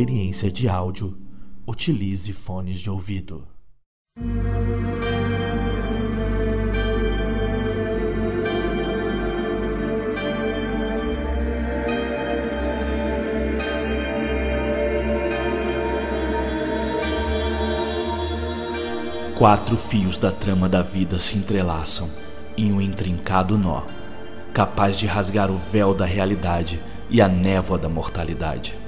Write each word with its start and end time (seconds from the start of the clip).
experiência 0.00 0.50
de 0.50 0.66
áudio, 0.66 1.14
utilize 1.66 2.32
fones 2.32 2.80
de 2.80 2.88
ouvido. 2.88 3.46
Quatro 19.36 19.76
fios 19.76 20.16
da 20.16 20.32
trama 20.32 20.66
da 20.66 20.80
vida 20.80 21.18
se 21.18 21.36
entrelaçam 21.36 22.08
em 22.56 22.72
um 22.72 22.80
intrincado 22.80 23.58
nó, 23.58 23.82
capaz 24.54 24.98
de 24.98 25.06
rasgar 25.06 25.50
o 25.50 25.58
véu 25.58 25.94
da 25.94 26.06
realidade 26.06 26.80
e 27.10 27.20
a 27.20 27.28
névoa 27.28 27.76
da 27.76 27.88
mortalidade. 27.90 28.79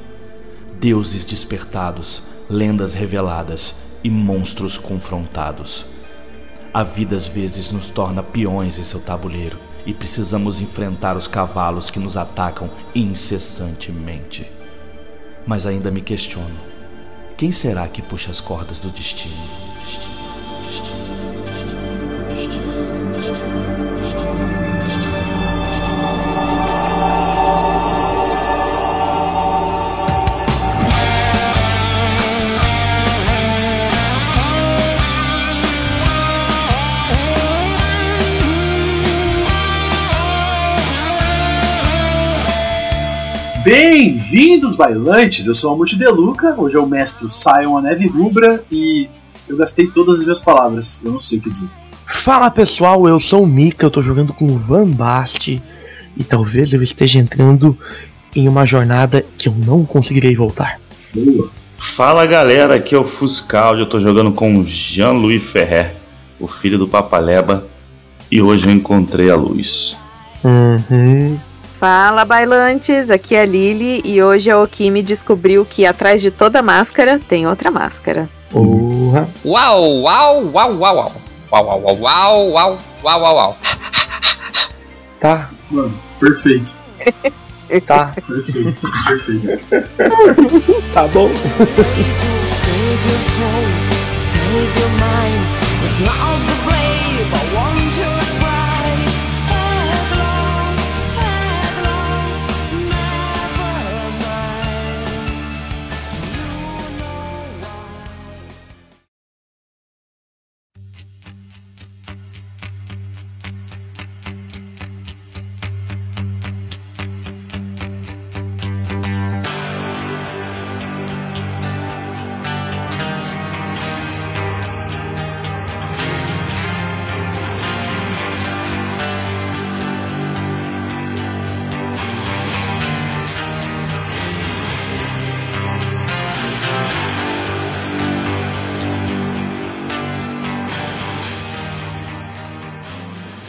Deuses 0.82 1.24
despertados, 1.24 2.20
lendas 2.50 2.92
reveladas 2.92 3.72
e 4.02 4.10
monstros 4.10 4.76
confrontados. 4.76 5.86
A 6.74 6.82
vida 6.82 7.14
às 7.14 7.24
vezes 7.24 7.70
nos 7.70 7.88
torna 7.88 8.20
peões 8.20 8.80
em 8.80 8.82
seu 8.82 8.98
tabuleiro 8.98 9.56
e 9.86 9.94
precisamos 9.94 10.60
enfrentar 10.60 11.16
os 11.16 11.28
cavalos 11.28 11.88
que 11.88 12.00
nos 12.00 12.16
atacam 12.16 12.68
incessantemente. 12.96 14.44
Mas 15.46 15.66
ainda 15.66 15.88
me 15.88 16.00
questiono: 16.00 16.58
quem 17.36 17.52
será 17.52 17.86
que 17.86 18.02
puxa 18.02 18.32
as 18.32 18.40
cordas 18.40 18.80
do 18.80 18.90
destino? 18.90 19.36
destino? 19.78 20.21
Bem-vindos, 43.64 44.74
bailantes! 44.74 45.46
Eu 45.46 45.54
sou 45.54 45.72
o 45.72 45.76
Multideluca, 45.76 46.52
hoje 46.60 46.76
é 46.76 46.80
o 46.80 46.86
mestre 46.86 47.28
Sion 47.30 47.80
Neve 47.80 48.08
Rubra 48.08 48.64
e 48.68 49.08
eu 49.48 49.56
gastei 49.56 49.86
todas 49.86 50.18
as 50.18 50.24
minhas 50.24 50.40
palavras, 50.40 51.00
eu 51.04 51.12
não 51.12 51.20
sei 51.20 51.38
o 51.38 51.40
que 51.40 51.48
dizer. 51.48 51.68
Fala 52.04 52.50
pessoal, 52.50 53.06
eu 53.06 53.20
sou 53.20 53.44
o 53.44 53.46
Mika, 53.46 53.86
eu 53.86 53.90
tô 53.90 54.02
jogando 54.02 54.32
com 54.32 54.46
o 54.46 54.58
Van 54.58 54.90
Bast 54.90 55.62
e 56.16 56.24
talvez 56.24 56.72
eu 56.72 56.82
esteja 56.82 57.20
entrando 57.20 57.78
em 58.34 58.48
uma 58.48 58.66
jornada 58.66 59.24
que 59.38 59.48
eu 59.48 59.54
não 59.54 59.84
conseguirei 59.84 60.34
voltar. 60.34 60.80
Boa. 61.14 61.48
Fala 61.78 62.26
galera, 62.26 62.74
aqui 62.74 62.96
é 62.96 62.98
o 62.98 63.06
Fuscal, 63.06 63.78
eu 63.78 63.86
tô 63.86 64.00
jogando 64.00 64.32
com 64.32 64.58
o 64.58 64.66
Jean-Louis 64.66 65.40
Ferrer, 65.40 65.94
o 66.40 66.48
filho 66.48 66.78
do 66.78 66.88
Papaleba, 66.88 67.64
e 68.28 68.42
hoje 68.42 68.66
eu 68.66 68.72
encontrei 68.72 69.30
a 69.30 69.36
luz. 69.36 69.96
Uhum. 70.42 71.38
Fala 71.82 72.24
bailantes, 72.24 73.10
aqui 73.10 73.34
é 73.34 73.42
a 73.42 73.44
Lily 73.44 74.02
e 74.04 74.22
hoje 74.22 74.48
a 74.48 74.60
Okimi 74.60 75.02
descobriu 75.02 75.66
que 75.68 75.84
atrás 75.84 76.22
de 76.22 76.30
toda 76.30 76.62
máscara 76.62 77.20
tem 77.28 77.44
outra 77.44 77.72
máscara. 77.72 78.30
Porra. 78.52 79.28
Uau, 79.44 80.02
uau, 80.02 80.44
uau, 80.52 80.76
uau, 80.78 80.94
uau. 80.94 81.12
Uau, 81.50 81.66
uau, 81.66 81.80
uau, 81.80 81.98
uau, 81.98 82.50
uau, 82.52 82.78
uau, 83.02 83.20
uau, 83.20 83.34
uau. 83.34 83.56
Tá, 85.18 85.50
Mano, 85.68 85.92
perfeito. 86.20 86.78
tá, 87.84 88.14
Perfeito, 88.28 88.88
perfeito. 89.08 90.84
tá 90.94 91.08
bom. 91.08 91.28
Save 91.34 93.08
your 93.08 93.22
soul, 93.26 93.66
save 94.14 94.78
your 94.78 94.90
mind. 95.00 95.42
It's 95.82 95.98
not 96.06 96.51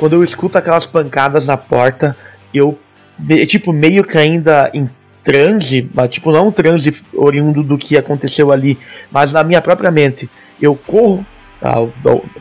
Quando 0.04 0.18
eu 0.18 0.24
escuto 0.26 0.58
aquelas 0.58 0.86
pancadas 0.86 1.48
na 1.48 1.56
porta, 1.56 2.14
eu, 2.54 2.78
me- 3.18 3.46
tipo, 3.46 3.72
meio 3.72 4.04
que 4.04 4.18
ainda 4.18 4.70
em 4.74 4.90
transe, 5.24 5.90
mas 5.94 6.10
tipo, 6.10 6.30
não 6.30 6.50
um 6.50 6.52
transe 6.52 6.94
oriundo 7.14 7.64
do 7.64 7.78
que 7.78 7.96
aconteceu 7.96 8.52
ali, 8.52 8.78
mas 9.10 9.32
na 9.32 9.46
minha 9.46 9.62
própria 9.62 9.90
mente. 9.90 10.30
Eu 10.62 10.76
corro, 10.76 11.26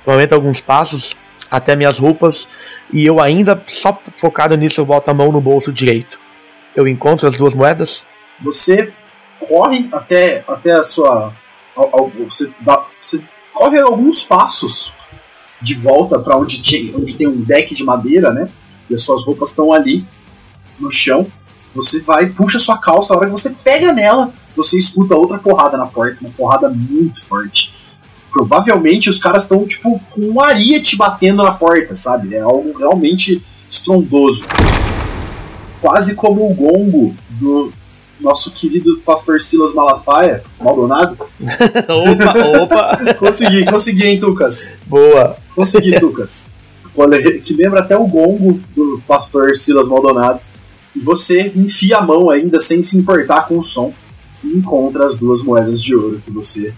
provavelmente 0.03 0.35
alguns 0.35 0.61
passos 0.61 1.17
até 1.49 1.77
minhas 1.77 2.01
roupas, 2.01 2.49
e 2.93 3.07
eu 3.07 3.21
ainda, 3.21 3.63
só 3.69 3.97
focado 4.17 4.57
nisso, 4.57 4.81
eu 4.81 4.85
boto 4.85 5.09
a 5.13 5.15
mão 5.15 5.31
no 5.31 5.41
bolso 5.41 5.73
direito. 5.73 6.19
Eu 6.75 6.89
encontro 6.89 7.29
as 7.29 7.37
duas 7.39 7.55
moedas. 7.55 8.05
Você 8.43 8.93
corre 9.39 9.89
até, 9.93 10.43
até 10.49 10.73
a 10.73 10.83
sua. 10.83 11.33
você, 12.29 12.51
dá- 12.59 12.85
você 12.93 13.23
corre 13.55 13.79
alguns 13.79 14.25
passos 14.25 14.93
de 15.63 15.75
volta 15.75 16.19
para 16.19 16.37
onde, 16.37 16.61
tinha- 16.61 16.97
onde 16.97 17.15
tem 17.15 17.27
um 17.29 17.41
deck 17.41 17.75
de 17.75 17.85
madeira, 17.85 18.33
né? 18.33 18.49
E 18.91 18.95
as 18.95 19.03
suas 19.03 19.25
roupas 19.25 19.51
estão 19.51 19.73
ali 19.73 20.05
no 20.79 20.91
chão. 20.91 21.27
Você 21.75 22.01
vai, 22.01 22.27
puxa 22.27 22.59
sua 22.59 22.79
calça, 22.79 23.15
a 23.15 23.17
hora 23.17 23.27
que 23.27 23.33
você 23.33 23.51
pega 23.51 23.93
nela, 23.93 24.33
você 24.57 24.77
escuta 24.77 25.15
outra 25.15 25.39
porrada 25.39 25.77
na 25.79 25.87
porta, 25.87 26.19
uma 26.21 26.31
porrada 26.31 26.69
muito 26.69 27.25
forte. 27.25 27.73
Provavelmente 28.31 29.09
os 29.09 29.19
caras 29.19 29.45
estão, 29.45 29.67
tipo, 29.67 30.01
com 30.11 30.21
um 30.23 30.41
ariete 30.41 30.97
batendo 30.97 31.43
na 31.43 31.53
porta, 31.53 31.95
sabe? 31.95 32.35
É 32.35 32.41
algo 32.41 32.77
realmente 32.77 33.43
estrondoso. 33.71 34.45
Quase 35.81 36.15
como 36.15 36.49
o 36.51 36.55
gongo 36.55 37.15
do 37.31 37.73
nosso 38.21 38.51
querido 38.53 38.99
pastor 39.05 39.41
Silas 39.41 39.75
Malafaia, 39.75 40.45
Maldonado. 40.61 41.17
opa, 41.89 42.63
opa! 42.63 43.15
Consegui, 43.15 43.65
consegui, 43.67 44.07
hein, 44.07 44.19
Tucas? 44.21 44.77
Boa! 44.87 45.37
Consegui, 45.55 45.99
Tucas. 46.01 46.51
Olha, 46.97 47.23
que 47.41 47.55
lembra 47.55 47.81
até 47.81 47.97
o 47.97 48.07
gongo 48.07 48.61
do 48.77 49.03
pastor 49.07 49.57
Silas 49.57 49.89
Maldonado. 49.89 50.41
E 50.95 51.01
você 51.01 51.51
enfia 51.57 51.99
a 51.99 52.03
mão 52.03 52.29
ainda 52.29 52.61
sem 52.61 52.83
se 52.83 52.99
importar 52.99 53.49
com 53.49 53.59
o 53.59 53.63
som 53.63 53.95
e 54.45 54.49
encontra 54.49 55.07
as 55.07 55.17
duas 55.17 55.43
moedas 55.43 55.83
de 55.83 55.95
ouro 55.97 56.21
que 56.23 56.31
você 56.31 56.75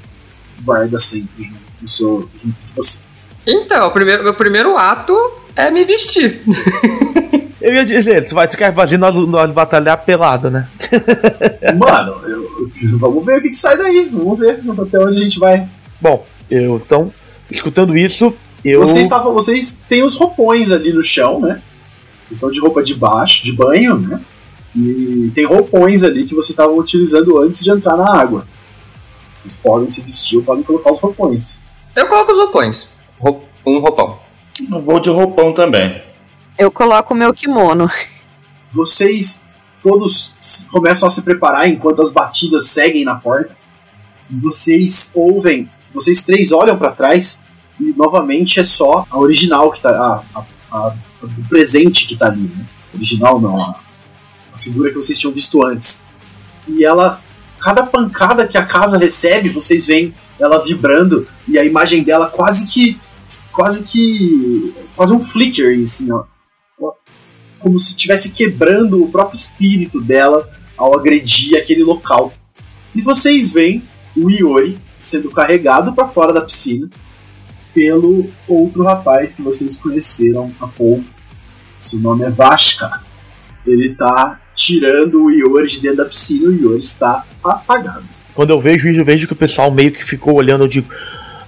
guarda 0.62 0.98
sempre 1.00 1.42
junto, 1.42 1.58
no 1.82 1.88
seu, 1.88 2.28
junto 2.36 2.54
de 2.64 2.72
você. 2.76 3.02
Então, 3.44 3.88
o 3.88 3.90
primeiro, 3.90 4.22
meu 4.22 4.34
primeiro 4.34 4.76
ato 4.76 5.14
é 5.56 5.68
me 5.70 5.84
vestir. 5.84 6.40
Eu 7.60 7.74
ia 7.74 7.84
dizer, 7.84 8.28
você 8.28 8.34
vai 8.34 8.46
ficar 8.46 8.72
fazendo 8.72 9.00
nós, 9.00 9.16
nós 9.16 9.50
batalhar 9.50 9.96
pelado, 10.04 10.48
né? 10.50 10.68
Mano, 11.76 12.20
eu- 12.28 12.68
vamos 12.98 13.24
ver 13.26 13.38
o 13.38 13.42
que, 13.42 13.48
que 13.48 13.56
sai 13.56 13.76
daí. 13.76 14.08
Vamos 14.12 14.38
ver 14.38 14.60
até 14.80 14.98
onde 14.98 15.18
a 15.18 15.22
gente 15.22 15.38
vai. 15.40 15.66
Bom, 16.00 16.24
eu 16.50 16.76
então, 16.76 17.12
escutando 17.50 17.96
isso, 17.96 18.32
eu. 18.64 18.80
Vocês, 18.80 19.04
estavam, 19.06 19.32
vocês 19.34 19.80
têm 19.88 20.02
os 20.02 20.16
roupões 20.16 20.72
ali 20.72 20.92
no 20.92 21.02
chão, 21.02 21.40
né? 21.40 21.62
Vocês 22.26 22.32
estão 22.38 22.50
de 22.50 22.60
roupa 22.60 22.82
de 22.82 22.94
baixo, 22.94 23.44
de 23.44 23.52
banho, 23.52 23.98
né? 23.98 24.20
E 24.74 25.30
tem 25.34 25.44
roupões 25.44 26.02
ali 26.02 26.24
que 26.24 26.34
vocês 26.34 26.50
estavam 26.50 26.76
utilizando 26.78 27.38
antes 27.38 27.62
de 27.62 27.70
entrar 27.70 27.96
na 27.96 28.10
água. 28.12 28.46
Vocês 29.42 29.56
podem 29.56 29.88
se 29.88 30.00
vestir 30.00 30.38
ou 30.38 30.42
podem 30.44 30.64
colocar 30.64 30.92
os 30.92 30.98
roupões. 31.00 31.60
Eu 31.94 32.08
coloco 32.08 32.32
os 32.32 32.38
roupões. 32.38 32.88
Rou- 33.18 33.44
Um 33.66 33.78
roupão. 33.78 34.18
Eu 34.70 34.80
vou 34.82 34.98
de 35.00 35.10
roupão 35.10 35.52
também. 35.52 36.02
Eu 36.58 36.70
coloco 36.70 37.12
o 37.14 37.16
meu 37.16 37.32
kimono. 37.34 37.88
Vocês 38.70 39.44
todos 39.82 40.66
começam 40.72 41.06
a 41.06 41.10
se 41.10 41.22
preparar 41.22 41.68
enquanto 41.68 42.00
as 42.02 42.10
batidas 42.10 42.68
seguem 42.68 43.04
na 43.04 43.14
porta. 43.16 43.56
Vocês 44.30 45.12
ouvem, 45.14 45.68
vocês 45.92 46.24
três 46.24 46.50
olham 46.50 46.76
pra 46.78 46.90
trás 46.90 47.42
e 47.80 47.92
novamente 47.96 48.60
é 48.60 48.64
só 48.64 49.06
a 49.10 49.18
original 49.18 49.70
que 49.72 49.80
tá. 49.80 49.90
A, 49.90 50.38
a, 50.38 50.44
a- 50.76 50.96
do 51.22 51.48
presente 51.48 52.06
que 52.06 52.16
tá 52.16 52.26
ali, 52.26 52.42
né? 52.42 52.66
Original 52.94 53.40
não, 53.40 53.56
a, 53.56 53.80
a 54.52 54.58
figura 54.58 54.90
que 54.90 54.96
vocês 54.96 55.18
tinham 55.18 55.32
visto 55.32 55.64
antes. 55.64 56.04
E 56.68 56.84
ela, 56.84 57.18
cada 57.58 57.86
pancada 57.86 58.46
que 58.46 58.58
a 58.58 58.64
casa 58.64 58.98
recebe, 58.98 59.48
vocês 59.48 59.86
veem 59.86 60.14
ela 60.38 60.62
vibrando 60.62 61.26
e 61.48 61.58
a 61.58 61.64
imagem 61.64 62.02
dela 62.02 62.28
quase 62.28 62.66
que, 62.66 63.00
quase 63.50 63.84
que, 63.84 64.74
quase 64.94 65.14
um 65.14 65.20
flicker, 65.20 65.82
assim, 65.82 66.12
ó, 66.12 66.24
como 67.58 67.78
se 67.78 67.92
estivesse 67.92 68.32
quebrando 68.32 69.02
o 69.02 69.10
próprio 69.10 69.38
espírito 69.38 69.98
dela 70.02 70.50
ao 70.76 70.94
agredir 70.94 71.56
aquele 71.56 71.82
local. 71.82 72.34
E 72.94 73.00
vocês 73.00 73.50
veem 73.50 73.82
o 74.14 74.30
Iori 74.30 74.78
sendo 74.98 75.30
carregado 75.30 75.94
para 75.94 76.06
fora 76.06 76.34
da 76.34 76.42
piscina 76.42 76.90
pelo 77.74 78.30
outro 78.48 78.84
rapaz 78.84 79.34
que 79.34 79.42
vocês 79.42 79.76
conheceram 79.76 80.52
há 80.60 80.66
pouco. 80.66 81.04
Seu 81.76 81.98
nome 81.98 82.24
é 82.24 82.30
Vashka. 82.30 83.02
Ele 83.66 83.94
tá 83.94 84.40
tirando 84.54 85.24
o 85.24 85.30
Iori 85.30 85.68
de 85.68 85.80
dentro 85.80 85.98
da 85.98 86.04
piscina 86.04 86.44
e 86.44 86.48
o 86.48 86.60
Iori 86.60 86.78
está 86.78 87.24
apagado. 87.42 88.04
Quando 88.34 88.50
eu 88.50 88.60
vejo 88.60 88.88
isso, 88.88 89.00
eu 89.00 89.04
vejo 89.04 89.26
que 89.26 89.32
o 89.32 89.36
pessoal 89.36 89.70
meio 89.70 89.92
que 89.92 90.04
ficou 90.04 90.34
olhando, 90.34 90.64
eu 90.64 90.68
digo, 90.68 90.88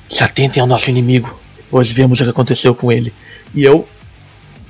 se 0.09 0.23
atentem 0.23 0.61
ao 0.61 0.67
nosso 0.67 0.91
inimigo, 0.91 1.39
depois 1.57 1.91
vemos 1.91 2.21
o 2.21 2.25
que 2.25 2.31
aconteceu 2.31 2.75
com 2.75 2.91
ele. 2.91 3.13
E 3.55 3.63
eu 3.63 3.87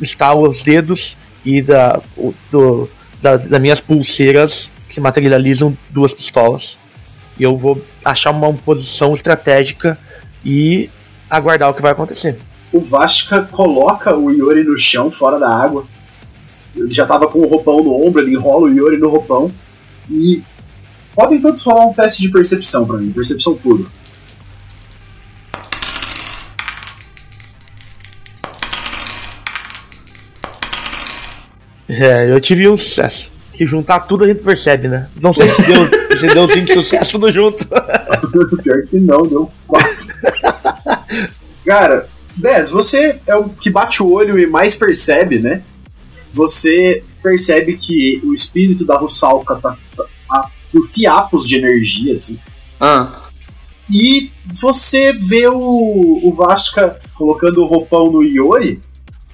estalo 0.01 0.49
os 0.49 0.63
dedos 0.63 1.17
e 1.45 1.63
da, 1.63 2.01
do, 2.51 2.89
da, 3.23 3.37
das 3.37 3.61
minhas 3.61 3.81
pulseiras 3.81 4.71
se 4.89 5.01
materializam 5.01 5.77
duas 5.91 6.13
pistolas. 6.13 6.79
E 7.39 7.43
eu 7.43 7.57
vou 7.57 7.83
achar 8.05 8.31
uma 8.31 8.53
posição 8.53 9.15
estratégica 9.15 9.99
e 10.45 10.89
aguardar 11.29 11.71
o 11.71 11.75
que 11.75 11.83
vai 11.83 11.93
acontecer. 11.93 12.39
O 12.73 12.81
Vashka 12.81 13.43
coloca 13.43 14.15
o 14.17 14.31
Iori 14.31 14.65
no 14.65 14.77
chão, 14.77 15.11
fora 15.11 15.39
da 15.39 15.49
água. 15.49 15.85
Ele 16.75 16.93
já 16.93 17.07
tava 17.07 17.27
com 17.27 17.39
o 17.41 17.47
roupão 17.47 17.83
no 17.83 18.07
ombro, 18.07 18.21
ele 18.21 18.35
enrola 18.35 18.67
o 18.67 18.73
Iori 18.73 18.99
no 18.99 19.09
roupão. 19.09 19.51
E 20.11 20.43
podem 21.15 21.41
todos 21.41 21.63
rolar 21.63 21.87
um 21.87 21.95
teste 21.95 22.23
de 22.23 22.29
percepção 22.29 22.87
pra 22.87 22.99
mim, 22.99 23.11
percepção 23.13 23.55
puro. 23.55 23.89
É, 31.89 32.31
eu 32.31 32.41
tive 32.41 32.69
um 32.69 32.77
sucesso. 32.77 33.33
Que 33.53 33.65
juntar 33.65 34.01
tudo 34.01 34.25
a 34.25 34.27
gente 34.27 34.43
percebe, 34.43 34.87
né? 34.87 35.09
Não 35.23 35.33
sei 35.33 35.49
se 35.51 35.63
deu, 35.63 36.19
se 36.19 36.27
deu 36.27 36.49
cinco 36.49 36.73
sucessos 36.75 37.11
tudo 37.11 37.33
junto. 37.33 37.67
Pior 38.63 38.83
que 38.83 38.99
não, 38.99 39.23
deu 39.23 39.51
quatro. 39.67 40.07
Cara, 41.67 42.09
Bez, 42.37 42.71
você 42.71 43.21
é 43.27 43.35
o 43.35 43.49
que 43.49 43.69
bate 43.69 44.03
o 44.03 44.11
olho 44.11 44.39
e 44.39 44.47
mais 44.47 44.77
percebe, 44.77 45.39
né? 45.39 45.63
Você 46.31 47.03
percebe 47.23 47.77
que 47.77 48.21
o 48.25 48.33
espírito 48.33 48.85
da 48.85 48.97
Russalka 48.97 49.57
tá, 49.57 49.77
tá, 49.97 50.05
tá 50.29 50.51
por 50.71 50.87
fiapos 50.87 51.47
de 51.49 51.57
energia, 51.57 52.15
assim. 52.15 52.39
Ah, 52.79 53.23
E 53.91 54.31
você 54.45 55.13
vê 55.13 55.49
o, 55.49 56.21
o 56.23 56.33
Vasca 56.33 57.01
colocando 57.15 57.63
o 57.63 57.67
roupão 57.67 58.13
no 58.13 58.23
Iori, 58.23 58.81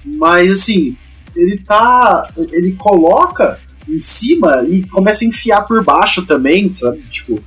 mas 0.05 0.61
assim, 0.61 0.97
ele 1.35 1.57
tá. 1.57 2.27
Ele 2.51 2.73
coloca 2.73 3.59
em 3.87 3.99
cima 3.99 4.63
e 4.63 4.83
começa 4.87 5.25
a 5.25 5.27
enfiar 5.27 5.63
por 5.63 5.83
baixo 5.83 6.25
também, 6.25 6.73
sabe? 6.73 7.01
Tipo. 7.11 7.39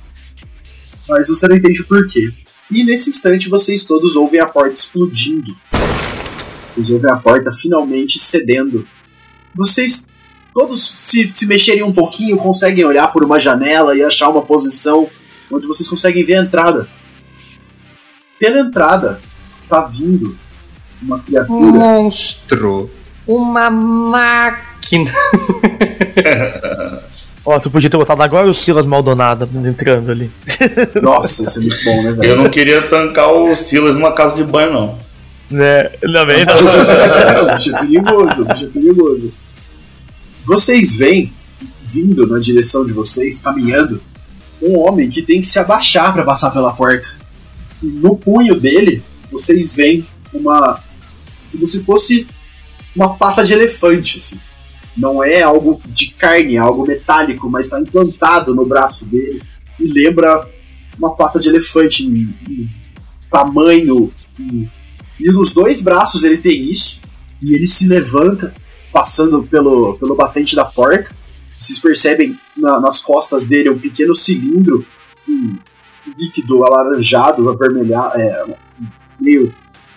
Mas 1.09 1.29
você 1.29 1.47
não 1.47 1.55
entende 1.55 1.81
o 1.81 1.87
porquê. 1.87 2.31
E 2.69 2.83
nesse 2.83 3.09
instante 3.09 3.49
vocês 3.49 3.85
todos 3.85 4.15
ouvem 4.15 4.39
a 4.39 4.45
porta 4.45 4.73
explodindo. 4.73 5.55
Vocês 6.75 6.91
ouvem 6.91 7.11
a 7.11 7.15
porta 7.15 7.51
finalmente 7.51 8.19
cedendo. 8.19 8.85
Vocês 9.55 10.07
todos 10.53 10.81
se, 10.81 11.31
se 11.33 11.45
mexerem 11.45 11.83
um 11.83 11.93
pouquinho, 11.93 12.35
conseguem 12.37 12.83
olhar 12.83 13.07
por 13.09 13.23
uma 13.23 13.39
janela 13.39 13.95
e 13.95 14.03
achar 14.03 14.29
uma 14.29 14.41
posição 14.41 15.09
onde 15.51 15.65
vocês 15.65 15.87
conseguem 15.87 16.23
ver 16.23 16.37
a 16.37 16.43
entrada. 16.43 16.87
Pela 18.39 18.59
entrada, 18.59 19.21
tá 19.69 19.81
vindo 19.81 20.37
uma 21.01 21.19
criatura. 21.19 21.71
monstro. 21.71 22.89
Uma 23.25 23.69
máquina. 23.69 25.11
Ó, 27.49 27.57
tu 27.61 27.71
podia 27.71 27.89
ter 27.89 27.95
botado 27.95 28.21
agora 28.21 28.45
o 28.45 28.53
Silas 28.53 28.85
Maldonado 28.85 29.49
entrando 29.65 30.11
ali. 30.11 30.29
Nossa, 31.01 31.45
isso 31.45 31.59
é 31.59 31.61
muito 31.61 31.81
bom, 31.85 32.03
né, 32.03 32.09
Eu 32.09 32.15
velho? 32.15 32.35
não 32.35 32.49
queria 32.49 32.81
tancar 32.81 33.31
o 33.31 33.55
Silas 33.55 33.95
numa 33.95 34.11
casa 34.11 34.35
de 34.35 34.43
banho, 34.43 34.73
não. 34.73 34.99
Né? 35.49 35.83
Também 35.83 36.43
não. 36.43 36.55
o 37.47 37.55
bicho 37.55 37.73
é 37.73 37.79
perigoso, 37.79 38.41
o 38.41 38.45
bicho 38.45 38.65
é 38.65 38.67
perigoso. 38.67 39.33
Vocês 40.43 40.97
veem, 40.97 41.31
vindo 41.85 42.27
na 42.27 42.37
direção 42.37 42.83
de 42.83 42.91
vocês, 42.91 43.39
caminhando, 43.39 44.03
um 44.61 44.79
homem 44.79 45.09
que 45.09 45.21
tem 45.21 45.39
que 45.39 45.47
se 45.47 45.57
abaixar 45.57 46.11
para 46.11 46.25
passar 46.25 46.51
pela 46.51 46.73
porta. 46.73 47.07
E 47.81 47.85
no 47.85 48.17
punho 48.17 48.59
dele, 48.59 49.01
vocês 49.31 49.73
veem 49.73 50.05
uma. 50.33 50.81
como 51.49 51.65
se 51.65 51.79
fosse 51.85 52.27
uma 52.93 53.15
pata 53.15 53.41
de 53.45 53.53
elefante, 53.53 54.17
assim. 54.17 54.37
Não 54.97 55.23
é 55.23 55.41
algo 55.43 55.79
de 55.85 56.11
carne, 56.11 56.55
é 56.55 56.59
algo 56.59 56.85
metálico, 56.87 57.49
mas 57.49 57.65
está 57.65 57.79
implantado 57.79 58.55
no 58.55 58.65
braço 58.65 59.05
dele 59.05 59.41
e 59.79 59.85
lembra 59.85 60.47
uma 60.97 61.15
pata 61.15 61.39
de 61.39 61.49
elefante 61.49 62.05
em, 62.05 62.33
em 62.49 62.69
tamanho. 63.29 64.11
em- 64.39 64.69
e 65.19 65.31
nos 65.31 65.51
dois 65.53 65.81
braços 65.81 66.23
ele 66.23 66.37
tem 66.37 66.69
isso, 66.69 66.99
e 67.41 67.53
ele 67.53 67.65
se 67.67 67.87
levanta, 67.87 68.53
passando 68.91 69.43
pelo, 69.43 69.95
pelo 69.97 70.15
batente 70.15 70.55
da 70.55 70.63
porta. 70.65 71.11
Vocês 71.59 71.79
percebem 71.79 72.37
na- 72.55 72.79
nas 72.79 73.01
costas 73.01 73.47
dele 73.47 73.69
um 73.69 73.79
pequeno 73.79 74.15
cilindro, 74.15 74.85
um 75.27 75.57
líquido 76.17 76.63
alaranjado, 76.63 77.49
avermelhado, 77.49 78.15
é, 78.19 78.45
meio 79.19 79.53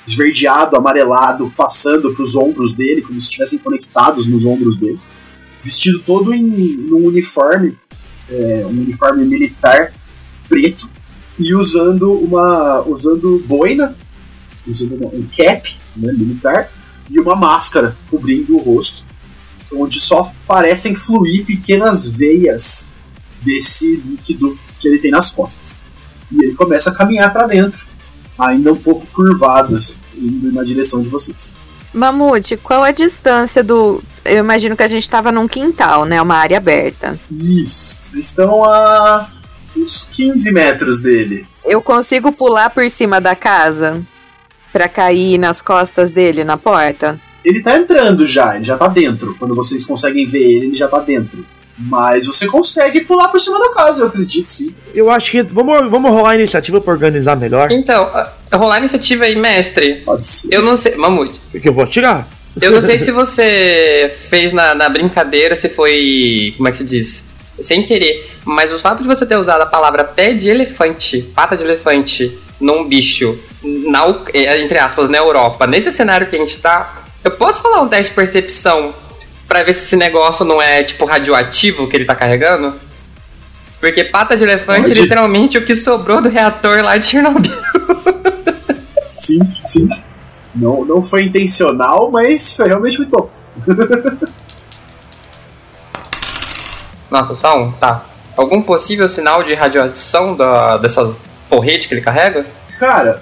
esverdeado, 0.06 0.76
amarelado, 0.76 1.52
passando 1.56 2.12
para 2.12 2.22
os 2.22 2.34
ombros 2.34 2.72
dele, 2.72 3.02
como 3.02 3.20
se 3.20 3.26
estivessem 3.26 3.58
conectados 3.58 4.26
nos 4.26 4.44
ombros 4.44 4.76
dele. 4.76 4.98
Vestido 5.62 5.98
todo 6.00 6.32
em 6.34 6.42
num 6.42 7.06
uniforme, 7.06 7.76
é, 8.28 8.62
um 8.64 8.70
uniforme 8.70 9.24
militar 9.24 9.92
preto, 10.48 10.88
e 11.38 11.54
usando 11.54 12.12
uma. 12.12 12.82
usando 12.86 13.42
boina, 13.46 13.96
usando 14.66 14.94
uma- 14.96 15.08
um 15.08 15.26
cap 15.36 15.76
né, 15.96 16.12
militar, 16.12 16.70
e 17.08 17.18
uma 17.18 17.34
máscara 17.34 17.96
cobrindo 18.10 18.56
o 18.56 18.58
rosto, 18.58 19.04
onde 19.72 20.00
só 20.00 20.32
parecem 20.46 20.94
fluir 20.94 21.44
pequenas 21.44 22.06
veias 22.08 22.90
desse 23.42 23.96
líquido 23.96 24.58
que 24.78 24.88
ele 24.88 24.98
tem 24.98 25.10
nas 25.10 25.30
costas. 25.30 25.80
E 26.30 26.44
ele 26.44 26.54
começa 26.54 26.90
a 26.90 26.94
caminhar 26.94 27.32
para 27.32 27.46
dentro, 27.46 27.86
ainda 28.40 28.72
um 28.72 28.76
pouco 28.76 29.06
curvado, 29.12 29.76
assim, 29.76 29.96
indo 30.16 30.52
na 30.52 30.64
direção 30.64 31.00
de 31.00 31.08
vocês. 31.08 31.54
Mamute, 31.92 32.56
qual 32.56 32.84
a 32.84 32.92
distância 32.92 33.64
do. 33.64 34.02
Eu 34.24 34.38
imagino 34.38 34.76
que 34.76 34.82
a 34.82 34.88
gente 34.88 35.10
tava 35.10 35.32
num 35.32 35.48
quintal, 35.48 36.04
né? 36.04 36.20
Uma 36.22 36.36
área 36.36 36.58
aberta. 36.58 37.18
Isso, 37.30 37.98
vocês 38.00 38.26
estão 38.26 38.64
a 38.64 39.28
uns 39.76 40.08
15 40.10 40.52
metros 40.52 41.00
dele. 41.00 41.46
Eu 41.64 41.82
consigo 41.82 42.30
pular 42.30 42.70
por 42.70 42.88
cima 42.90 43.20
da 43.20 43.34
casa 43.34 44.00
pra 44.72 44.88
cair 44.88 45.38
nas 45.38 45.60
costas 45.60 46.10
dele 46.10 46.44
na 46.44 46.56
porta? 46.56 47.20
Ele 47.44 47.62
tá 47.62 47.76
entrando 47.76 48.26
já, 48.26 48.56
ele 48.56 48.64
já 48.64 48.76
tá 48.76 48.86
dentro. 48.86 49.34
Quando 49.38 49.54
vocês 49.54 49.84
conseguem 49.84 50.26
ver 50.26 50.42
ele, 50.42 50.66
ele 50.66 50.76
já 50.76 50.88
tá 50.88 50.98
dentro. 51.00 51.44
Mas 51.80 52.26
você 52.26 52.46
consegue 52.46 53.00
pular 53.00 53.28
por 53.28 53.40
cima 53.40 53.58
da 53.58 53.72
casa, 53.72 54.02
eu 54.02 54.08
acredito 54.08 54.52
sim. 54.52 54.74
Eu 54.94 55.10
acho 55.10 55.30
que. 55.30 55.42
Vamos, 55.42 55.90
vamos 55.90 56.10
rolar 56.10 56.30
a 56.30 56.34
iniciativa 56.34 56.80
pra 56.80 56.92
organizar 56.92 57.36
melhor. 57.36 57.72
Então, 57.72 58.10
rolar 58.52 58.76
a 58.76 58.78
iniciativa 58.80 59.24
aí, 59.24 59.34
mestre. 59.34 59.96
Pode 60.04 60.26
ser. 60.26 60.52
Eu 60.52 60.62
não 60.62 60.76
sei. 60.76 60.94
Mamute. 60.96 61.40
Porque 61.50 61.68
eu 61.68 61.72
vou 61.72 61.84
atirar. 61.84 62.28
Eu 62.60 62.70
não 62.70 62.82
sei 62.82 62.98
se 63.00 63.10
você 63.10 64.14
fez 64.28 64.52
na, 64.52 64.74
na 64.74 64.88
brincadeira, 64.88 65.56
se 65.56 65.70
foi. 65.70 66.52
Como 66.56 66.68
é 66.68 66.72
que 66.72 66.78
se 66.78 66.84
diz? 66.84 67.24
Sem 67.60 67.82
querer. 67.82 68.30
Mas 68.44 68.72
o 68.72 68.78
fato 68.78 69.02
de 69.02 69.08
você 69.08 69.24
ter 69.24 69.36
usado 69.36 69.62
a 69.62 69.66
palavra 69.66 70.04
pé 70.04 70.34
de 70.34 70.48
elefante, 70.48 71.22
pata 71.34 71.56
de 71.56 71.62
elefante, 71.62 72.38
num 72.60 72.86
bicho, 72.86 73.38
na, 73.62 74.14
eh, 74.34 74.60
entre 74.62 74.78
aspas, 74.78 75.08
na 75.08 75.18
Europa, 75.18 75.66
nesse 75.66 75.92
cenário 75.92 76.26
que 76.26 76.36
a 76.36 76.38
gente 76.38 76.58
tá, 76.58 77.04
eu 77.24 77.32
posso 77.32 77.62
falar 77.62 77.82
um 77.82 77.88
teste 77.88 78.10
de 78.10 78.14
percepção 78.14 78.94
pra 79.50 79.64
ver 79.64 79.74
se 79.74 79.82
esse 79.82 79.96
negócio 79.96 80.44
não 80.44 80.62
é 80.62 80.84
tipo 80.84 81.04
radioativo 81.04 81.88
que 81.88 81.96
ele 81.96 82.04
tá 82.04 82.14
carregando? 82.14 82.72
Porque 83.80 84.04
pata 84.04 84.36
de 84.36 84.44
elefante 84.44 84.82
Pode. 84.82 84.98
é 85.00 85.02
literalmente 85.02 85.58
o 85.58 85.64
que 85.64 85.74
sobrou 85.74 86.22
do 86.22 86.28
reator 86.28 86.84
lá 86.84 86.96
de 86.96 87.06
Chernobyl. 87.06 87.52
Sim, 89.10 89.40
sim. 89.64 89.88
Não, 90.54 90.84
não 90.84 91.02
foi 91.02 91.24
intencional, 91.24 92.12
mas 92.12 92.54
foi 92.54 92.68
realmente 92.68 92.98
muito 92.98 93.10
bom. 93.10 93.28
Nossa, 97.10 97.34
só 97.34 97.60
um, 97.60 97.72
tá. 97.72 98.06
Algum 98.36 98.62
possível 98.62 99.08
sinal 99.08 99.42
de 99.42 99.52
radiação 99.52 100.36
da, 100.36 100.76
dessas 100.76 101.20
porretes 101.48 101.88
que 101.88 101.94
ele 101.94 102.00
carrega? 102.00 102.46
Cara, 102.78 103.20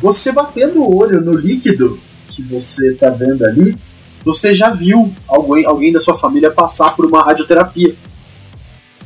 você 0.00 0.30
batendo 0.30 0.80
o 0.80 0.96
olho 0.96 1.20
no 1.20 1.34
líquido 1.34 1.98
que 2.28 2.42
você 2.42 2.94
tá 2.94 3.10
vendo 3.10 3.44
ali, 3.44 3.76
você 4.24 4.54
já 4.54 4.70
viu 4.70 5.12
alguém, 5.28 5.64
alguém 5.66 5.92
da 5.92 6.00
sua 6.00 6.14
família 6.16 6.50
passar 6.50 6.94
por 6.96 7.04
uma 7.04 7.22
radioterapia. 7.22 7.94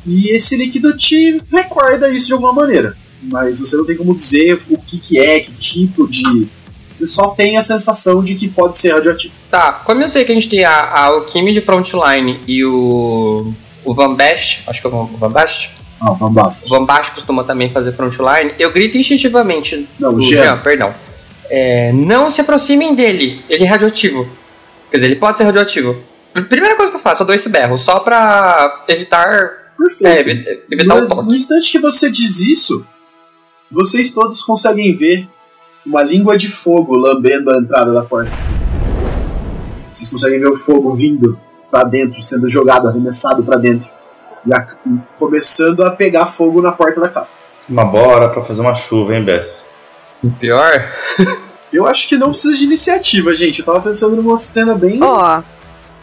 E 0.07 0.31
esse 0.31 0.57
líquido 0.57 0.97
te 0.97 1.41
recorda 1.53 2.09
isso 2.09 2.27
de 2.29 2.33
alguma 2.33 2.53
maneira. 2.53 2.97
Mas 3.23 3.59
você 3.59 3.77
não 3.77 3.85
tem 3.85 3.97
como 3.97 4.15
dizer 4.15 4.61
o 4.71 4.79
que, 4.79 4.99
que 4.99 5.19
é, 5.19 5.41
que 5.41 5.53
tipo 5.53 6.07
de. 6.09 6.47
Você 6.87 7.07
só 7.07 7.29
tem 7.29 7.57
a 7.59 7.63
sensação 7.63 8.23
de 8.23 8.35
que 8.35 8.49
pode 8.49 8.79
ser 8.79 8.93
radioativo. 8.93 9.35
Tá, 9.51 9.73
como 9.73 10.01
eu 10.03 10.09
sei 10.09 10.25
que 10.25 10.33
a 10.33 10.35
gente 10.35 10.49
tem 10.49 10.65
a, 10.65 10.71
a 10.73 11.05
Alchemy 11.07 11.53
de 11.53 11.61
Frontline 11.61 12.41
e 12.47 12.65
o. 12.65 13.53
O 13.85 13.95
Van 13.95 14.15
Best, 14.15 14.63
acho 14.67 14.81
que 14.81 14.87
é 14.87 14.91
o 14.91 14.93
Van- 14.93 15.09
o 15.15 15.17
Van 15.17 15.31
Best. 15.31 15.71
Ah, 16.01 16.13
O 16.13 16.31
basta. 16.31 16.69
Van 16.69 16.85
Bast 16.85 17.13
costuma 17.13 17.43
também 17.43 17.71
fazer 17.71 17.93
Frontline. 17.93 18.53
Eu 18.59 18.71
grito 18.73 18.97
instintivamente. 18.99 19.89
Não, 19.99 20.15
o 20.15 20.21
Jean. 20.21 20.43
Jean, 20.45 20.59
perdão. 20.59 20.95
É, 21.51 21.93
não 21.93 22.31
se 22.31 22.41
aproximem 22.41 22.95
dele, 22.95 23.43
ele 23.49 23.65
é 23.65 23.67
radioativo. 23.67 24.29
Quer 24.91 24.97
dizer, 24.99 25.07
ele 25.07 25.17
pode 25.17 25.39
ser 25.39 25.45
radioativo. 25.45 25.97
Pr- 26.33 26.43
Primeira 26.43 26.77
coisa 26.77 26.91
que 26.91 26.97
eu 26.97 27.01
faço, 27.03 27.23
eu 27.23 27.27
dou 27.27 27.35
esse 27.35 27.49
berro, 27.49 27.77
só 27.79 28.01
pra 28.01 28.85
evitar. 28.89 29.29
É, 29.33 29.85
Perfeito. 29.85 30.29
evi- 30.49 30.63
evitar 30.71 30.95
o 30.97 30.99
Mas 31.01 31.17
no 31.17 31.35
instante 31.35 31.71
que 31.73 31.79
você 31.79 32.11
diz 32.11 32.41
isso, 32.41 32.85
vocês 33.71 34.13
todos 34.13 34.43
conseguem 34.43 34.95
ver 34.95 35.29
uma 35.87 36.03
língua 36.03 36.37
de 36.37 36.49
fogo 36.49 36.97
lambendo 36.97 37.53
a 37.53 37.59
entrada 37.59 37.93
da 37.93 38.03
porta. 38.03 38.35
assim. 38.35 38.55
Vocês 39.91 40.11
conseguem 40.11 40.39
ver 40.41 40.49
o 40.49 40.57
fogo 40.57 40.95
vindo 40.95 41.39
pra 41.71 41.85
dentro, 41.85 42.21
sendo 42.23 42.49
jogado, 42.49 42.89
arremessado 42.89 43.43
pra 43.43 43.57
dentro. 43.57 43.89
E, 44.47 44.55
a- 44.55 44.69
e 44.87 44.99
começando 45.19 45.83
a 45.85 45.91
pegar 45.91 46.27
fogo 46.27 46.61
na 46.63 46.73
porta 46.73 47.01
da 47.01 47.09
casa. 47.09 47.39
Uma 47.69 47.85
bora 47.85 48.29
pra 48.31 48.43
fazer 48.45 48.61
uma 48.63 48.75
chuva, 48.75 49.15
hein, 49.15 49.25
Bess? 49.25 49.67
Pior. 50.41 50.91
Eu 51.73 51.87
acho 51.87 52.09
que 52.09 52.17
não 52.17 52.31
precisa 52.31 52.57
de 52.57 52.65
iniciativa, 52.65 53.35
gente. 53.35 53.61
Eu 53.61 53.67
tava 53.67 53.81
pensando 53.81 54.17
numa 54.17 54.37
cena 54.39 54.75
bem. 54.75 54.99
Ó, 55.03 55.43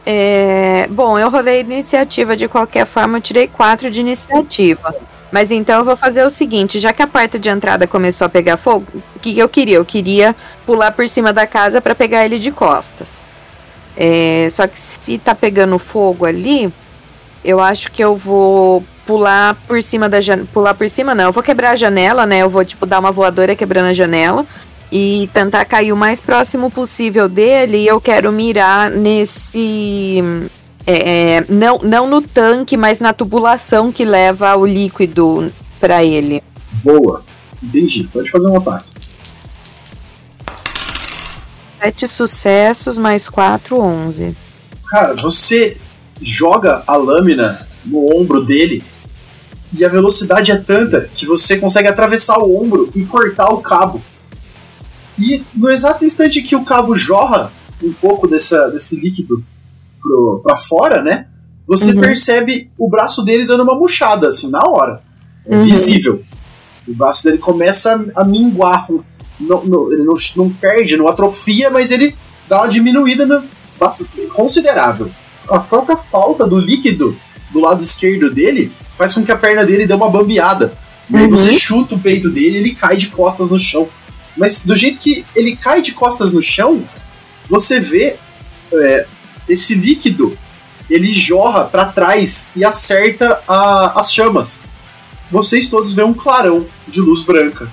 é, 0.05 0.88
bom, 0.89 1.17
eu 1.17 1.29
rolei 1.29 1.62
iniciativa 1.62 2.38
de 2.38 2.48
qualquer 2.48 2.86
forma, 2.86 3.17
eu 3.17 3.22
tirei 3.22 3.48
quatro 3.48 3.89
de 3.89 4.00
iniciativa. 4.00 4.95
Mas 5.31 5.51
então 5.51 5.79
eu 5.79 5.84
vou 5.84 5.98
fazer 5.98 6.24
o 6.24 6.29
seguinte, 6.29 6.77
já 6.79 6.93
que 6.93 7.01
a 7.01 7.07
porta 7.07 7.39
de 7.39 7.50
entrada 7.50 7.88
começou 7.88 8.25
a 8.25 8.29
pegar 8.29 8.55
fogo, 8.55 8.86
o 9.15 9.19
que, 9.19 9.34
que 9.34 9.39
eu 9.39 9.50
queria? 9.50 9.77
Eu 9.77 9.86
queria 9.86 10.36
pular 10.65 10.91
por 10.91 11.10
cima 11.10 11.34
da 11.34 11.48
casa 11.48 11.81
pra 11.81 11.95
pegar 11.95 12.24
ele 12.24 12.38
de 12.38 12.51
costas. 12.51 13.25
É, 13.98 14.48
só 14.51 14.67
que 14.67 14.79
se 14.79 15.17
tá 15.17 15.34
pegando 15.34 15.79
fogo 15.79 16.25
ali, 16.25 16.72
eu 17.43 17.60
acho 17.60 17.91
que 17.91 18.03
eu 18.03 18.15
vou 18.15 18.84
pular 19.05 19.55
por 19.67 19.81
cima 19.81 20.07
da 20.07 20.22
janela. 20.22 20.48
Pular 20.53 20.74
por 20.75 20.89
cima 20.89 21.15
não, 21.15 21.25
eu 21.25 21.31
vou 21.31 21.43
quebrar 21.43 21.72
a 21.72 21.75
janela, 21.75 22.25
né? 22.25 22.38
Eu 22.39 22.50
vou 22.50 22.63
tipo 22.63 22.86
dar 22.86 23.00
uma 23.00 23.12
voadora 23.12 23.55
quebrando 23.55 23.88
a 23.88 23.93
janela 23.93 24.45
e 24.91 25.29
tentar 25.33 25.65
cair 25.65 25.91
o 25.91 25.97
mais 25.97 26.21
próximo 26.21 26.69
possível 26.69 27.27
dele. 27.27 27.77
E 27.77 27.87
eu 27.87 27.99
quero 27.99 28.31
mirar 28.31 28.89
nesse. 28.89 30.23
é, 30.85 31.37
é, 31.37 31.45
não, 31.49 31.79
não 31.79 32.07
no 32.07 32.21
tanque, 32.21 32.77
mas 32.77 32.99
na 32.99 33.13
tubulação 33.13 33.91
que 33.91 34.05
leva 34.05 34.55
o 34.55 34.65
líquido 34.65 35.51
pra 35.79 36.03
ele. 36.03 36.41
Boa. 36.83 37.23
Entendi. 37.61 38.09
Pode 38.11 38.29
fazer 38.29 38.47
um 38.47 38.57
ataque. 38.57 38.85
Sete 41.79 42.07
sucessos, 42.07 42.97
mais 42.97 43.29
quatro, 43.29 43.79
onze. 43.79 44.35
Cara, 44.87 45.15
você 45.15 45.77
joga 46.21 46.83
a 46.87 46.95
lâmina 46.95 47.67
no 47.83 48.15
ombro 48.15 48.43
dele 48.43 48.83
e 49.77 49.83
a 49.83 49.89
velocidade 49.89 50.51
é 50.51 50.57
tanta 50.57 51.09
que 51.13 51.25
você 51.25 51.57
consegue 51.57 51.87
atravessar 51.87 52.39
o 52.39 52.61
ombro 52.61 52.89
e 52.95 53.03
cortar 53.03 53.49
o 53.49 53.57
cabo. 53.57 54.01
E 55.17 55.43
no 55.55 55.69
exato 55.69 56.03
instante 56.05 56.41
que 56.41 56.55
o 56.55 56.63
cabo 56.65 56.95
jorra 56.95 57.51
um 57.84 57.93
pouco 57.93 58.27
dessa, 58.27 58.69
desse 58.69 58.95
líquido 59.00 59.43
pro, 60.01 60.41
pra 60.43 60.55
fora, 60.55 61.01
né? 61.01 61.27
Você 61.67 61.91
Uhum. 61.91 62.01
percebe 62.01 62.69
o 62.77 62.89
braço 62.89 63.24
dele 63.24 63.45
dando 63.45 63.63
uma 63.63 63.75
murchada, 63.75 64.27
assim, 64.29 64.50
na 64.50 64.62
hora. 64.67 65.01
É 65.48 65.55
Uhum. 65.55 65.63
visível. 65.63 66.22
O 66.88 66.93
braço 66.93 67.24
dele 67.24 67.38
começa 67.38 67.95
a, 68.15 68.22
a 68.22 68.24
minguar. 68.24 68.88
Não, 69.39 69.63
não- 69.65 69.91
ele 69.91 70.03
não, 70.03 70.13
não 70.38 70.50
perde, 70.50 70.95
não 70.98 71.07
atrofia, 71.07 71.69
mas 71.69 71.91
ele 71.91 72.15
dá 72.48 72.60
uma 72.62 72.67
diminuída 72.67 73.25
no- 73.25 73.43
considerável. 74.34 75.10
A 75.50 75.60
própria 75.60 75.98
falta 75.98 76.45
do 76.48 76.60
líquido 76.60 77.15
do 77.51 77.60
lado 77.60 77.81
esquerdo 77.84 78.34
dele 78.34 78.72
faz 78.98 79.13
com 79.13 79.24
que 79.24 79.31
a 79.31 79.36
perna 79.36 79.65
dele 79.65 79.86
dê 79.86 79.93
uma 79.93 80.10
bambeada. 80.10 80.74
E 81.10 81.15
aí 81.15 81.24
Uhum. 81.24 81.29
você 81.29 81.53
chuta 81.53 81.95
o 81.95 82.00
peito 82.00 82.29
dele 82.29 82.57
e 82.57 82.60
ele 82.60 82.75
cai 82.75 82.98
de 82.98 83.07
costas 83.07 83.50
no 83.50 83.60
chão. 83.60 83.88
Mas 84.37 84.63
do 84.63 84.75
jeito 84.75 84.99
que 85.01 85.25
ele 85.35 85.55
cai 85.55 85.81
de 85.81 85.93
costas 85.93 86.31
no 86.33 86.41
chão, 86.41 86.83
você 87.49 87.79
vê 87.79 88.15
é, 88.73 89.05
esse 89.47 89.75
líquido, 89.75 90.37
ele 90.89 91.11
jorra 91.11 91.63
pra 91.65 91.85
trás 91.85 92.51
e 92.55 92.63
acerta 92.65 93.41
a- 93.47 93.93
as 93.99 94.13
chamas. 94.13 94.61
Vocês 95.31 95.67
todos 95.67 95.93
veem 95.93 96.07
um 96.07 96.13
clarão 96.13 96.65
de 96.87 97.01
luz 97.01 97.23
branca. 97.23 97.71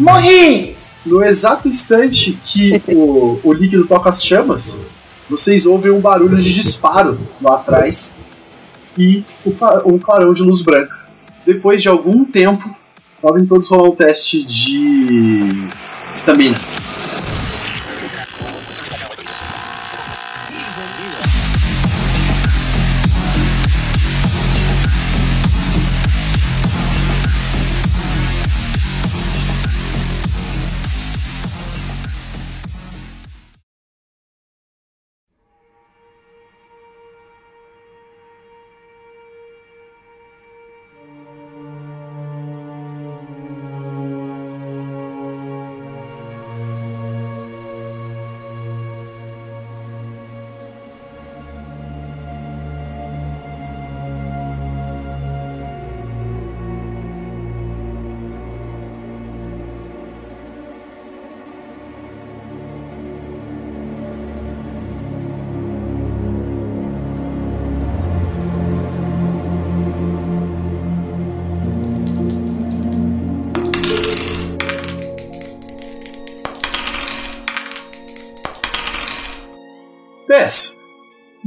Morri! 0.00 0.76
No 1.06 1.24
exato 1.24 1.68
instante 1.68 2.38
que 2.44 2.82
o, 2.88 3.40
o 3.42 3.52
líquido 3.52 3.86
toca 3.86 4.10
as 4.10 4.22
chamas, 4.22 4.78
vocês 5.30 5.64
ouvem 5.64 5.90
um 5.92 6.00
barulho 6.00 6.36
de 6.36 6.52
disparo 6.52 7.18
lá 7.40 7.54
atrás 7.56 8.18
e 8.96 9.24
um 9.86 9.98
clarão 9.98 10.34
de 10.34 10.42
luz 10.42 10.60
branca. 10.60 10.94
Depois 11.46 11.80
de 11.80 11.88
algum 11.88 12.24
tempo, 12.24 12.74
podem 13.20 13.46
todos 13.46 13.68
rolar 13.68 13.88
um 13.88 13.94
teste 13.94 14.44
de 14.44 15.68
estamina. 16.12 16.58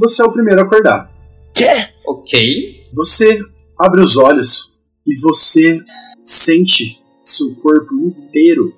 Você 0.02 0.20
é 0.20 0.24
o 0.24 0.32
primeiro 0.32 0.60
a 0.60 0.64
acordar. 0.64 1.12
Quê? 1.54 1.88
Ok. 2.06 2.88
Você 2.92 3.40
abre 3.78 4.00
os 4.00 4.16
olhos 4.16 4.72
e 5.06 5.14
você 5.20 5.78
sente 6.24 7.00
seu 7.22 7.54
corpo 7.56 7.94
inteiro 7.94 8.74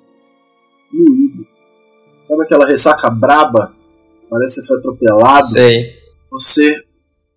moído. 0.93 1.45
Sabe 2.25 2.43
aquela 2.43 2.67
ressaca 2.67 3.09
braba? 3.09 3.75
Parece 4.29 4.61
que 4.61 4.67
foi 4.67 4.77
atropelado. 4.77 5.47
Sei. 5.47 5.95
Você 6.31 6.75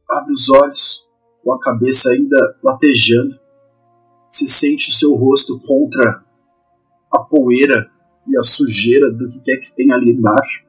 abre 0.08 0.32
os 0.32 0.50
olhos 0.50 1.06
com 1.42 1.52
a 1.54 1.60
cabeça 1.60 2.10
ainda 2.10 2.36
latejando. 2.62 3.38
Você 4.28 4.46
sente 4.46 4.90
o 4.90 4.92
seu 4.92 5.14
rosto 5.14 5.58
contra 5.60 6.22
a 7.10 7.18
poeira 7.20 7.90
e 8.26 8.38
a 8.38 8.42
sujeira 8.42 9.10
do 9.10 9.30
que 9.30 9.40
quer 9.40 9.56
que 9.56 9.74
tem 9.74 9.90
ali 9.92 10.10
embaixo. 10.10 10.66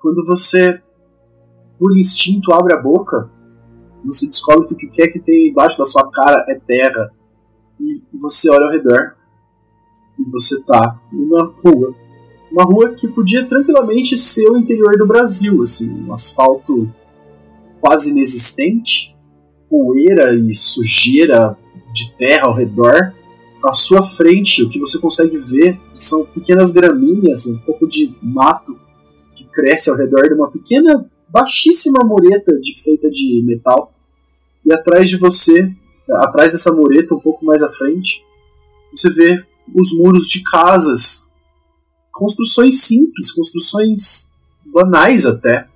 Quando 0.00 0.24
você, 0.24 0.80
por 1.82 1.98
instinto, 1.98 2.52
abre 2.52 2.74
a 2.74 2.80
boca, 2.80 3.28
você 4.04 4.28
descobre 4.28 4.68
que 4.68 4.74
o 4.74 4.76
que 4.76 4.86
quer 4.86 5.08
que 5.08 5.18
tem 5.18 5.48
embaixo 5.48 5.76
da 5.76 5.84
sua 5.84 6.08
cara 6.12 6.46
é 6.48 6.54
terra. 6.54 7.10
E 7.80 8.00
você 8.14 8.48
olha 8.48 8.66
ao 8.66 8.70
redor 8.70 9.16
e 10.16 10.30
você 10.30 10.62
tá 10.62 10.96
numa 11.10 11.52
rua. 11.60 11.92
Uma 12.52 12.62
rua 12.62 12.94
que 12.94 13.08
podia 13.08 13.44
tranquilamente 13.48 14.16
ser 14.16 14.48
o 14.48 14.56
interior 14.56 14.96
do 14.96 15.08
Brasil, 15.08 15.60
assim, 15.60 15.90
um 15.90 16.12
asfalto 16.12 16.88
quase 17.80 18.12
inexistente, 18.12 19.16
poeira 19.68 20.32
e 20.36 20.54
sujeira 20.54 21.58
de 21.92 22.14
terra 22.14 22.46
ao 22.46 22.54
redor. 22.54 23.12
À 23.64 23.74
sua 23.74 24.04
frente, 24.04 24.62
o 24.62 24.70
que 24.70 24.78
você 24.78 25.00
consegue 25.00 25.36
ver 25.36 25.80
são 25.96 26.24
pequenas 26.26 26.70
gramíneas, 26.70 27.48
um 27.48 27.58
pouco 27.58 27.88
de 27.88 28.14
mato 28.22 28.78
que 29.34 29.44
cresce 29.46 29.90
ao 29.90 29.96
redor 29.96 30.28
de 30.28 30.34
uma 30.34 30.48
pequena, 30.48 31.10
baixíssima 31.32 32.04
mureta 32.04 32.52
de, 32.60 32.80
feita 32.82 33.10
de 33.10 33.42
metal. 33.44 33.94
E 34.64 34.72
atrás 34.72 35.08
de 35.08 35.16
você, 35.16 35.74
atrás 36.10 36.52
dessa 36.52 36.70
mureta, 36.72 37.14
um 37.14 37.20
pouco 37.20 37.44
mais 37.44 37.62
à 37.62 37.70
frente, 37.70 38.22
você 38.94 39.08
vê 39.10 39.44
os 39.74 39.96
muros 39.96 40.28
de 40.28 40.42
casas. 40.42 41.32
Construções 42.12 42.80
simples, 42.82 43.32
construções 43.32 44.30
banais 44.66 45.24
até, 45.26 45.66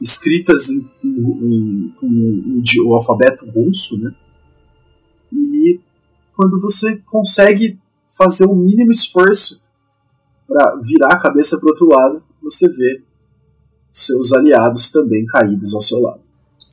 escritas 0.00 0.68
em, 0.68 0.88
em- 1.02 1.94
em- 2.02 2.62
com 2.78 2.88
o, 2.90 2.94
alfabeto 2.94 3.46
russo, 3.50 3.98
né? 3.98 4.14
E 5.32 5.80
quando 6.36 6.60
você 6.60 6.98
consegue 7.06 7.78
fazer 8.16 8.44
o 8.44 8.54
mínimo 8.54 8.92
esforço 8.92 9.60
para 10.46 10.76
virar 10.76 11.14
a 11.14 11.20
cabeça 11.20 11.58
para 11.58 11.70
outro 11.70 11.88
lado, 11.88 12.22
você 12.42 12.68
vê 12.68 13.02
seus 13.94 14.32
aliados 14.32 14.90
também 14.90 15.24
caídos 15.24 15.72
ao 15.72 15.80
seu 15.80 16.00
lado. 16.00 16.20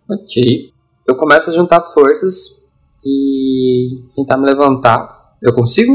Ok. 0.09 0.71
Eu 1.07 1.15
começo 1.15 1.51
a 1.51 1.53
juntar 1.53 1.79
forças 1.81 2.59
e 3.05 4.01
tentar 4.15 4.37
me 4.37 4.47
levantar. 4.47 5.37
Eu 5.41 5.53
consigo? 5.53 5.93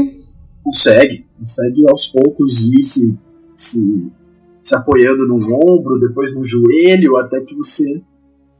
Consegue, 0.63 1.25
consegue 1.37 1.87
aos 1.89 2.07
poucos 2.07 2.71
ir 2.71 2.81
se, 2.81 3.17
se, 3.55 4.11
se 4.61 4.75
apoiando 4.75 5.27
no 5.27 5.35
ombro, 5.35 5.99
depois 5.99 6.33
no 6.33 6.43
joelho, 6.43 7.17
até 7.17 7.41
que 7.41 7.55
você 7.55 8.01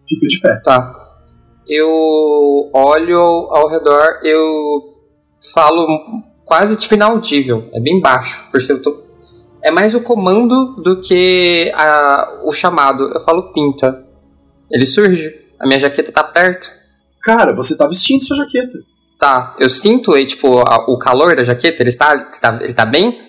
fica 0.07 0.27
de 0.27 0.39
pé. 0.39 0.57
Tá. 0.57 1.21
Eu 1.65 2.69
olho 2.73 3.19
ao 3.19 3.67
redor, 3.69 4.19
eu 4.23 4.93
falo 5.53 5.87
quase 6.45 6.75
tipo 6.75 6.95
inaudível. 6.95 7.69
É 7.73 7.79
bem 7.79 8.01
baixo, 8.01 8.45
porque 8.51 8.71
eu 8.71 8.81
tô. 8.81 9.06
É 9.67 9.71
mais 9.71 9.93
o 9.93 10.01
comando 10.01 10.75
do 10.81 11.01
que 11.01 11.69
a, 11.75 12.41
o 12.45 12.51
chamado. 12.53 13.11
Eu 13.13 13.19
falo 13.19 13.51
pinta. 13.51 14.01
Ele 14.71 14.85
surge. 14.85 15.33
A 15.59 15.67
minha 15.67 15.77
jaqueta 15.79 16.09
tá 16.11 16.23
perto. 16.23 16.71
Cara, 17.21 17.53
você 17.53 17.75
tá 17.77 17.85
vestindo 17.87 18.23
sua 18.23 18.37
jaqueta. 18.37 18.77
Tá, 19.19 19.55
eu 19.59 19.69
sinto 19.69 20.13
aí, 20.13 20.25
tipo, 20.25 20.59
a- 20.59 20.85
o 20.87 20.97
calor 20.97 21.35
da 21.35 21.43
jaqueta, 21.43 21.81
ele 21.81 21.89
está, 21.89 22.17
tá, 22.39 22.59
ele 22.61 22.73
tá 22.73 22.85
bem? 22.85 23.19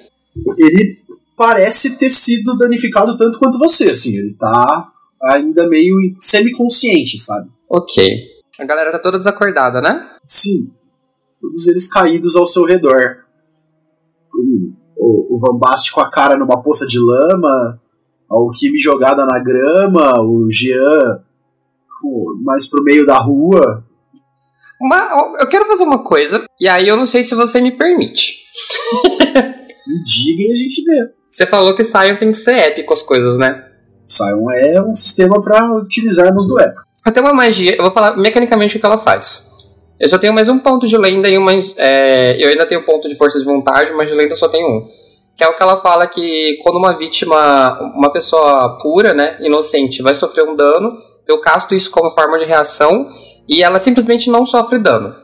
Ele 0.59 0.99
parece 1.37 1.97
ter 1.99 2.11
sido 2.11 2.57
danificado 2.57 3.17
tanto 3.17 3.39
quanto 3.39 3.59
você, 3.59 3.91
assim, 3.91 4.15
ele 4.15 4.35
tá 4.39 4.89
ainda 5.33 5.67
meio 5.69 5.97
semiconsciente, 6.21 7.19
sabe? 7.19 7.49
Ok. 7.69 8.21
A 8.61 8.65
galera 8.65 8.93
tá 8.93 8.99
toda 8.99 9.17
desacordada, 9.19 9.81
né? 9.81 10.09
Sim, 10.25 10.69
todos 11.41 11.67
eles 11.67 11.91
caídos 11.91 12.37
ao 12.37 12.47
seu 12.47 12.65
redor. 12.65 13.25
O, 14.99 15.35
o, 15.35 15.37
o 15.37 15.39
Van 15.39 15.59
Bast 15.59 15.93
com 15.93 16.01
a 16.01 16.11
cara 16.11 16.37
numa 16.37 16.63
poça 16.63 16.87
de 16.87 16.99
lama, 16.99 17.81
a 18.31 18.59
Kimi 18.59 18.79
jogada 18.79 19.25
na 19.25 19.39
grama, 19.39 20.21
o 20.21 20.49
Jean 20.51 21.23
mais 22.43 22.69
pro 22.69 22.83
meio 22.83 23.05
da 23.05 23.19
rua. 23.19 23.85
Uma, 24.81 25.33
eu 25.41 25.49
quero 25.49 25.65
fazer 25.65 25.83
uma 25.83 26.05
coisa, 26.05 26.45
e 26.61 26.69
aí 26.69 26.87
eu 26.87 26.97
não 26.97 27.07
sei 27.07 27.25
se 27.25 27.35
você 27.35 27.61
me 27.61 27.73
permite. 27.73 28.45
Me 29.87 30.05
diga 30.05 30.43
e 30.43 30.53
a 30.53 30.55
gente 30.55 30.85
vê. 30.85 31.11
Você 31.29 31.47
falou 31.47 31.75
que 31.75 31.83
Sion 31.83 32.17
tem 32.19 32.31
que 32.31 32.37
ser 32.37 32.53
épico 32.53 32.93
as 32.93 33.03
coisas, 33.03 33.39
né? 33.39 33.67
Sion 34.07 34.51
é 34.51 34.83
um 34.83 34.95
sistema 34.95 35.41
para 35.41 35.75
utilizarmos 35.77 36.47
do 36.47 36.59
app. 36.61 36.77
Eu 37.05 37.13
tenho 37.13 37.27
uma 37.27 37.33
magia, 37.33 37.77
eu 37.77 37.83
vou 37.83 37.91
falar 37.91 38.17
mecanicamente 38.17 38.77
o 38.77 38.81
que 38.81 38.87
ela 38.87 38.99
faz. 38.99 39.48
Eu 40.01 40.09
só 40.09 40.17
tenho 40.17 40.33
mais 40.33 40.49
um 40.49 40.59
ponto 40.59 40.87
de 40.87 40.97
lenda 40.97 41.29
e 41.29 41.37
uma. 41.37 41.53
é, 41.77 42.37
eu 42.43 42.49
ainda 42.49 42.65
tenho 42.67 42.85
ponto 42.85 43.09
de 43.09 43.17
força 43.17 43.39
de 43.39 43.45
vontade, 43.45 43.93
mas 43.93 44.09
de 44.09 44.15
lenda 44.15 44.33
eu 44.33 44.37
só 44.37 44.49
tenho 44.49 44.69
um. 44.69 44.89
Que 45.37 45.43
é 45.45 45.49
o 45.49 45.57
que 45.57 45.63
ela 45.63 45.81
fala 45.81 46.07
que 46.07 46.59
quando 46.63 46.77
uma 46.77 46.97
vítima, 46.97 47.81
uma 47.97 48.11
pessoa 48.11 48.79
pura, 48.81 49.13
né, 49.13 49.39
inocente, 49.41 50.03
vai 50.03 50.15
sofrer 50.15 50.49
um 50.49 50.55
dano, 50.55 50.99
eu 51.27 51.41
casto 51.41 51.75
isso 51.75 51.91
como 51.91 52.11
forma 52.11 52.39
de 52.39 52.45
reação 52.45 53.09
e 53.49 53.63
ela 53.63 53.79
simplesmente 53.79 54.31
não 54.31 54.47
sofre 54.47 54.79
dano. 54.79 55.15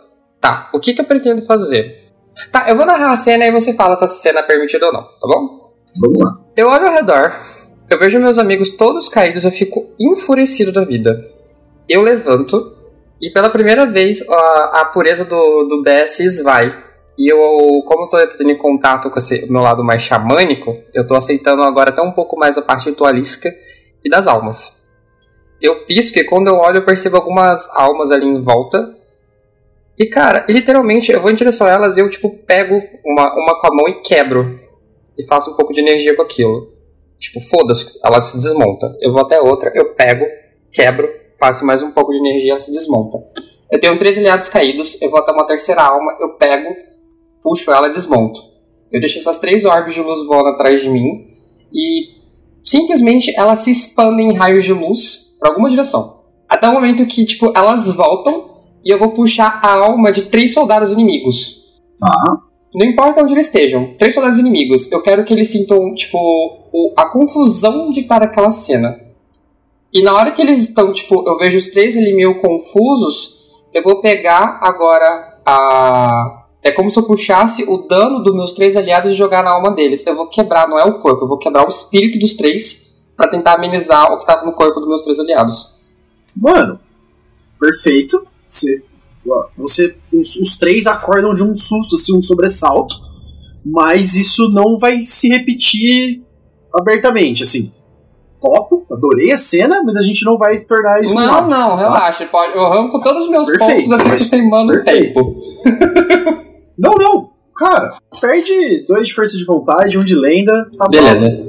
Tá, 0.40 0.70
o 0.72 0.80
que, 0.80 0.92
que 0.92 1.00
eu 1.00 1.04
pretendo 1.04 1.42
fazer? 1.42 2.12
Tá, 2.50 2.68
eu 2.68 2.76
vou 2.76 2.84
narrar 2.84 3.12
a 3.12 3.16
cena 3.16 3.46
e 3.46 3.52
você 3.52 3.74
fala 3.74 3.96
se 3.96 4.04
essa 4.04 4.14
cena 4.14 4.40
é 4.40 4.42
permitida 4.42 4.86
ou 4.86 4.92
não, 4.92 5.02
tá 5.02 5.26
bom? 5.26 5.72
Vamos 5.96 6.18
lá. 6.18 6.38
Eu 6.56 6.68
olho 6.68 6.86
ao 6.86 6.94
redor, 6.94 7.32
eu 7.88 7.98
vejo 7.98 8.18
meus 8.18 8.38
amigos 8.38 8.70
todos 8.70 9.08
caídos, 9.08 9.44
eu 9.44 9.50
fico 9.50 9.88
enfurecido 9.98 10.72
da 10.72 10.84
vida. 10.84 11.24
Eu 11.88 12.02
levanto 12.02 12.73
e 13.20 13.30
pela 13.30 13.50
primeira 13.50 13.86
vez 13.86 14.26
a, 14.28 14.80
a 14.80 14.84
pureza 14.86 15.24
do, 15.24 15.64
do 15.64 15.82
BS 15.82 16.20
esvai. 16.20 16.84
E 17.16 17.32
eu, 17.32 17.82
como 17.86 18.04
eu 18.04 18.08
tô 18.08 18.36
tendo 18.36 18.56
contato 18.58 19.08
com 19.08 19.18
esse 19.18 19.50
meu 19.50 19.62
lado 19.62 19.84
mais 19.84 20.02
xamânico, 20.02 20.76
eu 20.92 21.06
tô 21.06 21.14
aceitando 21.14 21.62
agora 21.62 21.90
até 21.90 22.02
um 22.02 22.12
pouco 22.12 22.36
mais 22.36 22.58
a 22.58 22.62
parte 22.62 22.90
ritualística 22.90 23.54
e 24.04 24.10
das 24.10 24.26
almas. 24.26 24.84
Eu 25.60 25.86
pisco 25.86 26.18
e 26.18 26.24
quando 26.24 26.48
eu 26.48 26.56
olho 26.56 26.78
eu 26.78 26.84
percebo 26.84 27.16
algumas 27.16 27.68
almas 27.70 28.10
ali 28.10 28.26
em 28.26 28.42
volta. 28.42 28.96
E 29.96 30.06
cara, 30.06 30.44
literalmente 30.48 31.12
eu 31.12 31.20
vou 31.20 31.30
em 31.30 31.36
direção 31.36 31.68
a 31.68 31.70
elas 31.70 31.96
e 31.96 32.00
eu 32.00 32.10
tipo 32.10 32.30
pego 32.30 32.82
uma, 33.04 33.32
uma 33.32 33.60
com 33.60 33.66
a 33.68 33.74
mão 33.74 33.88
e 33.88 34.00
quebro. 34.00 34.60
E 35.16 35.24
faço 35.24 35.52
um 35.52 35.56
pouco 35.56 35.72
de 35.72 35.80
energia 35.80 36.16
com 36.16 36.22
aquilo. 36.22 36.74
Tipo, 37.18 37.40
foda-se, 37.40 37.98
ela 38.04 38.20
se 38.20 38.36
desmonta. 38.38 38.96
Eu 39.00 39.12
vou 39.12 39.22
até 39.22 39.40
outra, 39.40 39.70
eu 39.74 39.94
pego, 39.94 40.26
quebro, 40.70 41.08
faço 41.44 41.66
mais 41.66 41.82
um 41.82 41.90
pouco 41.90 42.10
de 42.10 42.16
energia 42.16 42.52
ela 42.52 42.60
se 42.60 42.72
desmonta. 42.72 43.18
Eu 43.70 43.78
tenho 43.78 43.98
três 43.98 44.16
aliados 44.16 44.48
caídos, 44.48 44.96
eu 45.02 45.10
vou 45.10 45.20
até 45.20 45.30
uma 45.30 45.46
terceira 45.46 45.82
alma, 45.82 46.16
eu 46.18 46.30
pego, 46.30 46.74
puxo 47.42 47.70
ela 47.70 47.88
e 47.88 47.90
desmonto. 47.90 48.40
Eu 48.90 48.98
deixo 48.98 49.18
essas 49.18 49.38
três 49.38 49.66
orbes 49.66 49.92
de 49.92 50.00
luz 50.00 50.24
voando 50.26 50.48
atrás 50.48 50.80
de 50.80 50.88
mim 50.88 51.26
e 51.70 52.14
simplesmente 52.64 53.34
elas 53.36 53.58
se 53.58 53.70
expandem 53.70 54.30
em 54.30 54.32
raios 54.32 54.64
de 54.64 54.72
luz 54.72 55.36
para 55.38 55.50
alguma 55.50 55.68
direção. 55.68 56.20
Até 56.48 56.66
o 56.66 56.72
momento 56.72 57.04
que, 57.04 57.26
tipo, 57.26 57.52
elas 57.54 57.92
voltam 57.92 58.62
e 58.82 58.88
eu 58.90 58.98
vou 58.98 59.10
puxar 59.10 59.60
a 59.62 59.74
alma 59.74 60.12
de 60.12 60.22
três 60.22 60.54
soldados 60.54 60.92
inimigos. 60.92 61.82
Tá. 62.00 62.14
Não 62.74 62.86
importa 62.86 63.22
onde 63.22 63.34
eles 63.34 63.46
estejam, 63.46 63.94
três 63.98 64.14
soldados 64.14 64.38
inimigos, 64.38 64.90
eu 64.90 65.02
quero 65.02 65.24
que 65.24 65.34
eles 65.34 65.48
sintam, 65.48 65.94
tipo, 65.94 66.92
a 66.96 67.04
confusão 67.04 67.90
de 67.90 68.00
estar 68.00 68.20
naquela 68.20 68.50
cena. 68.50 69.03
E 69.94 70.02
na 70.02 70.12
hora 70.12 70.32
que 70.32 70.42
eles 70.42 70.58
estão, 70.58 70.92
tipo, 70.92 71.22
eu 71.24 71.38
vejo 71.38 71.56
os 71.56 71.68
três 71.68 71.96
ali 71.96 72.12
meio 72.12 72.40
confusos, 72.40 73.44
eu 73.72 73.80
vou 73.80 74.00
pegar 74.00 74.58
agora 74.60 75.38
a. 75.46 76.40
É 76.60 76.72
como 76.72 76.90
se 76.90 76.98
eu 76.98 77.04
puxasse 77.04 77.62
o 77.64 77.78
dano 77.78 78.22
dos 78.22 78.34
meus 78.34 78.54
três 78.54 78.74
aliados 78.74 79.12
e 79.12 79.14
jogar 79.14 79.44
na 79.44 79.50
alma 79.50 79.70
deles. 79.70 80.04
Eu 80.04 80.16
vou 80.16 80.28
quebrar, 80.28 80.66
não 80.66 80.78
é 80.78 80.84
o 80.84 80.98
corpo, 80.98 81.24
eu 81.24 81.28
vou 81.28 81.38
quebrar 81.38 81.64
o 81.64 81.68
espírito 81.68 82.18
dos 82.18 82.34
três 82.34 83.04
pra 83.16 83.28
tentar 83.28 83.54
amenizar 83.54 84.10
o 84.10 84.18
que 84.18 84.26
tava 84.26 84.44
no 84.44 84.52
corpo 84.52 84.80
dos 84.80 84.88
meus 84.88 85.02
três 85.02 85.20
aliados. 85.20 85.74
Mano, 86.36 86.80
perfeito. 87.60 88.26
Você, 88.48 88.82
você 89.56 89.96
os, 90.12 90.36
os 90.36 90.56
três 90.56 90.86
acordam 90.86 91.34
de 91.34 91.42
um 91.42 91.54
susto, 91.54 91.94
assim, 91.94 92.16
um 92.16 92.22
sobressalto. 92.22 92.96
Mas 93.64 94.16
isso 94.16 94.48
não 94.48 94.78
vai 94.78 95.04
se 95.04 95.28
repetir 95.28 96.22
abertamente, 96.72 97.42
assim. 97.42 97.70
Topo, 98.44 98.84
adorei 98.92 99.32
a 99.32 99.38
cena, 99.38 99.82
mas 99.82 99.96
a 99.96 100.02
gente 100.02 100.22
não 100.22 100.36
vai 100.36 100.58
tornar 100.60 101.02
isso 101.02 101.14
não, 101.14 101.32
hábito, 101.34 101.48
não, 101.50 101.70
tá? 101.70 101.76
relaxa. 101.76 102.26
Pode, 102.26 102.54
eu 102.54 102.66
arranco 102.66 103.00
todos 103.00 103.24
os 103.24 103.30
meus 103.30 103.48
Perfeito, 103.48 103.88
pontos, 103.88 103.96
fico 103.96 104.08
mas- 104.10 104.28
queimando 104.28 104.72
o 104.72 104.74
perfeito. 104.74 105.14
tempo. 105.14 106.44
Não, 106.76 106.90
não. 106.92 107.30
Cara, 107.56 107.88
perde 108.20 108.84
dois 108.88 109.06
de 109.08 109.14
força 109.14 109.36
de 109.38 109.44
vontade, 109.44 109.96
um 109.96 110.02
de 110.04 110.14
lenda, 110.16 110.52
tá 110.76 110.84
bom. 110.86 110.90
Beleza. 110.90 111.46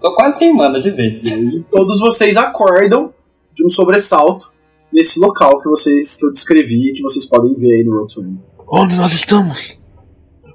Tô 0.00 0.12
quase 0.14 0.38
sem 0.40 0.52
mana 0.52 0.80
de 0.80 0.90
vez. 0.90 1.24
E 1.24 1.64
todos 1.70 2.00
vocês 2.00 2.36
acordam 2.36 3.14
de 3.54 3.64
um 3.64 3.70
sobressalto 3.70 4.52
nesse 4.92 5.20
local 5.20 5.60
que 5.62 5.68
vocês 5.68 6.16
que 6.16 6.26
eu 6.26 6.32
descrevi 6.32 6.92
que 6.94 7.00
vocês 7.02 7.24
podem 7.26 7.54
ver 7.54 7.76
aí 7.76 7.84
no 7.84 8.00
outro 8.00 8.20
lado. 8.20 8.38
Onde 8.68 8.96
nós 8.96 9.12
estamos? 9.14 9.78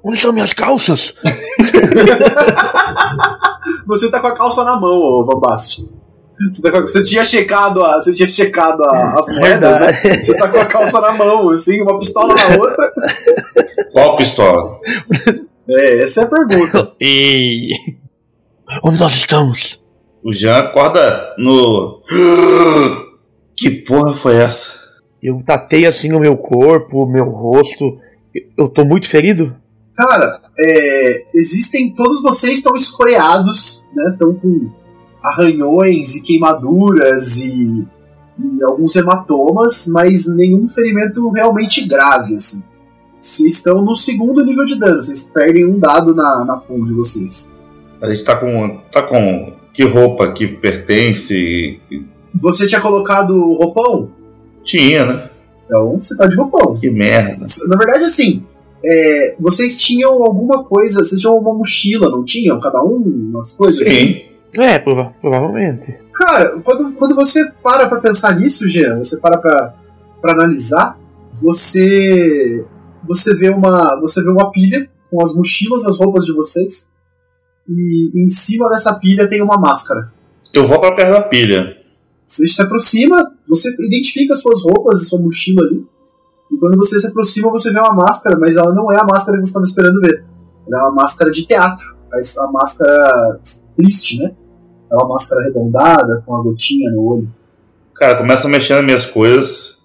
Onde 0.04 0.16
estão 0.16 0.30
minhas 0.32 0.52
calças? 0.52 1.14
Você 3.86 4.10
tá 4.10 4.20
com 4.20 4.26
a 4.28 4.32
calça 4.36 4.64
na 4.64 4.78
mão, 4.78 4.98
ô 4.98 5.24
Van 5.24 5.38
Bast. 5.40 5.82
Você, 6.50 6.62
tá 6.62 6.76
a- 6.76 6.80
você 6.80 7.04
tinha 7.04 7.24
checado, 7.24 7.84
a, 7.84 8.00
você 8.02 8.12
tinha 8.12 8.28
checado 8.28 8.82
a- 8.82 9.18
as 9.18 9.28
moedas, 9.28 9.78
né? 9.78 9.92
Você 10.22 10.36
tá 10.36 10.48
com 10.48 10.58
a 10.58 10.64
calça 10.64 11.00
na 11.00 11.12
mão, 11.12 11.50
assim, 11.50 11.80
uma 11.82 11.96
pistola 11.98 12.34
na 12.34 12.56
outra. 12.56 12.92
Qual 13.92 14.16
pistola? 14.16 14.78
É, 15.68 16.02
essa 16.02 16.22
é 16.22 16.24
a 16.24 16.26
pergunta. 16.28 16.92
Ei! 16.98 17.68
Onde 18.82 18.98
nós 18.98 19.12
estamos? 19.14 19.80
O 20.24 20.32
Jean 20.32 20.56
acorda 20.58 21.34
no. 21.38 22.00
Que 23.54 23.70
porra 23.70 24.14
foi 24.14 24.36
essa? 24.36 24.80
Eu 25.22 25.40
tatei 25.44 25.86
assim 25.86 26.12
o 26.12 26.18
meu 26.20 26.36
corpo, 26.36 27.04
o 27.04 27.06
meu 27.10 27.26
rosto. 27.26 27.98
Eu- 28.34 28.42
Eu 28.64 28.68
tô 28.68 28.84
muito 28.84 29.08
ferido? 29.08 29.54
Cara, 29.96 30.40
é, 30.58 31.26
existem. 31.34 31.94
Todos 31.94 32.22
vocês 32.22 32.58
estão 32.58 32.74
escoreados, 32.74 33.86
né? 33.94 34.10
Estão 34.12 34.34
com 34.34 34.70
arranhões 35.22 36.16
e 36.16 36.22
queimaduras 36.22 37.36
e, 37.38 37.86
e 38.38 38.64
alguns 38.64 38.96
hematomas, 38.96 39.86
mas 39.86 40.26
nenhum 40.26 40.66
ferimento 40.66 41.30
realmente 41.30 41.86
grave, 41.86 42.36
assim. 42.36 42.62
Vocês 43.20 43.54
estão 43.54 43.82
no 43.82 43.94
segundo 43.94 44.44
nível 44.44 44.64
de 44.64 44.78
dano, 44.78 45.00
vocês 45.00 45.30
perdem 45.32 45.64
um 45.64 45.78
dado 45.78 46.12
na, 46.14 46.44
na 46.44 46.56
pool 46.56 46.84
de 46.84 46.92
vocês. 46.92 47.52
A 48.00 48.10
gente 48.10 48.24
tá 48.24 48.34
com. 48.36 48.80
tá 48.90 49.02
com 49.02 49.52
que 49.72 49.84
roupa 49.84 50.32
que 50.32 50.46
pertence. 50.46 51.80
Você 52.34 52.66
tinha 52.66 52.80
colocado 52.80 53.30
o 53.30 53.56
roupão? 53.56 54.10
Tinha, 54.64 55.06
né? 55.06 55.30
Então 55.64 55.98
você 55.98 56.16
tá 56.16 56.26
de 56.26 56.36
roupão. 56.36 56.76
Que 56.78 56.90
merda. 56.90 57.44
Na 57.68 57.76
verdade, 57.76 58.04
assim, 58.04 58.42
é, 58.84 59.36
vocês 59.38 59.80
tinham 59.80 60.10
alguma 60.22 60.64
coisa, 60.64 61.02
vocês 61.02 61.20
tinham 61.20 61.36
uma 61.38 61.54
mochila, 61.54 62.10
não 62.10 62.24
tinham? 62.24 62.60
Cada 62.60 62.82
um 62.82 62.96
umas 62.96 63.52
coisas 63.54 63.80
assim? 63.86 64.14
Sim. 64.14 64.22
É, 64.58 64.78
prova- 64.78 65.14
provavelmente. 65.20 65.96
Cara, 66.12 66.58
quando, 66.60 66.92
quando 66.94 67.14
você 67.14 67.50
para 67.62 67.88
pra 67.88 68.00
pensar 68.00 68.38
nisso, 68.38 68.68
Jean, 68.68 68.98
você 68.98 69.18
para 69.18 69.38
pra, 69.38 69.74
pra 70.20 70.32
analisar, 70.32 70.98
você 71.32 72.64
você 73.06 73.34
vê 73.34 73.48
uma 73.48 73.98
você 74.00 74.22
vê 74.22 74.30
uma 74.30 74.50
pilha 74.50 74.88
com 75.10 75.22
as 75.22 75.34
mochilas, 75.34 75.84
as 75.86 75.98
roupas 75.98 76.24
de 76.24 76.32
vocês, 76.32 76.90
e 77.68 78.10
em 78.14 78.28
cima 78.28 78.68
dessa 78.68 78.94
pilha 78.94 79.28
tem 79.28 79.42
uma 79.42 79.58
máscara. 79.58 80.12
Eu 80.52 80.66
vou 80.68 80.78
pra 80.80 80.92
perto 80.94 81.12
da 81.12 81.22
pilha. 81.22 81.76
Você 82.26 82.46
se 82.46 82.62
aproxima, 82.62 83.32
você 83.48 83.70
identifica 83.86 84.34
suas 84.34 84.62
roupas 84.62 85.02
e 85.02 85.06
sua 85.06 85.18
mochila 85.20 85.62
ali, 85.62 85.84
e 86.52 86.58
quando 86.58 86.76
você 86.76 86.98
se 86.98 87.06
aproxima 87.06 87.50
você 87.50 87.72
vê 87.72 87.80
uma 87.80 87.94
máscara, 87.94 88.38
mas 88.38 88.56
ela 88.56 88.74
não 88.74 88.92
é 88.92 89.00
a 89.00 89.04
máscara 89.04 89.38
que 89.38 89.44
você 89.44 89.50
estava 89.50 89.64
esperando 89.64 90.00
ver. 90.00 90.24
Ela 90.68 90.78
é 90.78 90.82
uma 90.82 90.94
máscara 90.94 91.30
de 91.30 91.46
teatro, 91.46 91.84
a 92.38 92.52
máscara 92.52 93.40
triste, 93.76 94.18
né? 94.18 94.34
É 94.90 94.94
uma 94.94 95.08
máscara 95.08 95.40
arredondada, 95.40 96.22
com 96.26 96.36
a 96.36 96.42
gotinha 96.42 96.90
no 96.90 97.02
olho. 97.02 97.34
Cara, 97.94 98.18
começa 98.18 98.46
a 98.46 98.50
mexer 98.50 98.74
nas 98.74 98.84
minhas 98.84 99.06
coisas, 99.06 99.78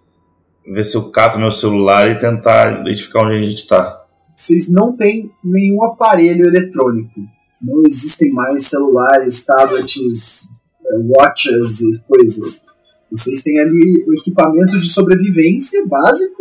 ver 0.65 0.83
se 0.83 0.97
eu 0.97 1.09
cato 1.09 1.39
meu 1.39 1.51
celular 1.51 2.09
e 2.09 2.19
tentar 2.19 2.81
identificar 2.81 3.25
onde 3.25 3.35
a 3.35 3.41
gente 3.41 3.67
tá. 3.67 4.03
vocês 4.35 4.69
não 4.69 4.95
têm 4.95 5.31
nenhum 5.43 5.83
aparelho 5.83 6.47
eletrônico. 6.47 7.21
Não 7.61 7.83
existem 7.87 8.33
mais 8.33 8.67
celulares, 8.67 9.45
tablets, 9.45 10.49
eh, 10.85 10.99
watches 11.07 11.81
e 11.81 12.03
coisas. 12.03 12.65
Vocês 13.09 13.41
têm 13.41 13.59
ali 13.59 14.05
o 14.07 14.13
equipamento 14.15 14.77
de 14.79 14.87
sobrevivência 14.87 15.85
básico, 15.87 16.36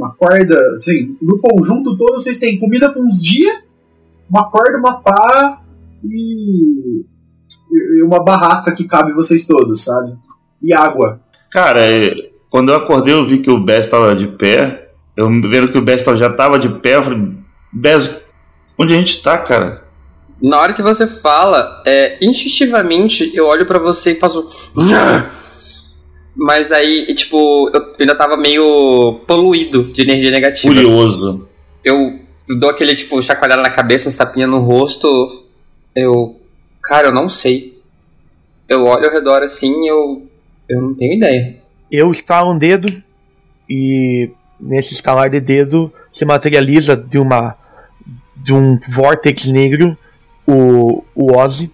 uma 0.00 0.14
corda, 0.14 0.58
assim, 0.76 1.16
no 1.20 1.38
conjunto 1.38 1.96
todo 1.96 2.14
vocês 2.14 2.38
têm 2.38 2.58
comida 2.58 2.90
por 2.90 3.04
uns 3.04 3.22
dias, 3.22 3.54
uma 4.28 4.50
corda, 4.50 4.78
uma 4.78 5.00
pá 5.00 5.60
e, 6.02 7.04
e 7.70 8.02
uma 8.02 8.24
barraca 8.24 8.72
que 8.72 8.84
cabe 8.84 9.12
vocês 9.12 9.46
todos, 9.46 9.84
sabe? 9.84 10.12
E 10.62 10.72
água. 10.72 11.20
Cara, 11.50 11.82
é, 11.82 12.30
quando 12.48 12.72
eu 12.72 12.76
acordei 12.76 13.12
eu 13.12 13.26
vi 13.26 13.38
que 13.38 13.50
o 13.50 13.60
Bess 13.60 13.88
tava 13.88 14.14
de 14.14 14.26
pé. 14.26 14.88
Eu 15.16 15.28
vendo 15.28 15.70
que 15.70 15.76
o 15.76 15.82
Bess 15.82 16.02
já 16.16 16.32
tava 16.32 16.58
de 16.58 16.68
pé, 16.68 16.96
eu 16.96 17.02
falei, 17.02 17.32
Bess, 17.70 18.22
onde 18.78 18.94
a 18.94 18.96
gente 18.96 19.22
tá, 19.22 19.36
cara? 19.36 19.84
Na 20.42 20.58
hora 20.58 20.72
que 20.72 20.82
você 20.82 21.06
fala, 21.06 21.82
é, 21.86 22.16
instintivamente 22.24 23.30
eu 23.34 23.46
olho 23.46 23.66
pra 23.66 23.78
você 23.78 24.12
e 24.12 24.20
faço. 24.20 24.46
Mas 26.34 26.70
aí, 26.72 27.12
tipo, 27.14 27.70
eu 27.74 27.94
ainda 27.98 28.14
tava 28.14 28.36
meio 28.36 29.20
poluído 29.26 29.84
de 29.92 30.02
energia 30.02 30.30
negativa. 30.30 30.72
Curioso. 30.72 31.48
Eu 31.84 32.20
dou 32.48 32.70
aquele, 32.70 32.94
tipo, 32.94 33.20
chacoalhada 33.20 33.62
na 33.62 33.70
cabeça, 33.70 34.08
uns 34.08 34.16
tapinha 34.16 34.46
no 34.46 34.60
rosto. 34.60 35.08
Eu. 35.94 36.36
Cara, 36.82 37.08
eu 37.08 37.12
não 37.12 37.28
sei. 37.28 37.78
Eu 38.68 38.84
olho 38.84 39.06
ao 39.06 39.12
redor 39.12 39.42
assim 39.42 39.84
e 39.84 39.88
eu. 39.88 40.22
Eu 40.68 40.80
não 40.80 40.94
tenho 40.94 41.14
ideia. 41.14 41.56
Eu 41.90 42.10
estalo 42.12 42.52
um 42.52 42.58
dedo 42.58 42.88
e 43.68 44.30
nesse 44.60 44.94
escalar 44.94 45.28
de 45.28 45.40
dedo 45.40 45.92
se 46.12 46.24
materializa 46.24 46.96
de 46.96 47.18
uma 47.18 47.56
de 48.36 48.52
um 48.52 48.78
vortex 48.88 49.46
negro 49.46 49.96
o, 50.46 51.04
o 51.14 51.36
Ozzy 51.36 51.70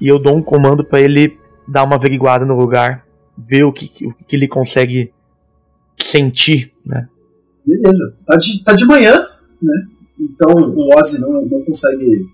e 0.00 0.08
eu 0.08 0.18
dou 0.18 0.36
um 0.36 0.42
comando 0.42 0.82
para 0.82 1.00
ele 1.00 1.38
dar 1.66 1.84
uma 1.84 1.96
averiguada 1.96 2.44
no 2.44 2.56
lugar, 2.56 3.04
ver 3.46 3.64
o 3.64 3.72
que, 3.72 4.06
o 4.06 4.12
que 4.12 4.36
ele 4.36 4.48
consegue 4.48 5.12
sentir, 5.98 6.72
né? 6.84 7.08
Beleza. 7.66 8.16
Tá 8.26 8.36
de, 8.36 8.64
tá 8.64 8.72
de 8.72 8.84
manhã, 8.84 9.26
né? 9.62 9.86
Então 10.18 10.50
o 10.52 10.98
Ozzy 10.98 11.20
não, 11.20 11.30
não 11.46 11.64
consegue. 11.64 12.26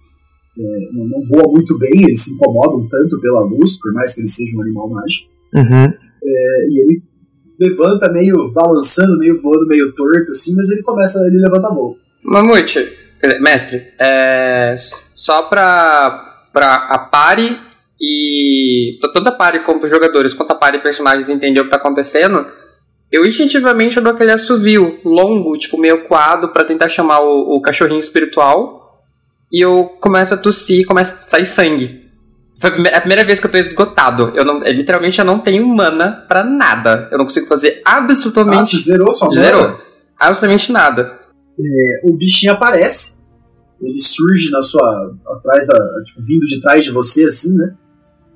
é, 0.58 0.92
não, 0.92 1.06
não 1.08 1.22
voa 1.24 1.52
muito 1.52 1.78
bem, 1.78 2.04
eles 2.04 2.22
se 2.22 2.34
incomodam 2.34 2.88
tanto 2.88 3.20
pela 3.20 3.42
luz, 3.42 3.78
por 3.78 3.92
mais 3.92 4.14
que 4.14 4.20
ele 4.20 4.28
seja 4.28 4.56
um 4.56 4.62
animal 4.62 4.90
mágico. 4.90 5.30
Uhum. 5.54 5.84
É, 6.24 6.68
e 6.70 6.80
ele 6.82 7.02
levanta 7.58 8.12
meio 8.12 8.52
balançando, 8.52 9.18
meio 9.18 9.40
voando, 9.40 9.66
meio 9.66 9.94
torto, 9.94 10.32
assim, 10.32 10.54
mas 10.54 10.68
ele 10.70 10.82
começa, 10.82 11.20
ele 11.26 11.38
levanta 11.38 11.68
a 11.68 11.74
mão. 11.74 11.94
Mamute, 12.22 12.92
mestre, 13.40 13.82
é, 13.98 14.74
só 15.14 15.44
pra, 15.44 16.48
pra 16.52 16.74
a 16.74 16.98
pare 16.98 17.65
e. 18.00 18.98
Tanto 19.12 19.28
a 19.28 19.32
pare 19.32 19.60
como 19.60 19.82
os 19.82 19.90
jogadores, 19.90 20.34
quanto 20.34 20.52
a 20.52 20.56
pare 20.56 20.82
personagens 20.82 21.28
entender 21.28 21.60
o 21.60 21.64
que 21.64 21.70
tá 21.70 21.76
acontecendo, 21.76 22.46
eu 23.10 23.24
instintivamente 23.24 24.00
dou 24.00 24.12
aquele 24.12 24.32
assovio 24.32 24.98
longo, 25.04 25.56
tipo 25.56 25.78
meio 25.78 26.04
coado, 26.06 26.48
pra 26.52 26.64
tentar 26.64 26.88
chamar 26.88 27.20
o, 27.20 27.56
o 27.56 27.60
cachorrinho 27.60 28.00
espiritual. 28.00 29.04
E 29.52 29.64
eu 29.64 29.84
começo 30.00 30.34
a 30.34 30.36
tossir 30.36 30.80
e 30.80 30.84
começa 30.84 31.14
a 31.14 31.18
sair 31.30 31.46
sangue. 31.46 32.04
Foi 32.58 32.70
a 32.70 32.96
a 32.96 33.00
primeira 33.00 33.24
vez 33.24 33.38
que 33.38 33.46
eu 33.46 33.50
tô 33.50 33.58
esgotado. 33.58 34.32
Eu 34.34 34.44
não, 34.44 34.62
é, 34.64 34.70
literalmente 34.70 35.18
eu 35.18 35.24
não 35.24 35.38
tenho 35.38 35.66
mana 35.66 36.24
pra 36.26 36.42
nada. 36.42 37.08
Eu 37.12 37.18
não 37.18 37.24
consigo 37.26 37.46
fazer 37.46 37.80
Ah, 37.84 37.96
você 37.96 37.98
absolutamente 38.04 38.76
zerou 38.78 39.12
sua 39.12 39.28
mana? 39.28 39.40
zero. 39.40 39.78
Absolutamente 40.18 40.72
nada. 40.72 41.20
É, 41.58 42.10
o 42.10 42.16
bichinho 42.16 42.52
aparece, 42.52 43.16
ele 43.80 44.00
surge 44.00 44.50
na 44.50 44.62
sua. 44.62 45.14
atrás 45.26 45.66
da. 45.66 45.78
Tipo, 46.06 46.22
vindo 46.22 46.46
de 46.46 46.60
trás 46.60 46.84
de 46.84 46.90
você, 46.90 47.24
assim, 47.24 47.54
né? 47.56 47.74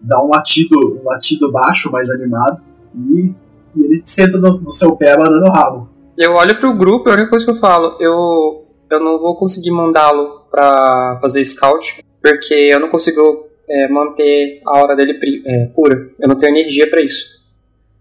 Dá 0.01 0.23
um 0.25 0.29
latido, 0.29 0.99
um 1.01 1.05
latido 1.05 1.51
baixo, 1.53 1.91
mais 1.93 2.11
animado, 2.11 2.61
e, 2.95 3.33
e 3.77 3.85
ele 3.85 4.03
senta 4.05 4.39
no, 4.39 4.59
no 4.61 4.73
seu 4.73 4.97
pé 4.97 5.13
abanando 5.13 5.45
o 5.47 5.53
rabo. 5.53 5.89
Eu 6.17 6.35
olho 6.35 6.59
pro 6.59 6.75
grupo 6.77 7.09
e 7.09 7.11
a 7.11 7.15
única 7.15 7.31
coisa 7.31 7.45
que 7.45 7.51
eu 7.51 7.57
falo, 7.57 7.97
eu, 8.01 8.67
eu 8.91 9.01
não 9.01 9.19
vou 9.19 9.37
conseguir 9.37 9.71
mandá-lo 9.71 10.41
pra 10.51 11.19
fazer 11.21 11.45
scout, 11.45 12.03
porque 12.23 12.55
eu 12.55 12.81
não 12.81 12.89
consigo 12.89 13.47
é, 13.69 13.89
manter 13.89 14.61
a 14.67 14.79
hora 14.79 14.97
dele 14.97 15.15
pri- 15.15 15.43
é, 15.47 15.67
pura. 15.67 16.11
Eu 16.19 16.29
não 16.29 16.37
tenho 16.37 16.57
energia 16.57 16.91
pra 16.91 17.01
isso. 17.01 17.41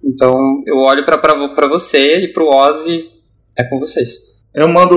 Então 0.04 0.64
eu 0.66 0.78
olho 0.78 1.06
pra 1.06 1.68
você 1.68 2.22
e 2.22 2.28
pro 2.30 2.48
Ozzy, 2.50 3.10
é 3.58 3.64
com 3.64 3.80
vocês. 3.80 4.30
Eu 4.54 4.68
mando, 4.68 4.96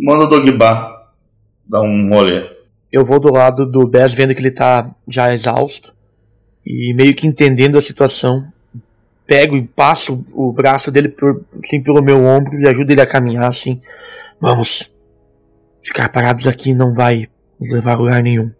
mando 0.00 0.24
o 0.24 0.28
Dogbar 0.28 1.10
dar 1.66 1.80
um 1.80 2.08
rolê. 2.08 2.48
Eu 2.92 3.04
vou 3.04 3.18
do 3.18 3.32
lado 3.32 3.66
do 3.66 3.86
Bess 3.86 4.14
vendo 4.14 4.34
que 4.34 4.40
ele 4.40 4.50
tá 4.50 4.94
já 5.08 5.34
exausto 5.34 5.92
e 6.66 6.92
meio 6.92 7.14
que 7.14 7.26
entendendo 7.26 7.78
a 7.78 7.82
situação. 7.82 8.52
Pego 9.24 9.56
e 9.56 9.66
passo 9.66 10.24
o 10.32 10.52
braço 10.52 10.90
dele 10.90 11.08
por, 11.08 11.44
assim, 11.64 11.80
pelo 11.82 12.02
meu 12.02 12.24
ombro 12.24 12.60
e 12.60 12.66
ajudo 12.66 12.90
ele 12.90 13.00
a 13.00 13.06
caminhar 13.06 13.48
assim. 13.48 13.80
Vamos. 14.40 14.90
Ficar 15.80 16.08
parados 16.08 16.46
aqui 16.46 16.74
não 16.74 16.92
vai 16.92 17.28
nos 17.60 17.70
levar 17.70 17.92
a 17.92 17.98
lugar 17.98 18.22
nenhum. 18.22 18.50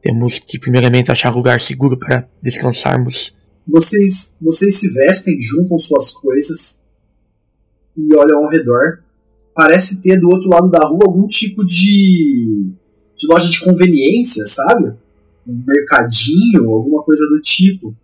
Temos 0.00 0.38
que 0.38 0.58
primeiramente 0.58 1.10
achar 1.10 1.34
lugar 1.34 1.60
seguro 1.60 1.98
para 1.98 2.26
descansarmos. 2.40 3.36
Vocês, 3.66 4.36
vocês 4.40 4.78
se 4.78 4.88
vestem, 4.92 5.38
juntam 5.40 5.78
suas 5.78 6.12
coisas 6.12 6.82
e 7.96 8.14
olham 8.14 8.44
ao 8.44 8.50
redor. 8.50 9.02
Parece 9.54 10.00
ter 10.00 10.20
do 10.20 10.28
outro 10.28 10.48
lado 10.48 10.70
da 10.70 10.86
rua 10.86 11.04
algum 11.04 11.26
tipo 11.26 11.64
de, 11.64 12.70
de 13.16 13.26
loja 13.28 13.48
de 13.48 13.60
conveniência, 13.60 14.46
sabe? 14.46 14.94
Um 15.46 15.62
mercadinho, 15.66 16.70
alguma 16.70 17.02
coisa 17.02 17.24
do 17.26 17.40
tipo. 17.40 17.94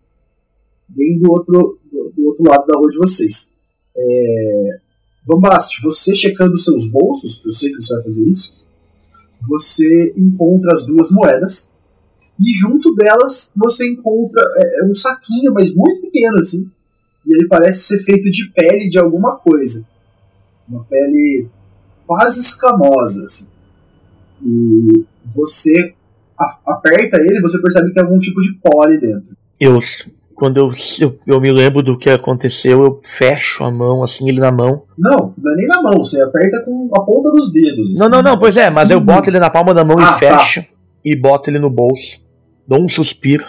Bem 0.89 1.19
do 1.19 1.31
outro, 1.31 1.79
do, 1.91 2.13
do 2.17 2.27
outro 2.27 2.45
lado 2.49 2.67
da 2.67 2.79
rua 2.79 2.91
de 2.91 2.99
vocês. 2.99 3.53
É... 3.97 4.81
Bombast, 5.25 5.81
você 5.83 6.15
checando 6.15 6.57
seus 6.59 6.91
bolsos, 6.91 7.45
eu 7.45 7.53
sei 7.53 7.71
que 7.71 7.81
você 7.81 7.95
vai 7.95 8.03
fazer 8.03 8.29
isso, 8.29 8.65
você 9.49 10.13
encontra 10.17 10.73
as 10.73 10.85
duas 10.85 11.11
moedas 11.13 11.71
e 12.41 12.53
junto 12.53 12.95
delas 12.95 13.53
você 13.55 13.89
encontra 13.89 14.43
é, 14.57 14.81
é 14.81 14.85
um 14.91 14.95
saquinho, 14.95 15.53
mas 15.53 15.73
muito 15.75 16.03
pequeno 16.03 16.39
assim. 16.39 16.69
E 17.27 17.35
ele 17.35 17.47
parece 17.47 17.83
ser 17.83 17.99
feito 17.99 18.29
de 18.31 18.51
pele 18.51 18.89
de 18.89 18.99
alguma 18.99 19.37
coisa. 19.37 19.87
Uma 20.69 20.85
pele 20.85 21.47
quase 22.07 22.41
escamosa. 22.41 23.25
Assim. 23.25 23.49
E 24.45 25.05
você 25.33 25.95
aperta 26.67 27.17
ele 27.19 27.39
e 27.39 27.41
você 27.41 27.61
percebe 27.61 27.89
que 27.89 27.95
tem 27.95 28.03
algum 28.05 28.19
tipo 28.19 28.41
de 28.41 28.55
pó 28.63 28.83
ali 28.83 28.99
dentro. 29.01 29.37
Eu, 29.61 29.79
quando 30.35 30.57
eu, 30.57 30.71
eu, 31.01 31.19
eu 31.27 31.41
me 31.41 31.53
lembro 31.53 31.83
do 31.83 31.97
que 31.97 32.11
aconteceu, 32.11 32.83
eu 32.85 33.01
fecho 33.05 33.63
a 33.65 33.71
mão, 33.71 34.03
assim, 34.03 34.29
ele 34.29 34.41
na 34.41 34.51
mão. 34.51 34.83
Não, 34.99 35.35
não 35.39 35.53
é 35.53 35.57
nem 35.57 35.67
na 35.69 35.81
mão, 35.83 35.93
você 36.03 36.21
aperta 36.21 36.63
com 36.65 36.89
a 36.95 37.01
ponta 37.05 37.31
dos 37.31 37.53
dedos. 37.53 37.99
Não, 37.99 38.07
assim. 38.07 38.15
não, 38.17 38.23
não, 38.23 38.39
pois 38.39 38.57
é, 38.57 38.69
mas 38.71 38.91
eu 38.91 39.01
boto 39.01 39.31
ele 39.31 39.39
na 39.39 39.51
palma 39.51 39.73
da 39.73 39.85
mão 39.85 39.97
Ah, 39.99 40.15
e 40.17 40.19
fecho. 40.19 40.65
E 41.05 41.17
boto 41.17 41.49
ele 41.51 41.59
no 41.59 41.71
bolso. 41.71 42.21
Dou 42.67 42.81
um 42.83 42.89
suspiro. 42.89 43.45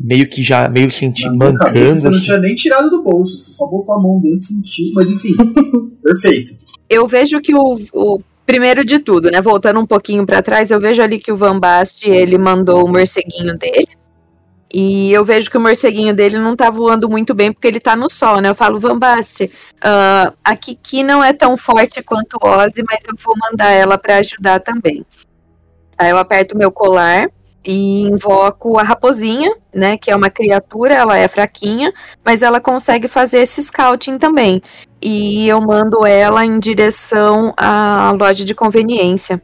Meio 0.00 0.28
que 0.28 0.42
já, 0.42 0.68
meio 0.68 0.90
senti 0.90 1.24
Na 1.24 1.30
minha 1.32 1.44
mancando. 1.52 1.64
cabeça 1.64 1.94
você 1.96 2.08
não 2.08 2.16
assim. 2.16 2.24
tinha 2.24 2.38
nem 2.38 2.54
tirado 2.54 2.88
do 2.88 3.02
bolso, 3.02 3.36
você 3.36 3.50
só 3.52 3.66
botou 3.66 3.92
a 3.94 4.00
mão 4.00 4.20
dentro 4.20 4.38
e 4.38 4.44
sentiu, 4.44 4.92
mas 4.94 5.10
enfim, 5.10 5.34
perfeito. 6.02 6.54
Eu 6.88 7.08
vejo 7.08 7.40
que 7.40 7.52
o, 7.52 7.80
o 7.92 8.20
primeiro 8.48 8.82
de 8.82 8.98
tudo, 8.98 9.30
né? 9.30 9.42
Voltando 9.42 9.78
um 9.78 9.86
pouquinho 9.86 10.24
pra 10.24 10.40
trás, 10.40 10.70
eu 10.70 10.80
vejo 10.80 11.02
ali 11.02 11.18
que 11.18 11.30
o 11.30 11.36
Van 11.36 11.60
Bast 11.60 12.08
ele 12.08 12.38
mandou 12.38 12.82
o 12.82 12.88
morceguinho 12.88 13.54
dele 13.58 13.88
E 14.72 15.12
eu 15.12 15.22
vejo 15.22 15.50
que 15.50 15.58
o 15.58 15.60
morceguinho 15.60 16.14
dele 16.14 16.38
não 16.38 16.56
tá 16.56 16.70
voando 16.70 17.10
muito 17.10 17.34
bem 17.34 17.52
porque 17.52 17.68
ele 17.68 17.78
tá 17.80 17.94
no 17.94 18.08
sol, 18.08 18.40
né? 18.40 18.48
Eu 18.48 18.54
falo, 18.54 18.80
Vambaste, 18.80 19.50
ah, 19.82 20.32
a 20.42 20.56
Kiki 20.56 21.02
não 21.02 21.22
é 21.22 21.34
tão 21.34 21.58
forte 21.58 22.02
quanto 22.02 22.38
Ozzy, 22.42 22.82
mas 22.88 23.00
eu 23.06 23.14
vou 23.22 23.34
mandar 23.38 23.70
ela 23.70 23.98
pra 23.98 24.16
ajudar 24.16 24.60
também. 24.60 25.04
Aí 25.98 26.10
eu 26.10 26.18
aperto 26.18 26.56
meu 26.56 26.72
colar 26.72 27.28
e 27.68 28.00
invoco 28.00 28.78
a 28.78 28.82
raposinha, 28.82 29.54
né? 29.74 29.98
Que 29.98 30.10
é 30.10 30.16
uma 30.16 30.30
criatura, 30.30 30.94
ela 30.94 31.18
é 31.18 31.28
fraquinha, 31.28 31.92
mas 32.24 32.42
ela 32.42 32.62
consegue 32.62 33.06
fazer 33.08 33.40
esse 33.40 33.62
scouting 33.62 34.16
também. 34.16 34.62
E 35.02 35.46
eu 35.46 35.60
mando 35.60 36.06
ela 36.06 36.46
em 36.46 36.58
direção 36.58 37.52
à 37.58 38.10
loja 38.18 38.42
de 38.42 38.54
conveniência. 38.54 39.42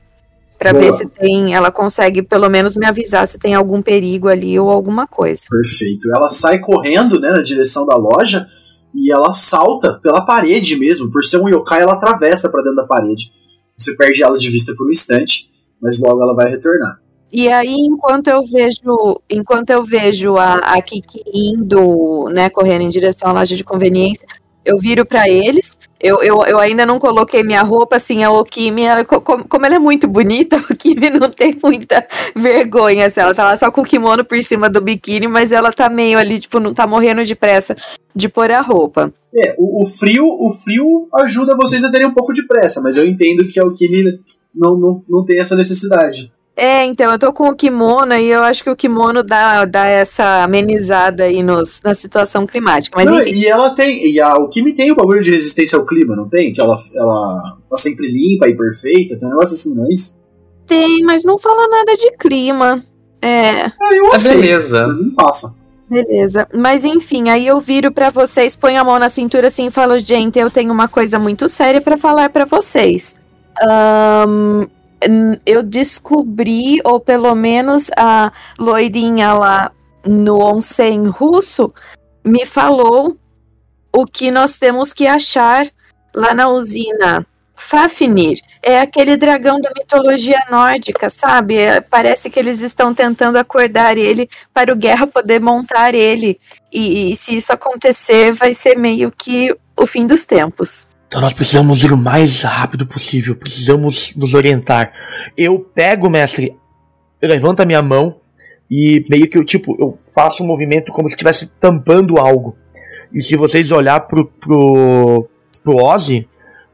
Pra 0.58 0.72
Boa. 0.72 0.84
ver 0.84 0.92
se 0.92 1.06
tem. 1.06 1.54
Ela 1.54 1.70
consegue 1.70 2.22
pelo 2.22 2.48
menos 2.48 2.74
me 2.76 2.86
avisar 2.86 3.28
se 3.28 3.38
tem 3.38 3.54
algum 3.54 3.82
perigo 3.82 4.28
ali 4.28 4.58
ou 4.58 4.70
alguma 4.70 5.06
coisa. 5.06 5.42
Perfeito. 5.50 6.08
Ela 6.16 6.30
sai 6.30 6.60
correndo, 6.60 7.20
né, 7.20 7.30
na 7.30 7.42
direção 7.42 7.84
da 7.84 7.96
loja 7.96 8.46
e 8.94 9.12
ela 9.12 9.34
salta 9.34 10.00
pela 10.02 10.24
parede 10.24 10.78
mesmo. 10.78 11.10
Por 11.10 11.22
ser 11.24 11.42
um 11.42 11.48
yokai, 11.48 11.82
ela 11.82 11.92
atravessa 11.92 12.48
pra 12.48 12.62
dentro 12.62 12.76
da 12.76 12.86
parede. 12.86 13.30
Você 13.76 13.94
perde 13.94 14.22
ela 14.22 14.38
de 14.38 14.48
vista 14.48 14.72
por 14.74 14.86
um 14.86 14.90
instante, 14.90 15.50
mas 15.82 16.00
logo 16.00 16.22
ela 16.22 16.34
vai 16.34 16.50
retornar. 16.50 17.03
E 17.36 17.48
aí, 17.48 17.74
enquanto 17.74 18.28
eu 18.28 18.44
vejo, 18.46 19.20
enquanto 19.28 19.70
eu 19.70 19.82
vejo 19.84 20.36
a, 20.36 20.54
a 20.58 20.80
Kiki 20.80 21.20
indo, 21.34 22.28
né, 22.32 22.48
correndo 22.48 22.82
em 22.82 22.88
direção 22.88 23.30
à 23.30 23.32
loja 23.32 23.56
de 23.56 23.64
conveniência, 23.64 24.24
eu 24.64 24.78
viro 24.78 25.04
pra 25.04 25.28
eles. 25.28 25.76
Eu, 26.00 26.22
eu, 26.22 26.42
eu 26.46 26.60
ainda 26.60 26.86
não 26.86 27.00
coloquei 27.00 27.42
minha 27.42 27.62
roupa, 27.62 27.96
assim, 27.96 28.22
a 28.22 28.30
Okimi, 28.30 28.82
ela, 28.82 29.04
co- 29.04 29.20
como, 29.20 29.48
como 29.48 29.66
ela 29.66 29.74
é 29.74 29.78
muito 29.80 30.06
bonita, 30.06 30.56
a 30.62 30.72
Okimi 30.72 31.10
não 31.10 31.28
tem 31.28 31.58
muita 31.60 32.06
vergonha, 32.36 33.06
assim, 33.06 33.20
ela 33.20 33.34
tá 33.34 33.42
lá 33.42 33.56
só 33.56 33.68
com 33.68 33.80
o 33.80 33.84
kimono 33.84 34.24
por 34.24 34.40
cima 34.44 34.70
do 34.70 34.80
biquíni, 34.80 35.26
mas 35.26 35.50
ela 35.50 35.72
tá 35.72 35.88
meio 35.88 36.16
ali, 36.18 36.38
tipo, 36.38 36.60
não 36.60 36.72
tá 36.72 36.86
morrendo 36.86 37.24
de 37.24 37.34
pressa 37.34 37.76
de 38.14 38.28
pôr 38.28 38.52
a 38.52 38.60
roupa. 38.60 39.12
É, 39.36 39.56
o, 39.58 39.82
o 39.82 39.86
frio, 39.86 40.24
o 40.24 40.52
frio 40.52 41.08
ajuda 41.14 41.56
vocês 41.56 41.82
a 41.82 41.90
terem 41.90 42.06
um 42.06 42.14
pouco 42.14 42.32
de 42.32 42.46
pressa, 42.46 42.80
mas 42.80 42.96
eu 42.96 43.04
entendo 43.04 43.42
que 43.50 43.58
a 43.58 43.64
Alquimia 43.64 44.12
não, 44.54 44.78
não, 44.78 45.02
não 45.08 45.24
tem 45.24 45.40
essa 45.40 45.56
necessidade. 45.56 46.30
É, 46.56 46.84
então, 46.84 47.10
eu 47.10 47.18
tô 47.18 47.32
com 47.32 47.48
o 47.48 47.54
kimono 47.56 48.14
e 48.14 48.26
eu 48.28 48.42
acho 48.44 48.62
que 48.62 48.70
o 48.70 48.76
kimono 48.76 49.24
dá, 49.24 49.64
dá 49.64 49.86
essa 49.86 50.44
amenizada 50.44 51.24
aí 51.24 51.42
nos, 51.42 51.80
na 51.82 51.94
situação 51.94 52.46
climática. 52.46 52.96
Mas 52.96 53.10
Não, 53.10 53.20
enfim, 53.20 53.30
e 53.32 53.46
ela 53.46 53.74
tem, 53.74 54.06
e 54.12 54.20
a 54.20 54.32
Alquimia 54.34 54.74
tem 54.76 54.92
o 54.92 54.94
bagulho 54.94 55.20
de 55.20 55.32
resistência 55.32 55.76
ao 55.76 55.84
clima, 55.84 56.14
não 56.14 56.28
tem? 56.28 56.52
Que 56.52 56.60
ela, 56.60 56.76
ela 56.94 57.56
tá 57.68 57.76
sempre 57.76 58.06
limpa 58.06 58.48
e 58.48 58.56
perfeita, 58.56 59.16
tem 59.18 59.26
um 59.26 59.30
negócio 59.32 59.54
assim, 59.56 59.74
não 59.74 59.84
é 59.86 59.92
isso? 59.92 60.22
tem, 60.66 61.02
mas 61.02 61.24
não 61.24 61.36
fala 61.38 61.68
nada 61.68 61.94
de 61.96 62.10
clima. 62.16 62.82
É. 63.20 63.66
Ah, 63.66 63.94
eu 63.94 64.12
aceito. 64.12 64.40
beleza. 64.40 64.86
Mim 64.88 65.10
passa. 65.10 65.54
Beleza. 65.90 66.48
Mas 66.54 66.84
enfim, 66.86 67.28
aí 67.28 67.46
eu 67.46 67.60
viro 67.60 67.90
pra 67.92 68.08
vocês, 68.10 68.54
ponho 68.56 68.80
a 68.80 68.84
mão 68.84 68.98
na 68.98 69.08
cintura 69.10 69.48
assim 69.48 69.66
e 69.66 69.70
falo, 69.70 69.98
gente, 69.98 70.38
eu 70.38 70.50
tenho 70.50 70.72
uma 70.72 70.88
coisa 70.88 71.18
muito 71.18 71.48
séria 71.48 71.80
pra 71.82 71.96
falar 71.98 72.30
pra 72.30 72.44
vocês. 72.46 73.14
Ahn, 73.60 74.60
n- 74.62 74.68
eu 75.44 75.62
descobri, 75.62 76.80
ou 76.84 77.00
pelo 77.00 77.34
menos 77.34 77.90
a 77.96 78.32
loirinha 78.58 79.32
lá 79.32 79.72
no 80.04 80.38
onsen 80.40 81.06
russo 81.06 81.72
me 82.24 82.44
falou 82.46 83.16
o 83.92 84.06
que 84.06 84.30
nós 84.30 84.56
temos 84.56 84.92
que 84.92 85.06
achar 85.06 85.66
lá 86.14 86.34
na 86.34 86.48
usina. 86.48 87.26
Fafnir 87.56 88.40
é 88.62 88.80
aquele 88.80 89.16
dragão 89.16 89.60
da 89.60 89.70
mitologia 89.76 90.40
nórdica, 90.50 91.08
sabe? 91.08 91.56
É, 91.56 91.80
parece 91.80 92.28
que 92.28 92.38
eles 92.38 92.60
estão 92.60 92.92
tentando 92.92 93.36
acordar 93.36 93.96
ele 93.96 94.28
para 94.52 94.72
o 94.72 94.76
Guerra 94.76 95.06
poder 95.06 95.40
montar 95.40 95.94
ele. 95.94 96.40
E, 96.72 97.12
e 97.12 97.16
se 97.16 97.36
isso 97.36 97.52
acontecer, 97.52 98.32
vai 98.32 98.52
ser 98.52 98.76
meio 98.76 99.12
que 99.12 99.54
o 99.76 99.86
fim 99.86 100.06
dos 100.06 100.24
tempos. 100.24 100.88
Então 101.06 101.20
nós 101.20 101.32
precisamos 101.32 101.84
ir 101.84 101.92
o 101.92 101.96
mais 101.96 102.42
rápido 102.42 102.86
possível, 102.86 103.36
precisamos 103.36 104.14
nos 104.16 104.34
orientar. 104.34 104.92
Eu 105.36 105.58
pego, 105.60 106.10
mestre, 106.10 106.56
eu 107.22 107.28
levanto 107.28 107.60
a 107.60 107.64
minha 107.64 107.82
mão 107.82 108.16
e 108.70 109.04
meio 109.08 109.28
que 109.28 109.38
eu, 109.38 109.44
tipo, 109.44 109.76
eu 109.78 109.98
faço 110.14 110.42
um 110.42 110.46
movimento 110.46 110.92
como 110.92 111.08
se 111.08 111.14
estivesse 111.14 111.46
tampando 111.60 112.18
algo. 112.18 112.56
E 113.12 113.22
se 113.22 113.36
vocês 113.36 113.70
olhar 113.70 114.00
pro, 114.00 114.26
pro, 114.26 115.28
pro 115.62 115.76
Ozzy, 115.76 116.28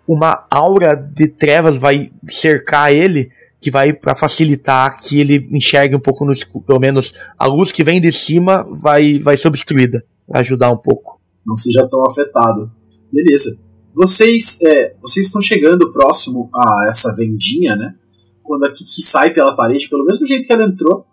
uma 0.06 0.46
aura 0.50 0.94
de 0.96 1.28
trevas 1.28 1.76
vai 1.76 2.10
cercar 2.26 2.92
ele, 2.92 3.30
que 3.60 3.70
vai 3.70 3.92
para 3.92 4.14
facilitar 4.14 4.98
que 5.00 5.20
ele 5.20 5.48
enxergue 5.52 5.94
um 5.94 6.00
pouco 6.00 6.24
no 6.24 6.32
escuro. 6.32 6.64
Pelo 6.64 6.80
menos 6.80 7.14
a 7.38 7.46
luz 7.46 7.70
que 7.70 7.84
vem 7.84 8.00
de 8.00 8.10
cima 8.10 8.66
vai, 8.70 9.18
vai 9.18 9.36
ser 9.36 9.48
obstruída, 9.48 10.02
ajudar 10.32 10.70
um 10.70 10.76
pouco. 10.78 11.20
Não 11.46 11.56
seja 11.56 11.86
tão 11.88 12.02
afetado. 12.06 12.72
Beleza. 13.12 13.58
Vocês, 13.94 14.58
é, 14.62 14.94
vocês 15.00 15.26
estão 15.26 15.40
chegando 15.40 15.92
próximo 15.92 16.48
a 16.54 16.88
essa 16.88 17.14
vendinha, 17.14 17.74
né? 17.76 17.94
Quando 18.42 18.64
a 18.64 18.70
Kiki 18.72 19.02
sai 19.02 19.30
pela 19.30 19.54
parede, 19.54 19.88
pelo 19.88 20.04
mesmo 20.04 20.26
jeito 20.26 20.46
que 20.46 20.52
ela 20.52 20.64
entrou, 20.64 21.04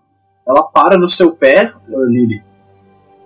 ela 0.48 0.64
para 0.64 0.98
no 0.98 1.10
seu 1.10 1.32
pé, 1.36 1.74
Lily. 1.88 2.42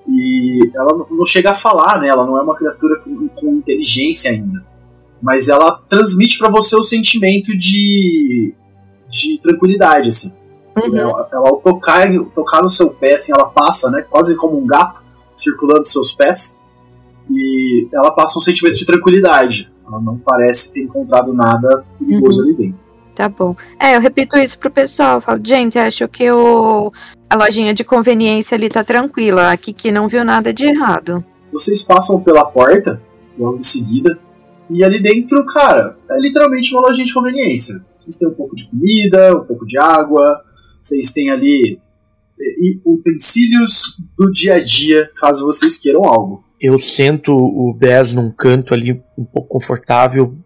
E 0.08 0.72
ela 0.76 1.06
não- 1.10 1.26
chega 1.26 1.52
a 1.52 1.56
falar, 1.56 2.02
né? 2.02 2.08
Ela 2.08 2.26
não 2.26 2.38
é 2.38 2.42
uma 2.42 2.56
criatura 2.56 3.00
com, 3.02 3.28
com 3.30 3.54
inteligência 3.56 4.32
ainda. 4.32 4.66
Mas 5.22 5.48
ela 5.48 5.78
transmite 5.88 6.40
pra 6.40 6.50
você 6.50 6.76
o 6.76 6.82
sentimento 6.84 7.56
de, 7.56 8.56
de 9.10 9.40
tranquilidade, 9.40 10.10
assim. 10.10 10.34
Ela, 10.76 11.30
ela, 11.32 11.50
ao 11.50 11.58
tocar, 11.58 12.08
tocar 12.34 12.64
no 12.64 12.70
seu 12.70 12.90
pé, 12.92 13.16
assim, 13.16 13.32
ela 13.32 13.46
passa, 13.50 13.92
né? 13.92 14.02
Quase 14.10 14.36
como 14.36 14.58
um 14.58 14.66
gato 14.66 15.06
circulando 15.36 15.86
seus 15.86 16.12
pés. 16.12 16.60
E 17.34 17.88
ela 17.94 18.12
passa 18.14 18.38
um 18.38 18.42
sentimento 18.42 18.78
de 18.78 18.86
tranquilidade. 18.86 19.72
Ela 19.88 20.02
não 20.02 20.18
parece 20.18 20.74
ter 20.74 20.82
encontrado 20.82 21.34
nada 21.34 21.86
perigoso 21.98 22.42
ali 22.42 22.56
dentro. 22.56 22.80
Tá 23.16 23.30
bom. 23.30 23.56
É, 23.80 23.96
eu 23.96 24.02
repito 24.02 24.38
isso 24.38 24.58
pro 24.58 24.72
pessoal. 24.72 25.16
Eu 25.16 25.22
falo, 25.22 25.40
gente, 25.44 25.78
acho 25.78 26.08
que 26.08 26.32
o... 26.32 26.92
a 27.30 27.36
lojinha 27.36 27.74
de 27.74 27.84
conveniência 27.84 28.56
ali 28.56 28.70
tá 28.70 28.84
tranquila. 28.84 29.52
A 29.52 29.58
Kiki 29.58 29.92
não 29.92 30.08
viu 30.08 30.24
nada 30.24 30.54
de 30.54 30.66
errado. 30.66 31.24
Vocês 31.52 31.84
passam 31.84 32.22
pela 32.22 32.46
porta, 32.46 33.02
logo 33.38 33.58
em 33.58 33.62
seguida, 33.62 34.18
e 34.70 34.84
ali 34.84 35.02
dentro, 35.02 35.46
cara, 35.48 35.98
é 36.10 36.20
literalmente 36.22 36.74
uma 36.74 36.88
lojinha 36.88 37.06
de 37.06 37.14
conveniência. 37.14 37.86
Vocês 38.00 38.16
têm 38.16 38.30
um 38.30 38.34
pouco 38.34 38.56
de 38.56 38.70
comida, 38.70 39.38
um 39.38 39.44
pouco 39.44 39.66
de 39.66 39.78
água, 39.78 40.42
vocês 40.82 41.12
têm 41.12 41.30
ali 41.30 41.80
utensílios 42.86 43.98
do 44.18 44.32
dia 44.32 44.56
a 44.56 44.64
dia, 44.64 45.12
caso 45.20 45.46
vocês 45.46 45.78
queiram 45.78 46.06
algo. 46.06 46.44
Eu 46.62 46.78
sento 46.78 47.34
o 47.34 47.74
Bez 47.74 48.14
num 48.14 48.32
canto 48.32 48.74
ali 48.74 49.02
um 49.18 49.26
pouco 49.26 49.50
confortável, 49.50 50.38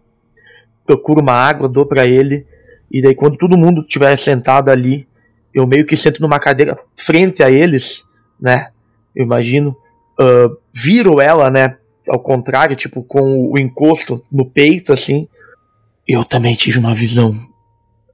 procuro 0.86 1.20
uma 1.20 1.34
água, 1.34 1.68
dou 1.68 1.84
pra 1.84 2.06
ele, 2.06 2.46
e 2.90 3.02
daí 3.02 3.14
quando 3.14 3.36
todo 3.36 3.58
mundo 3.58 3.82
estiver 3.82 4.16
sentado 4.16 4.70
ali, 4.70 5.06
eu 5.52 5.66
meio 5.66 5.84
que 5.84 5.96
sento 5.96 6.22
numa 6.22 6.40
cadeira 6.40 6.78
frente 6.96 7.42
a 7.42 7.50
eles, 7.50 8.04
né? 8.40 8.70
Eu 9.14 9.24
imagino, 9.24 9.76
ah, 10.18 10.48
viro 10.72 11.20
ela, 11.20 11.50
né? 11.50 11.76
Ao 12.08 12.18
contrário, 12.18 12.76
tipo 12.76 13.02
com 13.02 13.50
o 13.52 13.58
encosto 13.58 14.24
no 14.30 14.48
peito, 14.48 14.92
assim. 14.92 15.28
Eu 16.06 16.24
também 16.24 16.54
tive 16.54 16.78
uma 16.78 16.94
visão. 16.94 17.36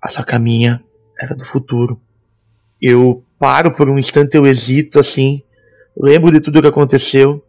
Essa 0.03 0.25
caminha 0.25 0.83
era 1.21 1.37
do 1.37 1.45
futuro. 1.45 2.01
Eu 2.81 3.23
paro 3.39 3.73
por 3.73 3.89
um 3.89 3.99
instante, 3.99 4.37
eu 4.37 4.47
hesito, 4.47 4.99
assim, 4.99 5.43
lembro 5.97 6.33
de 6.33 6.41
tudo 6.41 6.63
que 6.63 6.69
aconteceu. 6.69 7.45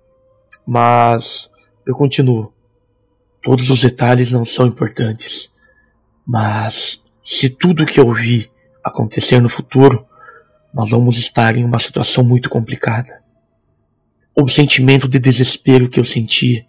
Mas 0.66 1.50
eu 1.86 1.96
continuo. 1.96 2.54
Todos 3.42 3.70
os 3.70 3.82
detalhes 3.82 4.32
não 4.32 4.46
são 4.46 4.68
importantes. 4.68 5.52
Mas 6.26 7.04
se 7.22 7.50
tudo 7.50 7.86
que 7.86 8.00
eu 8.00 8.12
vi 8.14 8.50
acontecer 8.84 9.40
no 9.42 9.50
futuro, 9.50 10.06
nós 10.74 10.90
vamos 10.90 11.18
estar 11.18 11.56
em 11.56 11.64
uma 11.64 11.80
situação 11.80 12.24
muito 12.24 12.50
complicada. 12.50 13.22
O 14.36 14.48
sentimento 14.50 15.08
de 15.08 15.20
desespero 15.20 15.88
que 15.88 16.00
eu 16.00 16.04
senti 16.04 16.66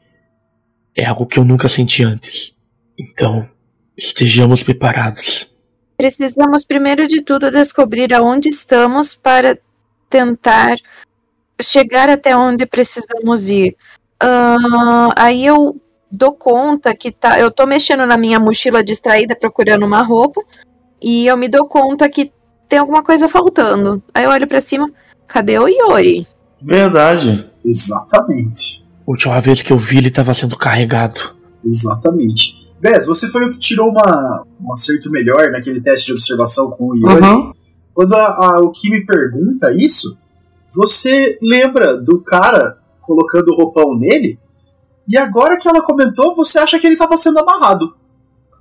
é 0.97 1.07
algo 1.07 1.27
que 1.27 1.39
eu 1.39 1.45
nunca 1.45 1.69
senti 1.69 2.03
antes. 2.03 2.55
Então, 2.99 3.49
estejamos 3.97 4.63
preparados. 4.63 5.51
Precisamos, 5.97 6.65
primeiro 6.65 7.07
de 7.07 7.23
tudo, 7.23 7.51
descobrir 7.51 8.13
aonde 8.13 8.49
estamos 8.49 9.15
para 9.15 9.59
tentar 10.11 10.77
chegar 11.61 12.09
até 12.09 12.37
onde 12.37 12.67
precisamos 12.67 13.49
ir. 13.49 13.77
Ah, 14.21 15.09
aí 15.17 15.45
eu 15.45 15.81
dou 16.11 16.33
conta 16.33 16.95
que 16.95 17.11
tá. 17.11 17.39
Eu 17.39 17.51
tô 17.51 17.67
mexendo 17.67 18.07
na 18.07 18.17
minha 18.17 18.39
mochila 18.39 18.83
distraída 18.83 19.37
procurando 19.37 19.85
uma 19.85 20.03
roupa. 20.03 20.41
E 21.03 21.27
eu 21.27 21.37
me 21.37 21.49
dou 21.49 21.67
conta 21.67 22.09
que 22.09 22.33
tem 22.69 22.79
alguma 22.79 23.03
coisa 23.03 23.29
faltando. 23.29 24.03
Aí 24.15 24.25
eu 24.25 24.31
olho 24.31 24.47
pra 24.47 24.61
cima. 24.61 24.91
Cadê 25.27 25.59
o 25.59 25.69
Yori? 25.69 26.27
Verdade. 26.63 27.51
Exatamente. 27.65 28.85
Última 29.07 29.41
vez 29.41 29.61
que 29.63 29.73
eu 29.73 29.79
vi, 29.79 29.99
ele 29.99 30.09
estava 30.09 30.33
sendo 30.33 30.57
carregado. 30.57 31.35
Exatamente. 31.65 32.65
Bess, 32.81 33.07
você 33.07 33.29
foi 33.29 33.45
o 33.45 33.51
que 33.51 33.59
tirou 33.59 33.89
uma, 33.89 34.45
um 34.61 34.73
acerto 34.73 35.11
melhor 35.11 35.51
naquele 35.51 35.81
teste 35.81 36.07
de 36.07 36.13
observação 36.13 36.71
com 36.71 36.91
o 36.91 36.97
Yori. 36.97 37.25
Uhum. 37.25 37.53
Quando 37.93 38.15
a, 38.15 38.27
a, 38.27 38.59
o 38.61 38.73
me 38.85 39.07
pergunta 39.07 39.73
isso, 39.73 40.19
você 40.75 41.39
lembra 41.41 41.97
do 41.97 42.21
cara 42.21 42.79
colocando 43.01 43.53
o 43.53 43.55
roupão 43.55 43.95
nele, 43.95 44.39
e 45.07 45.17
agora 45.17 45.59
que 45.59 45.69
ela 45.69 45.83
comentou, 45.83 46.35
você 46.35 46.59
acha 46.59 46.79
que 46.79 46.87
ele 46.87 46.95
estava 46.95 47.17
sendo 47.17 47.39
amarrado. 47.39 47.95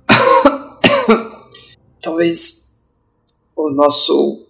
Talvez 2.02 2.70
o 3.56 3.70
nosso 3.70 4.46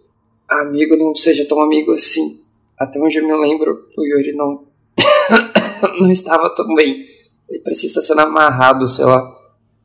amigo 0.48 0.96
não 0.96 1.14
seja 1.14 1.46
tão 1.46 1.61
amigo 1.61 1.92
assim. 1.92 2.40
Até 2.79 3.00
onde 3.00 3.18
eu 3.18 3.27
me 3.27 3.33
lembro, 3.35 3.88
o 3.96 4.05
Yuri 4.05 4.35
não. 4.35 4.66
não 6.00 6.11
estava 6.11 6.50
tão 6.50 6.74
bem. 6.74 7.07
Ele 7.48 7.61
precisa 7.61 8.00
estar 8.00 8.03
sendo 8.03 8.27
amarrado, 8.27 8.88
sei 8.88 9.05
lá, 9.05 9.22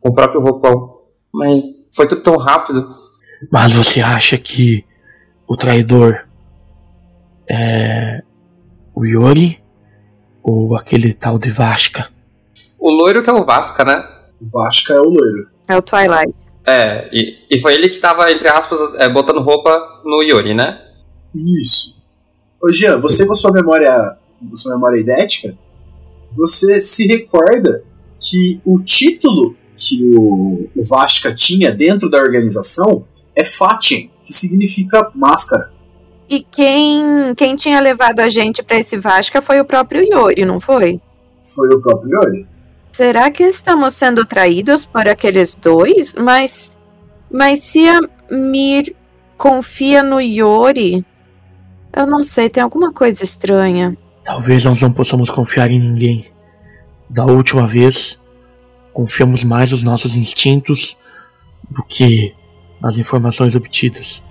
com 0.01 0.09
o 0.09 0.13
próprio 0.13 0.41
roupão. 0.41 1.01
Mas 1.31 1.61
foi 1.91 2.07
tudo 2.07 2.21
tão 2.21 2.37
rápido. 2.37 2.89
Mas 3.51 3.71
você 3.71 4.01
acha 4.01 4.37
que 4.37 4.83
o 5.47 5.55
traidor 5.55 6.27
é 7.49 8.21
o 8.93 9.05
Yori 9.05 9.61
ou 10.43 10.75
aquele 10.75 11.13
tal 11.13 11.39
de 11.39 11.49
Vasca? 11.49 12.09
O 12.77 12.89
loiro 12.91 13.23
que 13.23 13.29
é 13.29 13.33
o 13.33 13.45
Vasca, 13.45 13.83
né? 13.83 14.07
O 14.41 14.49
Vasca 14.49 14.93
é 14.93 14.99
o 14.99 15.09
loiro. 15.09 15.49
É 15.67 15.77
o 15.77 15.81
Twilight. 15.81 16.35
É, 16.65 17.09
e, 17.11 17.37
e 17.49 17.57
foi 17.59 17.73
ele 17.73 17.89
que 17.89 17.97
tava, 17.97 18.31
entre 18.31 18.47
aspas, 18.47 18.95
é, 18.95 19.09
botando 19.09 19.41
roupa 19.41 20.01
no 20.03 20.21
Yuri, 20.21 20.53
né? 20.53 20.81
Isso. 21.33 21.97
Ô 22.61 22.71
Jean, 22.71 22.99
você 22.99 23.25
com 23.25 23.33
a 23.33 23.35
sua 23.35 23.51
memória, 23.51 24.17
com 24.49 24.55
sua 24.55 24.73
memória 24.73 24.99
idética, 24.99 25.57
você 26.31 26.79
se 26.81 27.07
recorda 27.07 27.83
que 28.19 28.61
o 28.65 28.79
título 28.81 29.55
que 29.75 30.13
o, 30.15 30.69
o 30.75 30.83
Vasca 30.83 31.33
tinha 31.33 31.71
dentro 31.71 32.09
da 32.09 32.19
organização 32.19 33.05
é 33.33 33.45
Fatin, 33.45 34.11
que 34.25 34.33
significa 34.33 35.09
máscara. 35.15 35.71
E 36.29 36.41
quem, 36.41 37.33
quem 37.35 37.55
tinha 37.55 37.79
levado 37.79 38.19
a 38.19 38.29
gente 38.29 38.61
pra 38.61 38.77
esse 38.77 38.97
Vasca 38.97 39.41
foi 39.41 39.59
o 39.59 39.65
próprio 39.65 40.03
Yori, 40.03 40.45
não 40.45 40.59
foi? 40.59 41.01
Foi 41.41 41.67
o 41.73 41.81
próprio 41.81 42.11
Yori. 42.13 42.47
Será 42.91 43.31
que 43.31 43.43
estamos 43.43 43.95
sendo 43.95 44.25
traídos 44.25 44.85
por 44.85 45.07
aqueles 45.07 45.55
dois? 45.55 46.13
Mas. 46.13 46.71
Mas 47.31 47.59
se 47.59 47.87
a 47.87 47.99
Mir 48.29 48.95
confia 49.37 50.03
no 50.03 50.19
Yori. 50.19 51.03
Eu 51.91 52.05
não 52.05 52.21
sei, 52.21 52.49
tem 52.49 52.61
alguma 52.61 52.93
coisa 52.93 53.23
estranha. 53.23 53.97
Talvez 54.23 54.65
nós 54.65 54.79
não 54.79 54.91
possamos 54.91 55.29
confiar 55.31 55.71
em 55.71 55.79
ninguém. 55.79 56.27
Da 57.09 57.25
última 57.25 57.65
vez, 57.65 58.19
confiamos 58.93 59.43
mais 59.43 59.71
nos 59.71 59.81
nossos 59.81 60.15
instintos 60.15 60.95
do 61.67 61.83
que 61.83 62.35
nas 62.79 62.99
informações 62.99 63.55
obtidas. 63.55 64.23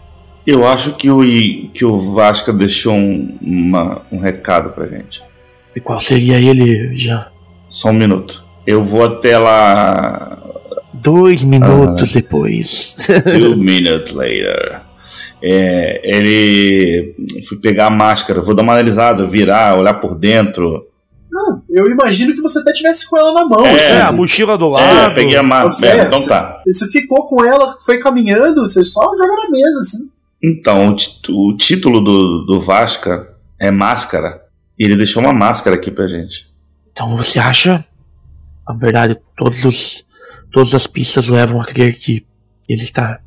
Eu 0.50 0.66
acho 0.66 0.94
que 0.94 1.10
o, 1.10 1.22
I- 1.22 1.70
que 1.74 1.84
o 1.84 2.14
Vasca 2.14 2.52
deixou 2.54 2.94
um, 2.94 3.36
uma- 3.42 4.00
um 4.10 4.18
recado 4.18 4.70
pra 4.70 4.86
gente. 4.86 5.22
E 5.76 5.80
qual 5.80 6.00
seria 6.00 6.40
ele, 6.40 6.96
já? 6.96 7.28
Só 7.68 7.90
um 7.90 7.92
minuto. 7.92 8.42
Eu 8.66 8.82
vou 8.82 9.04
até 9.04 9.36
lá. 9.36 10.38
Dois 10.94 11.44
minutos 11.44 12.12
depois. 12.14 12.96
Two 13.30 13.58
minutes 13.58 14.12
later. 14.12 14.80
É, 15.42 16.00
ele. 16.02 17.14
Fui 17.46 17.58
pegar 17.58 17.88
a 17.88 17.90
máscara, 17.90 18.40
vou 18.40 18.54
dar 18.54 18.62
uma 18.62 18.72
analisada, 18.72 19.26
virar, 19.26 19.76
olhar 19.78 19.94
por 19.94 20.14
dentro. 20.14 20.86
Ah, 21.32 21.58
eu 21.70 21.86
imagino 21.90 22.32
que 22.34 22.40
você 22.40 22.58
até 22.60 22.72
tivesse 22.72 23.08
com 23.08 23.18
ela 23.18 23.32
na 23.34 23.44
mão. 23.44 23.64
É, 23.66 23.74
assim, 23.74 23.94
é, 23.96 24.00
a 24.00 24.12
mochila 24.12 24.56
do 24.56 24.66
É, 24.76 24.80
lado. 24.80 25.14
peguei 25.14 25.36
a 25.36 25.42
máscara. 25.42 25.66
Observe, 25.68 26.06
então 26.06 26.18
você- 26.18 26.28
tá. 26.30 26.58
Você 26.66 26.86
ficou 26.88 27.26
com 27.28 27.44
ela, 27.44 27.76
foi 27.84 27.98
caminhando, 28.00 28.62
você 28.62 28.82
só 28.82 29.02
joga 29.02 29.34
na 29.44 29.50
mesa, 29.50 29.78
assim. 29.80 30.08
Então, 30.42 30.94
o, 31.28 31.48
o 31.50 31.56
título 31.56 32.00
do, 32.00 32.44
do 32.44 32.60
Vasca 32.60 33.34
é 33.58 33.70
Máscara. 33.70 34.42
E 34.78 34.84
ele 34.84 34.96
deixou 34.96 35.22
uma 35.22 35.32
máscara 35.32 35.74
aqui 35.74 35.90
pra 35.90 36.06
gente. 36.06 36.48
Então 36.92 37.16
você 37.16 37.38
acha? 37.38 37.84
Na 38.66 38.74
verdade, 38.74 39.16
todos 39.36 39.64
os, 39.64 40.04
todas 40.52 40.74
as 40.74 40.86
pistas 40.86 41.28
levam 41.28 41.60
a 41.60 41.64
crer 41.64 41.98
que 41.98 42.24
ele 42.68 42.82
está. 42.82 43.20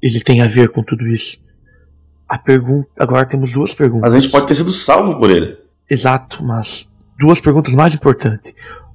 Ele 0.00 0.20
tem 0.20 0.40
a 0.40 0.46
ver 0.46 0.70
com 0.70 0.82
tudo 0.82 1.06
isso. 1.06 1.38
A 2.28 2.38
pergunta. 2.38 2.88
Agora 2.98 3.26
temos 3.26 3.52
duas 3.52 3.74
perguntas. 3.74 4.02
Mas 4.02 4.14
a 4.14 4.20
gente 4.20 4.32
pode 4.32 4.46
ter 4.46 4.54
sido 4.54 4.72
salvo 4.72 5.18
por 5.18 5.30
ele. 5.30 5.58
Exato, 5.90 6.42
mas 6.42 6.88
duas 7.18 7.40
perguntas 7.40 7.74
mais 7.74 7.94
importantes. 7.94 8.54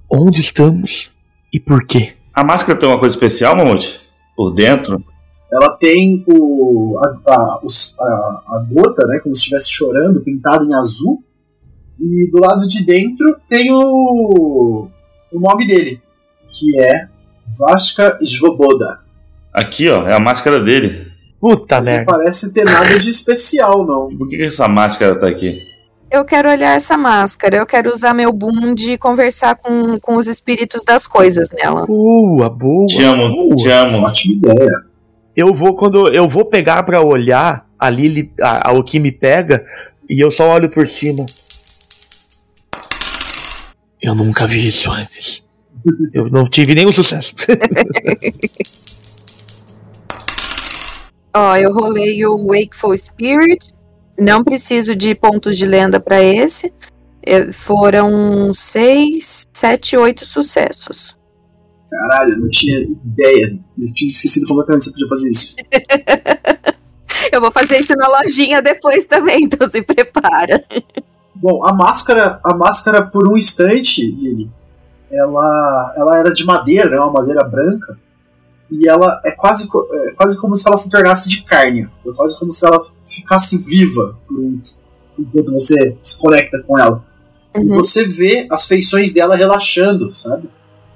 Onde 0.10 0.42
estamos 0.42 1.12
e 1.54 1.60
por 1.60 1.86
quê? 1.86 2.14
A 2.34 2.44
máscara 2.44 2.78
tem 2.78 2.90
uma 2.90 3.00
coisa 3.00 3.16
especial, 3.16 3.56
Mamute? 3.56 4.00
Por 4.36 4.52
dentro? 4.52 5.04
Ela 5.52 5.76
tem 5.78 6.24
o, 6.28 7.00
a, 7.00 7.32
a, 7.32 7.60
a- 7.62 8.42
a 8.56 8.66
gota, 8.72 9.06
né, 9.08 9.20
como 9.24 9.34
se 9.34 9.42
estivesse 9.42 9.72
chorando, 9.72 10.22
pintada 10.22 10.64
em 10.64 10.74
azul. 10.76 11.24
E 12.00 12.30
do 12.32 12.40
lado 12.40 12.68
de 12.68 12.86
dentro 12.86 13.36
tem 13.50 13.72
o, 13.74 14.88
o 15.34 15.40
nome 15.40 15.68
dele, 15.68 16.02
que 16.50 16.80
é 16.80 17.08
Vasca 17.58 18.18
Svoboda. 18.24 19.00
Aqui, 19.54 19.90
ó, 19.90 20.08
é 20.08 20.14
a 20.14 20.20
máscara 20.20 20.62
dele. 20.62 21.08
Puta 21.42 21.78
Mas 21.78 21.88
não 21.88 21.94
merda. 21.94 22.12
parece 22.12 22.54
ter 22.54 22.64
nada 22.66 23.00
de 23.00 23.10
especial, 23.10 23.86
não. 23.86 24.16
Por 24.18 24.28
que, 24.30 24.38
que 24.38 24.44
essa 24.44 24.68
máscara 24.68 25.16
tá 25.20 25.28
aqui? 25.28 25.62
Eu 26.12 26.26
quero 26.26 26.50
olhar 26.50 26.76
essa 26.76 26.98
máscara, 26.98 27.58
eu 27.58 27.66
quero 27.66 27.92
usar 27.92 28.14
meu 28.14 28.32
boom 28.34 28.74
de 28.74 28.98
conversar 28.98 29.56
com, 29.56 30.00
com 30.00 30.16
os 30.16 30.28
espíritos 30.28 30.84
das 30.84 31.06
coisas 31.08 31.50
nela. 31.52 31.86
Boa, 31.86 32.50
boa. 32.50 32.88
Te 32.88 33.04
amo, 33.04 33.30
boa. 33.30 33.56
te 33.56 33.70
amo. 33.70 33.98
Ótima 34.06 34.36
ideia. 34.36 34.89
Eu 35.36 35.54
vou 35.54 35.76
quando 35.76 36.14
eu 36.14 36.28
vou 36.28 36.46
pegar 36.46 36.84
pra 36.84 37.02
olhar 37.02 37.68
a 37.78 37.90
Lily, 37.90 38.32
a, 38.42 38.74
o 38.74 38.84
que 38.84 39.00
me 39.00 39.12
pega 39.12 39.66
e 40.10 40.20
eu 40.20 40.32
só 40.32 40.50
olho 40.50 40.70
por 40.70 40.88
cima. 40.88 41.26
Eu 44.02 44.16
nunca 44.16 44.48
vi 44.48 44.68
isso 44.68 44.92
antes. 44.92 45.48
Eu 46.14 46.30
não 46.30 46.46
tive 46.46 46.74
nenhum 46.76 46.92
sucesso. 46.92 47.34
Ó, 51.34 51.56
eu 51.56 51.74
rolei 51.74 52.26
o 52.26 52.48
Wakeful 52.48 52.98
Spirit. 52.98 53.74
Não 54.18 54.44
preciso 54.44 54.96
de 54.96 55.14
pontos 55.16 55.58
de 55.58 55.66
lenda 55.66 56.00
pra 56.00 56.22
esse. 56.22 56.74
É, 57.22 57.52
Foram 57.52 58.52
seis, 58.54 59.46
sete, 59.54 59.96
oito 59.96 60.26
sucessos. 60.26 61.19
Caralho, 61.90 62.34
eu 62.34 62.40
não 62.40 62.50
tinha 62.50 62.80
ideia. 62.80 63.58
Eu 63.78 63.94
tinha 63.94 64.12
esquecido 64.12 64.48
completamente 64.48 64.84
que 64.84 64.86
você 64.86 64.92
podia 64.92 65.08
fazer 65.08 65.30
isso. 65.30 65.56
Eu 67.32 67.42
vou 67.42 67.52
fazer 67.52 67.80
isso 67.80 67.94
na 67.96 68.08
lojinha 68.08 68.62
depois 68.62 69.04
também, 69.04 69.44
então 69.44 69.70
se 69.70 69.82
prepara. 69.82 70.64
Bom, 71.36 71.66
a 71.66 71.74
máscara, 71.74 72.40
a 72.44 72.56
máscara 72.56 73.06
por 73.06 73.28
um 73.28 73.36
instante, 73.36 74.06
Lili, 74.06 74.50
ela, 75.12 75.94
ela 75.98 76.18
era 76.18 76.32
de 76.32 76.46
madeira, 76.46 76.90
né, 76.90 76.98
uma 76.98 77.12
madeira 77.12 77.44
branca, 77.44 78.00
e 78.72 78.88
ela 78.88 79.20
é 79.26 79.32
quase, 79.32 79.68
é 80.08 80.12
quase 80.14 80.40
como 80.40 80.56
se 80.56 80.68
ela 80.68 80.78
se 80.78 80.90
tornasse 80.90 81.28
de 81.28 81.44
carne. 81.44 81.90
É 82.06 82.12
quase 82.12 82.38
como 82.38 82.54
se 82.54 82.66
ela 82.66 82.80
ficasse 83.06 83.58
viva 83.58 84.18
enquanto 85.18 85.52
você 85.52 85.98
se 86.02 86.18
conecta 86.20 86.64
com 86.66 86.78
ela. 86.78 87.04
E 87.56 87.60
Uhum, 87.60 87.68
você 87.76 88.06
vê 88.06 88.48
as 88.52 88.68
feições 88.68 89.12
dela 89.12 89.36
relaxando, 89.36 90.14
sabe? 90.14 90.48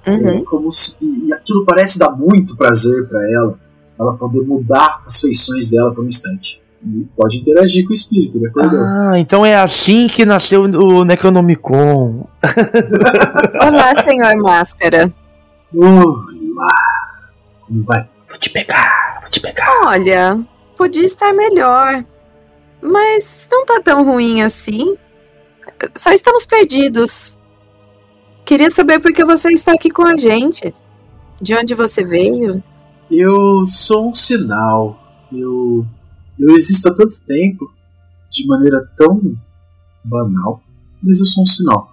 Uhum. 0.08 0.30
É 0.30 0.41
como 0.43 0.72
se, 0.72 0.97
e 1.01 1.24
e 1.28 1.34
aquilo 1.34 1.66
parece 1.66 1.97
dar 1.97 2.12
muito 2.12 2.56
prazer 2.56 3.08
pra 3.08 3.20
ela, 3.32 3.60
ela 3.99 4.18
poder 4.18 4.41
mudar 4.41 5.01
as 5.06 5.22
feições 5.22 5.70
dela 5.70 5.93
por 5.93 6.04
um 6.04 6.08
instante. 6.08 6.62
E 6.86 7.08
pode 7.16 7.38
interagir 7.38 7.86
com 7.86 7.91
o 7.91 7.93
espírito, 7.93 8.45
acordou. 8.45 8.82
ah, 8.82 9.14
então 9.18 9.45
é 9.45 9.56
assim 9.56 10.08
que 10.08 10.26
nasceu 10.26 10.64
o 10.64 11.06
Necronomicon. 11.06 12.28
Olá, 13.62 14.04
senhor 14.04 14.36
Máscara. 14.36 15.14
Olá! 15.74 16.74
Como 17.66 17.84
vai? 17.84 18.10
Vou 18.28 18.38
te 18.38 18.49
pegar, 18.49 19.20
vou 19.22 19.30
te 19.30 19.39
pegar. 19.39 19.70
Olha, 19.86 20.39
podia 20.76 21.06
estar 21.06 21.32
melhor. 21.34 22.04
Mas 22.82 23.47
não 23.49 23.66
tá 23.66 23.80
tão 23.82 24.04
ruim 24.04 24.41
assim. 24.41 24.97
Só 25.95 26.12
estamos 26.12 26.45
perdidos. 26.45 27.38
Queria 28.46 28.70
saber 28.70 29.00
por 29.00 29.14
que 29.14 29.24
você 29.24 29.54
está 29.54 29.74
aqui 29.74 29.89
com 29.89 30.06
a 30.06 30.18
gente. 30.18 30.74
De 31.41 31.56
onde 31.56 31.74
você 31.74 32.04
veio? 32.04 32.64
Eu 33.10 33.66
sou 33.66 34.10
um 34.10 34.14
sinal. 34.14 35.00
Eu, 35.32 35.86
eu 36.39 36.56
existo 36.56 36.89
há 36.89 36.94
tanto 36.94 37.14
tempo, 37.26 37.72
de 38.32 38.46
maneira 38.48 38.88
tão 38.98 39.36
banal, 40.04 40.62
mas 41.02 41.20
eu 41.20 41.26
sou 41.26 41.44
um 41.44 41.46
sinal 41.46 41.89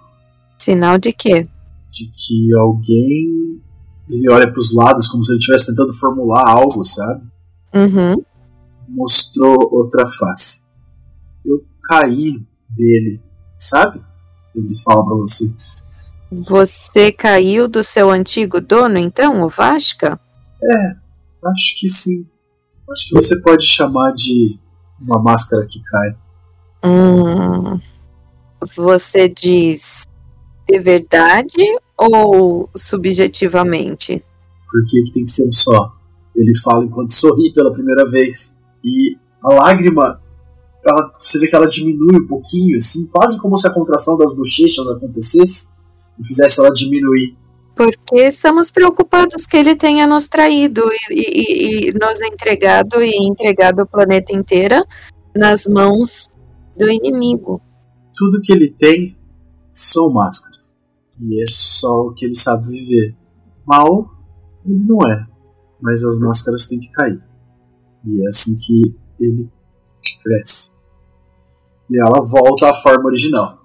Sinal 0.59 0.97
de 0.97 1.13
quê? 1.13 1.47
de 1.91 2.05
que 2.07 2.55
alguém 2.55 3.61
ele 4.09 4.29
olha 4.29 4.49
para 4.49 4.59
os 4.59 4.73
lados 4.73 5.07
como 5.07 5.23
se 5.23 5.31
ele 5.31 5.39
estivesse 5.39 5.67
tentando 5.67 5.93
formular 5.93 6.49
algo, 6.49 6.83
sabe? 6.83 7.23
Uhum. 7.73 8.23
Mostrou 8.87 9.57
outra 9.71 10.05
face. 10.07 10.63
Eu 11.45 11.63
caí 11.83 12.43
dele, 12.69 13.21
sabe? 13.57 14.01
Ele 14.55 14.75
fala 14.83 15.05
pra 15.05 15.15
você. 15.15 15.45
Você 16.31 17.11
caiu 17.11 17.67
do 17.67 17.83
seu 17.83 18.09
antigo 18.09 18.61
dono, 18.61 18.97
então, 18.97 19.43
o 19.43 19.49
Vasca? 19.49 20.17
É, 20.63 20.95
acho 21.49 21.77
que 21.77 21.89
sim. 21.89 22.25
Acho 22.89 23.09
que 23.09 23.15
você 23.15 23.41
pode 23.41 23.65
chamar 23.65 24.13
de 24.13 24.57
uma 24.99 25.21
máscara 25.21 25.65
que 25.65 25.81
cai. 25.83 26.15
Hum, 26.85 27.79
você 28.73 29.27
diz 29.27 30.07
de 30.69 30.79
verdade 30.79 31.61
ou 31.97 32.69
subjetivamente? 32.77 34.23
Por 34.71 34.85
que, 34.85 35.03
que 35.03 35.13
tem 35.13 35.23
que 35.25 35.31
ser 35.31 35.45
um 35.45 35.51
só? 35.51 35.93
Ele 36.33 36.57
fala 36.59 36.85
enquanto 36.85 37.11
sorri 37.11 37.51
pela 37.53 37.73
primeira 37.73 38.09
vez. 38.09 38.57
E 38.81 39.17
a 39.43 39.53
lágrima, 39.53 40.21
ela, 40.85 41.13
você 41.19 41.39
vê 41.39 41.47
que 41.47 41.55
ela 41.57 41.67
diminui 41.67 42.21
um 42.21 42.27
pouquinho, 42.27 42.77
assim, 42.77 43.05
quase 43.07 43.37
como 43.37 43.57
se 43.57 43.67
a 43.67 43.73
contração 43.73 44.17
das 44.17 44.33
bochechas 44.33 44.87
acontecesse 44.87 45.80
e 46.21 46.27
fizesse 46.27 46.59
ela 46.59 46.71
diminuir. 46.71 47.35
Porque 47.75 48.17
estamos 48.27 48.69
preocupados 48.69 49.45
que 49.45 49.57
ele 49.57 49.75
tenha 49.75 50.05
nos 50.05 50.27
traído 50.27 50.83
e, 51.09 51.19
e- 51.19 51.89
e 51.89 51.91
nos 51.93 52.21
entregado 52.21 53.01
e 53.01 53.09
entregado 53.27 53.81
o 53.81 53.87
planeta 53.87 54.33
inteira 54.35 54.85
nas 55.35 55.65
mãos 55.65 56.27
do 56.77 56.89
inimigo. 56.89 57.61
Tudo 58.15 58.41
que 58.41 58.51
ele 58.51 58.75
tem 58.77 59.17
são 59.71 60.11
máscaras. 60.11 60.75
E 61.21 61.41
é 61.41 61.45
só 61.47 62.07
o 62.07 62.13
que 62.13 62.25
ele 62.25 62.35
sabe 62.35 62.67
viver. 62.67 63.15
Mal, 63.65 64.09
ele 64.65 64.79
não 64.87 64.99
é. 65.09 65.25
Mas 65.81 66.03
as 66.03 66.19
máscaras 66.19 66.67
têm 66.67 66.79
que 66.79 66.91
cair. 66.91 67.21
E 68.05 68.23
é 68.23 68.27
assim 68.27 68.55
que 68.57 68.93
ele 69.19 69.47
cresce. 70.23 70.71
E 71.89 71.99
ela 71.99 72.21
volta 72.21 72.69
à 72.69 72.73
forma 72.73 73.05
original. 73.05 73.60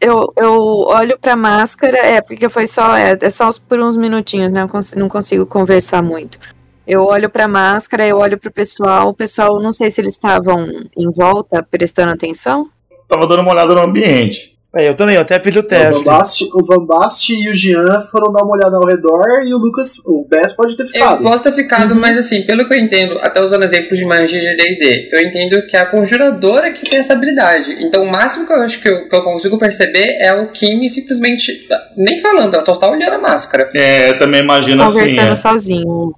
Eu, 0.00 0.32
eu 0.36 0.54
olho 0.88 1.18
pra 1.18 1.36
máscara, 1.36 1.98
é, 1.98 2.20
porque 2.22 2.48
foi 2.48 2.66
só, 2.66 2.96
é, 2.96 3.18
é 3.20 3.30
só 3.30 3.50
por 3.68 3.78
uns 3.80 3.96
minutinhos, 3.96 4.50
né? 4.50 4.62
Eu 4.62 4.68
cons- 4.68 4.94
não 4.94 5.08
consigo 5.08 5.44
conversar 5.44 6.02
muito. 6.02 6.38
Eu 6.86 7.04
olho 7.04 7.28
pra 7.28 7.46
máscara, 7.46 8.06
eu 8.06 8.16
olho 8.18 8.38
pro 8.38 8.50
pessoal, 8.50 9.08
o 9.08 9.14
pessoal, 9.14 9.60
não 9.60 9.72
sei 9.72 9.90
se 9.90 10.00
eles 10.00 10.14
estavam 10.14 10.66
em 10.96 11.10
volta, 11.10 11.62
prestando 11.62 12.12
atenção. 12.12 12.68
Tava 13.06 13.26
dando 13.26 13.42
uma 13.42 13.52
olhada 13.52 13.74
no 13.74 13.84
ambiente. 13.86 14.49
É, 14.72 14.88
eu 14.88 14.96
também, 14.96 15.16
eu 15.16 15.22
até 15.22 15.40
fiz 15.40 15.56
o 15.56 15.58
O 15.58 15.62
teste. 15.64 16.04
Van, 16.04 16.12
Bast, 16.12 16.44
o 16.54 16.64
Van 16.64 16.86
Bast 16.86 17.34
e 17.34 17.50
o 17.50 17.54
Jean 17.54 18.00
foram 18.02 18.32
dar 18.32 18.44
uma 18.44 18.52
olhada 18.54 18.76
ao 18.76 18.86
redor 18.86 19.42
e 19.44 19.52
o 19.52 19.58
Lucas, 19.58 19.98
o 20.06 20.24
Bess 20.30 20.52
pode 20.52 20.76
ter 20.76 20.84
Eu 20.84 20.86
ficado. 20.86 21.22
posso 21.24 21.42
ter 21.42 21.52
ficado, 21.52 21.96
mas 21.96 22.16
assim, 22.16 22.42
pelo 22.42 22.64
que 22.68 22.74
eu 22.74 22.78
entendo, 22.78 23.18
até 23.20 23.40
usando 23.40 23.64
exemplos 23.64 23.98
de 23.98 24.04
magia 24.04 24.40
de 24.40 24.56
D&D, 24.56 25.08
eu 25.12 25.20
entendo 25.22 25.66
que 25.66 25.76
é 25.76 25.80
a 25.80 25.86
conjuradora 25.86 26.70
que 26.70 26.88
tem 26.88 27.00
essa 27.00 27.14
habilidade. 27.14 27.78
Então, 27.80 28.04
o 28.04 28.10
máximo 28.12 28.46
que 28.46 28.52
eu 28.52 28.62
acho 28.62 28.80
que 28.80 28.88
eu, 28.88 29.08
que 29.08 29.16
eu 29.16 29.24
consigo 29.24 29.58
perceber 29.58 30.16
é 30.20 30.32
o 30.34 30.46
Kimi 30.52 30.88
simplesmente, 30.88 31.66
nem 31.96 32.20
falando, 32.20 32.54
ela 32.54 32.64
só 32.64 32.76
tá 32.76 32.88
olhando 32.88 33.14
a 33.14 33.18
máscara. 33.18 33.68
É, 33.74 34.10
eu 34.10 34.18
também 34.20 34.40
imagino 34.40 34.84
assim. 34.84 35.00
conversando 35.00 35.32
É. 35.32 35.34
sozinho. 35.36 36.14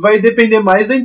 Vai 0.00 0.20
depender 0.20 0.60
mais 0.60 0.86
da, 0.86 0.94
da, 0.94 1.00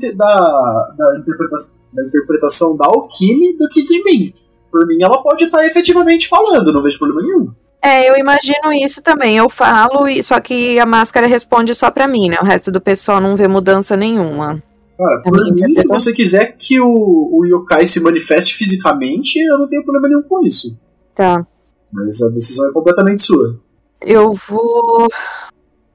da, 0.97 1.17
interpretação, 1.19 1.73
da 1.91 2.03
interpretação 2.03 2.77
da 2.77 2.85
Alquime 2.85 3.57
do 3.57 3.67
que 3.69 3.83
de 3.85 4.03
mim. 4.03 4.33
Por 4.79 4.85
mim, 4.87 5.01
ela 5.01 5.21
pode 5.23 5.45
estar 5.45 5.65
efetivamente 5.65 6.27
falando, 6.27 6.71
não 6.71 6.83
vejo 6.83 6.99
problema 6.99 7.21
nenhum. 7.21 7.51
É, 7.81 8.09
eu 8.09 8.15
imagino 8.17 8.71
isso 8.73 9.01
também. 9.01 9.37
Eu 9.37 9.49
falo, 9.49 10.07
e- 10.07 10.23
só 10.23 10.39
que 10.39 10.77
a 10.79 10.85
máscara 10.85 11.25
responde 11.25 11.73
só 11.73 11.89
pra 11.89 12.07
mim, 12.07 12.29
né? 12.29 12.37
O 12.41 12.45
resto 12.45 12.71
do 12.71 12.79
pessoal 12.81 13.19
não 13.19 13.35
vê 13.35 13.47
mudança 13.47 13.95
nenhuma. 13.97 14.61
Cara, 14.97 15.15
É 15.19 15.29
por 15.29 15.31
mim, 15.33 15.75
se 15.75 15.87
você 15.87 16.13
quiser 16.13 16.55
que 16.57 16.79
o, 16.79 16.87
o 16.89 17.45
yokai 17.45 17.85
se 17.87 17.99
manifeste 17.99 18.53
fisicamente, 18.55 19.39
eu 19.39 19.57
não 19.57 19.67
tenho 19.67 19.83
problema 19.83 20.07
nenhum 20.09 20.23
com 20.23 20.45
isso. 20.45 20.77
Tá. 21.15 21.45
Mas 21.91 22.21
a 22.21 22.29
decisão 22.29 22.69
é 22.69 22.73
completamente 22.73 23.21
sua. 23.21 23.55
Eu 24.01 24.33
vou. 24.47 25.07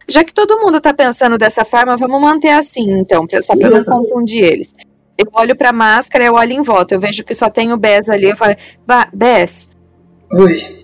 Já 0.08 0.24
que 0.24 0.34
todo 0.34 0.58
mundo 0.60 0.80
tá 0.80 0.92
pensando 0.92 1.38
dessa 1.38 1.64
forma, 1.64 1.96
vamos 1.96 2.20
manter 2.20 2.50
assim, 2.50 2.90
então, 2.92 3.24
só 3.40 3.56
pra 3.56 3.70
não 3.70 3.84
confundir 3.84 4.42
eles. 4.44 4.74
Eu 5.22 5.28
olho 5.40 5.56
pra 5.56 5.72
máscara, 5.72 6.24
eu 6.24 6.34
olho 6.34 6.52
em 6.52 6.62
volta, 6.62 6.94
eu 6.94 7.00
vejo 7.00 7.22
que 7.24 7.34
só 7.34 7.48
tem 7.48 7.72
o 7.72 7.76
Bess 7.76 8.08
ali, 8.08 8.30
eu 8.30 8.36
falo, 8.36 8.54
"Ba- 8.86 9.08
Bess, 9.12 9.68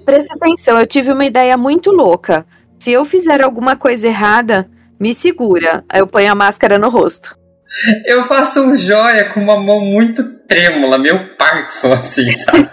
presta 0.05 0.35
atenção, 0.35 0.79
eu 0.79 0.87
tive 0.87 1.11
uma 1.13 1.25
ideia 1.25 1.57
muito 1.57 1.91
louca. 1.91 2.47
Se 2.79 2.93
eu 2.93 3.05
fizer 3.05 3.43
alguma 3.43 3.75
coisa 3.77 4.07
errada, 4.07 4.69
me 5.01 5.15
segura. 5.15 5.85
Aí 5.89 6.01
eu 6.01 6.07
ponho 6.07 6.31
a 6.31 6.35
máscara 6.35 6.79
no 6.79 6.89
rosto. 6.89 7.37
Eu 8.07 8.25
faço 8.25 8.63
um 8.63 8.75
joia 8.77 9.25
com 9.27 9.41
uma 9.41 9.57
mão 9.59 9.81
muito 9.81 10.23
trêmula, 10.47 10.97
meio 10.99 11.37
Parkinson, 11.37 11.93
assim, 11.93 12.31
sabe? 12.31 12.69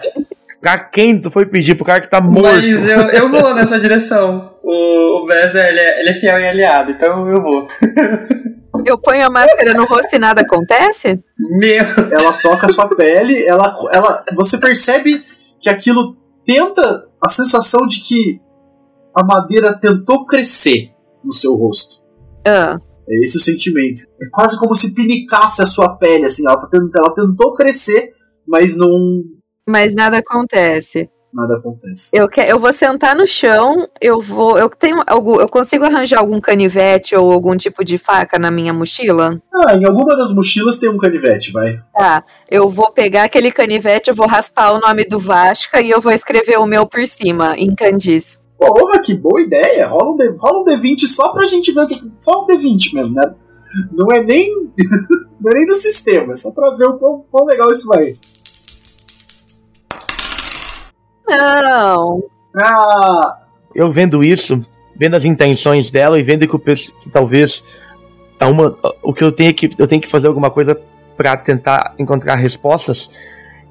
Pra 0.60 0.78
quem 0.78 1.20
tu 1.20 1.30
foi 1.30 1.44
pedir 1.46 1.74
pro 1.74 1.84
cara 1.84 2.00
que 2.00 2.08
tá 2.10 2.20
morto? 2.20 2.54
Mas 2.56 2.88
eu, 2.88 2.98
eu 3.10 3.28
vou 3.28 3.54
nessa 3.54 3.78
direção. 3.78 4.54
O, 4.62 5.22
o 5.22 5.26
Bess, 5.26 5.54
ele 5.54 5.78
é, 5.80 6.00
ele 6.00 6.08
é 6.10 6.14
fiel 6.14 6.40
e 6.40 6.46
aliado, 6.48 6.92
então 6.92 7.28
eu 7.28 7.42
vou. 7.42 7.68
Eu 8.84 8.98
ponho 8.98 9.26
a 9.26 9.30
máscara 9.30 9.74
no 9.74 9.84
rosto 9.86 10.14
e 10.14 10.18
nada 10.18 10.42
acontece? 10.42 11.18
Meu 11.38 11.84
Ela 12.10 12.32
toca 12.42 12.66
a 12.66 12.68
sua 12.68 12.88
pele, 12.94 13.44
ela, 13.46 13.74
ela, 13.92 14.24
você 14.34 14.58
percebe 14.58 15.24
que 15.60 15.68
aquilo 15.68 16.16
tenta 16.44 17.08
a 17.22 17.28
sensação 17.28 17.86
de 17.86 18.00
que 18.00 18.40
a 19.14 19.24
madeira 19.24 19.78
tentou 19.78 20.26
crescer 20.26 20.90
no 21.24 21.32
seu 21.32 21.54
rosto. 21.54 21.96
Ah, 22.46 22.76
É 23.08 23.24
esse 23.24 23.36
o 23.36 23.40
sentimento. 23.40 24.02
É 24.20 24.26
quase 24.30 24.58
como 24.58 24.74
se 24.76 24.94
pinicasse 24.94 25.62
a 25.62 25.66
sua 25.66 25.96
pele, 25.96 26.24
assim. 26.26 26.46
Ela, 26.46 26.56
tá 26.60 26.68
tent- 26.68 26.94
ela 26.94 27.14
tentou 27.14 27.54
crescer, 27.54 28.10
mas 28.46 28.76
não. 28.76 29.22
mas 29.66 29.94
nada 29.94 30.18
acontece. 30.18 31.08
Nada 31.36 31.58
acontece. 31.58 32.16
Eu, 32.16 32.26
que, 32.26 32.40
eu 32.40 32.58
vou 32.58 32.72
sentar 32.72 33.14
no 33.14 33.26
chão, 33.26 33.86
eu 34.00 34.22
vou. 34.22 34.58
Eu 34.58 34.70
tenho 34.70 35.02
algum. 35.06 35.38
Eu 35.38 35.46
consigo 35.46 35.84
arranjar 35.84 36.20
algum 36.20 36.40
canivete 36.40 37.14
ou 37.14 37.30
algum 37.30 37.54
tipo 37.58 37.84
de 37.84 37.98
faca 37.98 38.38
na 38.38 38.50
minha 38.50 38.72
mochila? 38.72 39.38
Ah, 39.54 39.74
em 39.74 39.84
alguma 39.84 40.16
das 40.16 40.32
mochilas 40.32 40.78
tem 40.78 40.88
um 40.88 40.96
canivete, 40.96 41.52
vai. 41.52 41.78
Tá. 41.94 42.24
Eu 42.50 42.70
vou 42.70 42.90
pegar 42.90 43.24
aquele 43.24 43.52
canivete, 43.52 44.08
eu 44.08 44.16
vou 44.16 44.26
raspar 44.26 44.72
o 44.72 44.80
nome 44.80 45.04
do 45.04 45.18
Vasca 45.18 45.78
e 45.78 45.90
eu 45.90 46.00
vou 46.00 46.10
escrever 46.10 46.58
o 46.58 46.64
meu 46.64 46.86
por 46.86 47.06
cima, 47.06 47.54
em 47.58 47.74
Candiz. 47.74 48.40
Porra, 48.58 49.02
que 49.02 49.14
boa 49.14 49.42
ideia! 49.42 49.88
Rola 49.88 50.12
um, 50.12 50.16
D, 50.16 50.28
rola 50.38 50.62
um 50.62 50.64
D20 50.64 51.06
só 51.06 51.34
pra 51.34 51.44
gente 51.44 51.70
ver 51.70 51.80
o 51.82 51.86
que. 51.86 52.00
Só 52.18 52.44
um 52.44 52.46
D20 52.46 52.94
mesmo, 52.94 53.12
né? 53.12 53.34
Não 53.92 54.10
é 54.10 54.22
nem. 54.22 54.70
não 55.38 55.50
é 55.50 55.54
nem 55.54 55.66
do 55.66 55.74
sistema, 55.74 56.32
é 56.32 56.36
só 56.36 56.50
pra 56.50 56.70
ver 56.70 56.88
o 56.88 56.96
quão, 56.96 57.26
quão 57.30 57.44
legal 57.44 57.70
isso 57.70 57.86
vai. 57.86 58.16
Não. 61.28 62.22
Ah, 62.56 63.42
Eu 63.74 63.90
vendo 63.90 64.22
isso, 64.24 64.64
vendo 64.94 65.14
as 65.16 65.24
intenções 65.24 65.90
dela 65.90 66.18
e 66.18 66.22
vendo 66.22 66.46
que, 66.48 66.58
pes- 66.58 66.90
que 67.00 67.10
talvez 67.10 67.62
é 68.40 68.46
uma, 68.46 68.76
o 69.02 69.12
que 69.12 69.22
eu 69.24 69.32
tenho 69.32 69.52
que 69.54 69.68
eu 69.78 69.86
tenho 69.86 70.00
que 70.00 70.08
fazer 70.08 70.26
alguma 70.28 70.50
coisa 70.50 70.78
pra 71.16 71.36
tentar 71.36 71.94
encontrar 71.98 72.34
respostas. 72.36 73.10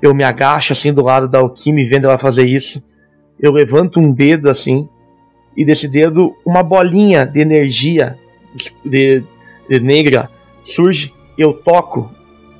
Eu 0.01 0.13
me 0.13 0.23
agacho 0.23 0.73
assim 0.73 0.91
do 0.93 1.03
lado 1.03 1.27
da 1.27 1.39
Alquime 1.39 1.83
vendo 1.85 2.05
ela 2.05 2.17
fazer 2.17 2.45
isso. 2.47 2.83
Eu 3.39 3.51
levanto 3.51 3.99
um 3.99 4.13
dedo 4.13 4.49
assim 4.49 4.87
e 5.57 5.63
desse 5.65 5.87
dedo 5.87 6.35
uma 6.45 6.61
bolinha 6.61 7.25
de 7.25 7.39
energia 7.39 8.17
de, 8.83 9.23
de 9.69 9.79
negra 9.79 10.29
surge. 10.61 11.13
Eu 11.37 11.53
toco 11.53 12.11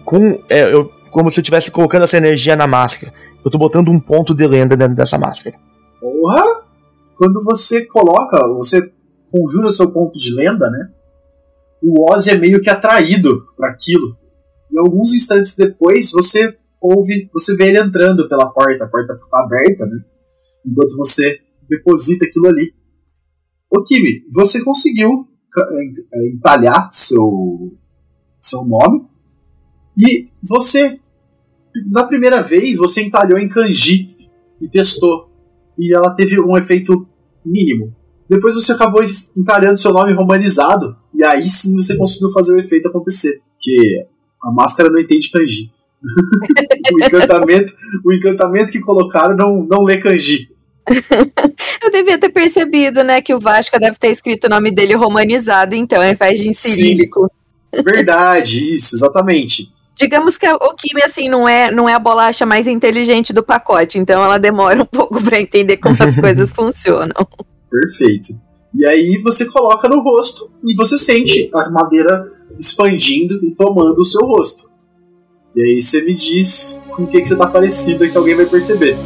com 0.04 0.40
é, 0.50 0.74
eu, 0.74 0.92
como 1.12 1.30
se 1.30 1.40
eu 1.40 1.42
estivesse 1.42 1.70
colocando 1.72 2.04
essa 2.04 2.18
energia 2.18 2.56
na 2.56 2.66
máscara. 2.68 3.14
Eu 3.46 3.52
tô 3.52 3.60
botando 3.60 3.90
um 3.90 4.00
ponto 4.00 4.34
de 4.34 4.48
lenda 4.48 4.76
dentro 4.76 4.96
dessa 4.96 5.20
máscara. 5.20 5.56
porra! 6.02 6.66
Quando 7.16 7.44
você 7.44 7.86
coloca, 7.86 8.40
você 8.56 8.92
conjura 9.32 9.70
seu 9.70 9.92
ponto 9.92 10.18
de 10.18 10.34
lenda, 10.34 10.70
né? 10.70 10.92
O 11.82 12.12
Ozzy 12.12 12.32
é 12.32 12.38
meio 12.38 12.60
que 12.60 12.70
atraído 12.70 13.46
para 13.56 13.70
aquilo. 13.70 14.18
E 14.72 14.80
alguns 14.80 15.14
instantes 15.14 15.56
depois, 15.56 16.12
você 16.12 16.58
ouve, 16.82 17.30
você 17.32 17.56
vê 17.56 17.68
ele 17.68 17.80
entrando 17.80 18.28
pela 18.28 18.50
porta, 18.52 18.84
a 18.84 18.88
porta 18.88 19.16
tá 19.16 19.40
aberta, 19.44 19.86
né? 19.86 20.04
Enquanto 20.66 20.98
você 20.98 21.40
deposita 21.70 22.26
aquilo 22.26 22.48
ali. 22.48 22.74
Ô 23.70 23.82
Kimi, 23.84 24.26
você 24.34 24.64
conseguiu 24.64 25.28
eh, 25.58 26.30
entalhar 26.34 26.90
seu, 26.92 27.78
seu 28.40 28.66
nome 28.66 29.08
e 29.98 30.30
você, 30.44 31.00
na 31.86 32.04
primeira 32.06 32.42
vez, 32.42 32.78
você 32.78 33.02
entalhou 33.02 33.38
em 33.38 33.50
kanji 33.50 34.16
e 34.62 34.70
testou. 34.70 35.30
E 35.78 35.94
ela 35.94 36.12
teve 36.12 36.40
um 36.40 36.58
efeito 36.58 37.08
mínimo. 37.46 37.94
Depois 38.30 38.56
você 38.56 38.72
acabou 38.72 39.04
entalhando 39.38 39.78
seu 39.78 39.94
nome 39.94 40.14
romanizado 40.14 40.98
e 41.14 41.24
aí 41.24 41.48
sim 41.48 41.76
você 41.76 41.96
conseguiu 41.96 42.30
fazer 42.32 42.54
o 42.54 42.60
efeito 42.60 42.88
acontecer. 42.88 43.42
Que 43.60 44.06
a 44.44 44.52
máscara 44.52 44.90
não 44.90 45.00
entende 45.00 45.30
kanji. 45.30 45.72
o, 46.94 47.06
encantamento, 47.06 47.74
o 48.04 48.14
encantamento 48.14 48.72
que 48.72 48.80
colocaram 48.80 49.36
não, 49.36 49.64
não 49.64 49.84
lê 49.84 49.98
kanji. 49.98 50.50
Eu 51.84 51.92
devia 51.92 52.18
ter 52.18 52.30
percebido, 52.30 53.04
né, 53.04 53.22
que 53.22 53.34
o 53.34 53.40
Vasca 53.40 53.80
deve 53.80 53.98
ter 53.98 54.10
escrito 54.10 54.46
o 54.46 54.50
nome 54.50 54.72
dele 54.72 54.94
romanizado, 54.94 55.76
então, 55.76 56.02
ao 56.02 56.08
invés 56.08 56.40
de 56.40 56.50
em 56.50 56.54
Sim. 56.54 56.70
cirílico. 56.70 57.30
Verdade, 57.84 58.74
isso, 58.74 58.96
exatamente. 58.96 59.72
Digamos 59.96 60.38
que 60.38 60.46
a- 60.46 60.56
o 60.56 60.74
Kimi, 60.76 61.02
assim, 61.04 61.30
não 61.30 61.48
é, 61.48 61.72
não 61.72 61.88
é 61.88 61.94
a 61.94 62.00
bolacha 62.00 62.46
mais 62.46 62.68
inteligente 62.68 63.32
do 63.32 63.42
pacote, 63.42 63.98
então 63.98 64.24
ela 64.24 64.38
demora 64.38 64.82
um 64.82 64.86
pouco 64.86 65.22
pra 65.24 65.40
entender 65.40 65.78
como 65.78 65.96
as 66.00 66.16
coisas 66.16 66.52
funcionam. 66.54 67.16
Perfeito. 67.72 68.40
E 68.74 68.86
aí 68.86 69.18
você 69.24 69.46
coloca 69.46 69.88
no 69.88 70.02
rosto 70.02 70.52
e 70.64 70.76
você 70.76 70.98
sente 70.98 71.50
a 71.54 71.70
madeira 71.70 72.30
expandindo 72.60 73.40
e 73.46 73.52
tomando 73.56 74.00
o 74.00 74.06
seu 74.06 74.26
rosto. 74.26 74.70
E 75.56 75.62
aí 75.62 75.82
você 75.82 76.02
me 76.04 76.14
diz 76.14 76.84
com 76.94 77.04
o 77.04 77.08
que, 77.08 77.22
que 77.22 77.28
você 77.30 77.38
tá 77.38 77.48
parecida 77.48 78.08
que 78.10 78.18
alguém 78.18 78.36
vai 78.36 78.46
perceber. 78.46 78.98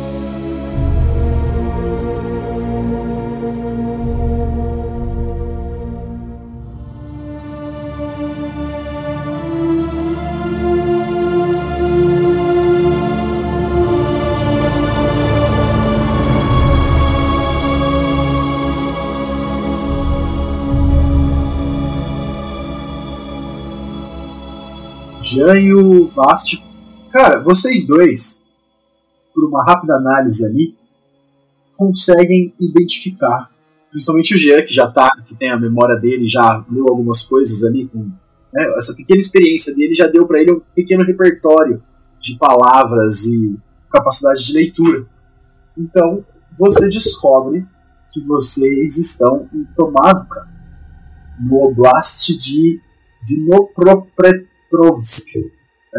Jean 25.40 25.58
e 25.58 25.74
o 25.74 26.08
Bast. 26.10 26.62
Cara, 27.14 27.42
vocês 27.42 27.88
dois, 27.88 28.44
por 29.34 29.48
uma 29.48 29.64
rápida 29.64 29.96
análise 29.96 30.46
ali, 30.46 30.76
conseguem 31.78 32.54
identificar, 32.60 33.50
principalmente 33.90 34.36
o 34.36 34.38
Jean, 34.38 34.62
que 34.64 34.74
já 34.74 34.92
tá, 34.92 35.10
que 35.26 35.34
tem 35.36 35.50
a 35.50 35.58
memória 35.58 35.96
dele, 35.96 36.28
já 36.28 36.66
leu 36.70 36.88
algumas 36.90 37.22
coisas 37.24 37.64
ali 37.64 37.88
com. 37.88 38.00
né, 38.54 38.74
essa 38.78 38.94
pequena 38.94 39.20
experiência 39.20 39.74
dele 39.74 39.96
já 39.96 40.08
deu 40.08 40.28
para 40.28 40.42
ele 40.42 40.54
um 40.54 40.62
pequeno 40.76 41.06
repertório 41.06 41.82
de 42.20 42.38
palavras 42.38 43.26
e 43.26 43.58
capacidade 43.90 44.46
de 44.46 44.54
leitura. 44.54 45.08
Então, 45.78 46.26
você 46.58 46.90
descobre 46.90 47.66
que 48.12 48.22
vocês 48.26 48.98
estão 48.98 49.48
em 49.54 49.64
Tomavuka, 49.74 50.46
no 51.40 51.64
Oblast 51.64 52.38
de 52.38 52.82
Dnipropetrovsk. 54.70 55.28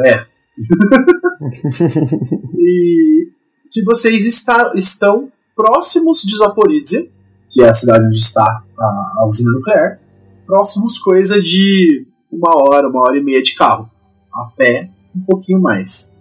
É. 0.05 0.27
e 2.59 3.29
que 3.71 3.83
vocês 3.85 4.27
está, 4.27 4.73
estão 4.75 5.31
próximos 5.55 6.23
de 6.23 6.37
Zaporizhia, 6.37 7.09
que 7.49 7.63
é 7.63 7.69
a 7.69 7.73
cidade 7.73 8.05
onde 8.07 8.19
está 8.19 8.65
a, 8.79 9.13
a 9.19 9.27
usina 9.27 9.53
nuclear, 9.53 10.01
próximos 10.47 10.99
coisa 10.99 11.41
de 11.41 12.07
uma 12.31 12.55
hora, 12.57 12.89
uma 12.89 13.01
hora 13.01 13.19
e 13.19 13.23
meia 13.23 13.43
de 13.43 13.55
carro. 13.55 13.91
A 14.33 14.45
pé, 14.57 14.89
um 15.15 15.23
pouquinho 15.23 15.61
mais. 15.61 16.15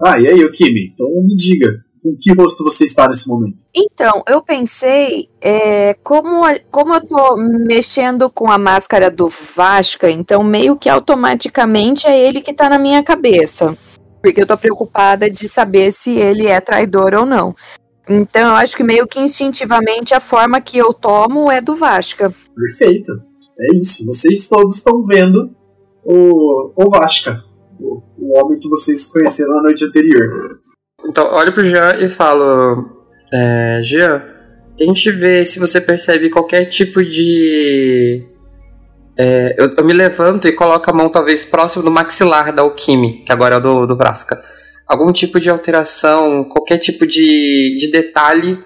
Ah, 0.00 0.20
e 0.20 0.28
aí, 0.28 0.52
Kimi? 0.52 0.92
Então 0.94 1.08
me 1.22 1.34
diga, 1.34 1.84
com 2.02 2.16
que 2.18 2.32
rosto 2.34 2.64
você 2.64 2.84
está 2.84 3.08
nesse 3.08 3.28
momento? 3.28 3.62
Então, 3.74 4.22
eu 4.26 4.42
pensei, 4.42 5.28
é, 5.40 5.94
como, 6.02 6.42
como 6.70 6.94
eu 6.94 7.06
tô 7.06 7.36
mexendo 7.36 8.28
com 8.28 8.50
a 8.50 8.58
máscara 8.58 9.10
do 9.10 9.32
Vasca, 9.54 10.10
então 10.10 10.42
meio 10.42 10.76
que 10.76 10.88
automaticamente 10.88 12.06
é 12.06 12.18
ele 12.18 12.40
que 12.40 12.52
tá 12.52 12.68
na 12.68 12.78
minha 12.78 13.02
cabeça. 13.02 13.76
Porque 14.20 14.42
eu 14.42 14.46
tô 14.46 14.56
preocupada 14.56 15.30
de 15.30 15.48
saber 15.48 15.92
se 15.92 16.10
ele 16.16 16.46
é 16.46 16.60
traidor 16.60 17.14
ou 17.14 17.26
não. 17.26 17.54
Então, 18.08 18.50
eu 18.50 18.56
acho 18.56 18.76
que 18.76 18.82
meio 18.82 19.06
que 19.06 19.20
instintivamente 19.20 20.12
a 20.12 20.20
forma 20.20 20.60
que 20.60 20.76
eu 20.76 20.92
tomo 20.92 21.50
é 21.50 21.60
do 21.60 21.76
Vasca. 21.76 22.34
Perfeito. 22.54 23.12
É 23.58 23.76
isso. 23.76 24.04
Vocês 24.06 24.48
todos 24.48 24.78
estão 24.78 25.04
vendo 25.04 25.50
o, 26.04 26.72
o 26.76 26.90
Vasca, 26.90 27.42
o, 27.80 28.02
o 28.18 28.38
homem 28.38 28.58
que 28.58 28.68
vocês 28.68 29.06
conheceram 29.06 29.54
na 29.56 29.62
noite 29.62 29.84
anterior. 29.84 30.61
Então, 31.04 31.32
olho 31.34 31.52
pro 31.52 31.64
Jean 31.64 31.96
e 31.98 32.08
falo: 32.08 32.88
é, 33.32 33.80
Jean, 33.82 34.22
tente 34.76 35.10
ver 35.10 35.44
se 35.44 35.58
você 35.58 35.80
percebe 35.80 36.30
qualquer 36.30 36.66
tipo 36.66 37.04
de. 37.04 38.24
é, 39.16 39.54
eu, 39.58 39.74
eu 39.76 39.84
me 39.84 39.92
levanto 39.92 40.48
e 40.48 40.52
coloco 40.52 40.90
a 40.90 40.94
mão 40.94 41.08
talvez 41.08 41.44
próximo 41.44 41.82
do 41.82 41.90
maxilar 41.90 42.54
da 42.54 42.62
Alquime, 42.62 43.24
que 43.24 43.32
agora 43.32 43.56
é 43.56 43.60
do, 43.60 43.86
do 43.86 43.96
Vrasca. 43.96 44.42
Algum 44.86 45.12
tipo 45.12 45.40
de 45.40 45.48
alteração, 45.48 46.44
qualquer 46.44 46.78
tipo 46.78 47.06
de, 47.06 47.78
de 47.80 47.90
detalhe 47.90 48.58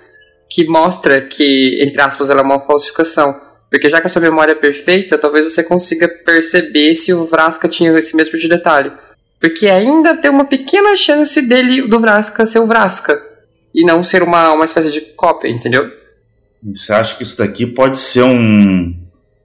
que 0.48 0.66
mostra 0.66 1.20
que, 1.20 1.80
entre 1.82 2.00
aspas, 2.00 2.30
ela 2.30 2.40
é 2.40 2.44
uma 2.44 2.60
falsificação. 2.60 3.40
Porque 3.70 3.90
já 3.90 4.00
que 4.00 4.06
a 4.06 4.10
sua 4.10 4.22
memória 4.22 4.52
é 4.52 4.56
perfeita, 4.56 5.18
talvez 5.18 5.52
você 5.52 5.62
consiga 5.62 6.08
perceber 6.08 6.94
se 6.94 7.12
o 7.12 7.26
Vrasca 7.26 7.68
tinha 7.68 7.96
esse 7.98 8.14
mesmo 8.16 8.38
de 8.38 8.48
detalhe. 8.48 8.92
Porque 9.40 9.68
ainda 9.68 10.16
tem 10.16 10.30
uma 10.30 10.44
pequena 10.44 10.96
chance 10.96 11.40
dele, 11.42 11.88
do 11.88 12.00
Vrasca, 12.00 12.46
ser 12.46 12.58
o 12.58 12.66
Vrasca. 12.66 13.22
E 13.74 13.84
não 13.84 14.02
ser 14.02 14.22
uma, 14.22 14.52
uma 14.52 14.64
espécie 14.64 14.90
de 14.90 15.00
cópia, 15.00 15.48
entendeu? 15.48 15.90
Você 16.62 16.92
acha 16.92 17.16
que 17.16 17.22
isso 17.22 17.38
daqui 17.38 17.66
pode 17.66 18.00
ser 18.00 18.22
um. 18.22 18.94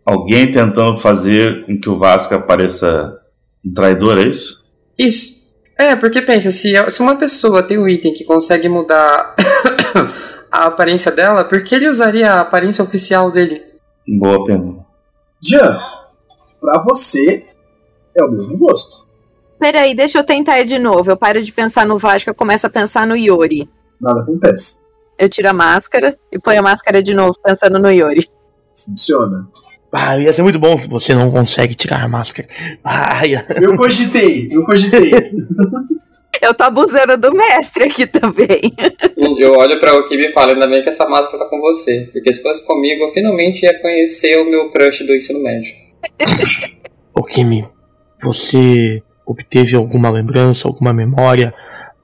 Alguém 0.06 0.52
tentando 0.52 0.98
fazer 0.98 1.66
com 1.66 1.80
que 1.80 1.90
o 1.90 2.00
Vasco 2.00 2.40
pareça 2.48 3.20
um 3.64 3.74
traidor, 3.74 4.18
é 4.18 4.28
isso? 4.28 4.64
Isso. 4.98 5.42
É, 5.78 5.96
porque 5.96 6.22
pensa, 6.22 6.52
se, 6.52 6.74
se 6.92 7.02
uma 7.02 7.16
pessoa 7.16 7.62
tem 7.62 7.78
um 7.78 7.88
item 7.88 8.14
que 8.14 8.24
consegue 8.24 8.68
mudar 8.68 9.36
a 10.52 10.66
aparência 10.66 11.12
dela, 11.12 11.44
por 11.44 11.64
que 11.64 11.76
ele 11.76 11.90
usaria 11.90 12.34
a 12.34 12.42
aparência 12.42 12.84
oficial 12.84 13.32
dele? 13.32 13.64
Boa 14.08 14.44
pergunta. 14.46 14.86
Jean, 15.44 15.78
pra 16.60 16.84
você 16.84 17.46
é 18.16 18.24
o 18.24 18.32
mesmo 18.32 18.58
gosto. 18.58 19.08
Peraí, 19.62 19.94
deixa 19.94 20.18
eu 20.18 20.24
tentar 20.24 20.60
ir 20.60 20.66
de 20.66 20.80
novo. 20.80 21.12
Eu 21.12 21.16
paro 21.16 21.40
de 21.40 21.52
pensar 21.52 21.86
no 21.86 22.00
Vasca, 22.00 22.34
começo 22.34 22.66
a 22.66 22.70
pensar 22.70 23.06
no 23.06 23.16
Yori. 23.16 23.70
Nada 24.02 24.22
acontece. 24.24 24.80
Eu 25.20 25.30
tiro 25.30 25.48
a 25.50 25.54
máscara 25.54 26.18
e 26.32 26.40
ponho 26.40 26.58
a 26.60 26.64
máscara 26.64 27.04
de 27.04 27.14
novo, 27.14 27.36
pensando 27.44 27.78
no 27.78 27.92
Yori. 27.92 28.28
Funciona. 28.76 29.48
Ah, 29.94 30.18
ia 30.18 30.34
ser 30.34 30.42
muito 30.42 30.58
bom 30.58 30.76
se 30.80 30.90
você 30.90 31.14
não 31.14 31.30
consegue 31.30 31.76
tirar 31.76 32.02
a 32.04 32.08
máscara. 32.08 32.48
Ah, 32.84 33.24
ia- 33.28 33.46
Eu 33.62 33.78
cogitei, 33.78 34.50
eu 34.52 34.66
cogitei. 34.66 35.12
Eu 36.42 36.56
tô 36.56 36.64
abusando 36.64 37.18
do 37.18 37.32
mestre 37.36 37.84
aqui 37.84 38.08
também. 38.08 38.74
Eu 39.38 39.52
olho 39.58 39.80
pra 39.80 39.94
Okimi 40.00 40.28
e 40.28 40.32
falo, 40.32 40.54
ainda 40.54 40.66
bem 40.66 40.82
que 40.82 40.90
essa 40.90 41.08
máscara 41.08 41.44
tá 41.44 41.48
com 41.48 41.60
você. 41.60 42.10
Porque 42.12 42.34
se 42.34 42.42
fosse 42.42 42.66
comigo, 42.66 43.04
eu 43.04 43.14
finalmente 43.14 43.64
ia 43.64 43.80
conhecer 43.80 44.40
o 44.40 44.50
meu 44.50 44.72
crush 44.72 45.06
do 45.06 45.14
ensino 45.14 45.44
médio. 45.44 45.72
Ô 47.14 47.22
Kimi, 47.24 47.68
você 48.24 49.04
obteve 49.32 49.76
alguma 49.76 50.10
lembrança, 50.10 50.68
alguma 50.68 50.94
memória, 50.94 51.54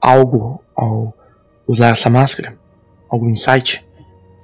algo 0.00 0.62
ao 0.74 1.14
usar 1.66 1.90
essa 1.90 2.08
máscara? 2.10 2.58
Algum 3.08 3.28
insight? 3.30 3.86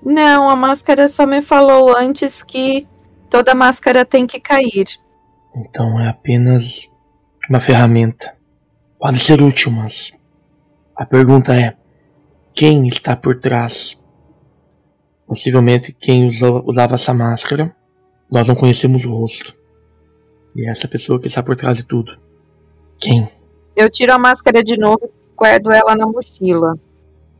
Não, 0.02 0.48
a 0.50 0.56
máscara 0.56 1.08
só 1.08 1.26
me 1.26 1.40
falou 1.42 1.96
antes 1.96 2.42
que 2.42 2.86
toda 3.30 3.54
máscara 3.54 4.04
tem 4.04 4.26
que 4.26 4.38
cair. 4.38 4.84
Então 5.56 5.98
é 6.00 6.08
apenas 6.08 6.90
uma 7.48 7.60
ferramenta. 7.60 8.34
Pode 8.98 9.18
ser 9.18 9.40
útil, 9.42 9.70
mas 9.72 10.12
a 10.96 11.04
pergunta 11.06 11.54
é: 11.54 11.76
quem 12.52 12.86
está 12.86 13.16
por 13.16 13.38
trás? 13.40 13.98
Possivelmente 15.26 15.92
quem 15.92 16.26
usa- 16.28 16.62
usava 16.66 16.94
essa 16.96 17.14
máscara, 17.14 17.74
nós 18.30 18.46
não 18.46 18.54
conhecemos 18.54 19.04
o 19.04 19.10
rosto. 19.14 19.54
E 20.54 20.66
é 20.66 20.70
essa 20.70 20.86
pessoa 20.86 21.18
que 21.20 21.26
está 21.26 21.42
por 21.42 21.56
trás 21.56 21.78
de 21.78 21.84
tudo. 21.84 22.18
Quem? 23.04 23.28
Eu 23.76 23.90
tiro 23.90 24.12
a 24.12 24.18
máscara 24.18 24.62
de 24.62 24.76
novo 24.76 25.00
e 25.04 25.36
guardo 25.36 25.70
ela 25.70 25.94
na 25.94 26.06
mochila. 26.06 26.78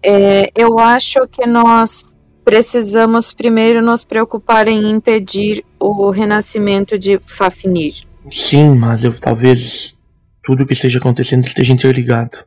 É, 0.02 0.50
eu 0.54 0.78
acho 0.78 1.26
que 1.28 1.46
nós 1.46 2.16
precisamos 2.44 3.32
primeiro 3.32 3.80
nos 3.80 4.04
preocupar 4.04 4.68
em 4.68 4.90
impedir 4.90 5.64
o 5.80 6.10
renascimento 6.10 6.98
de 6.98 7.18
Fafnir. 7.24 8.04
Sim, 8.30 8.74
mas 8.74 9.04
eu 9.04 9.18
talvez 9.18 9.96
tudo 10.42 10.66
que 10.66 10.74
esteja 10.74 10.98
acontecendo 10.98 11.44
esteja 11.44 11.72
interligado. 11.72 12.38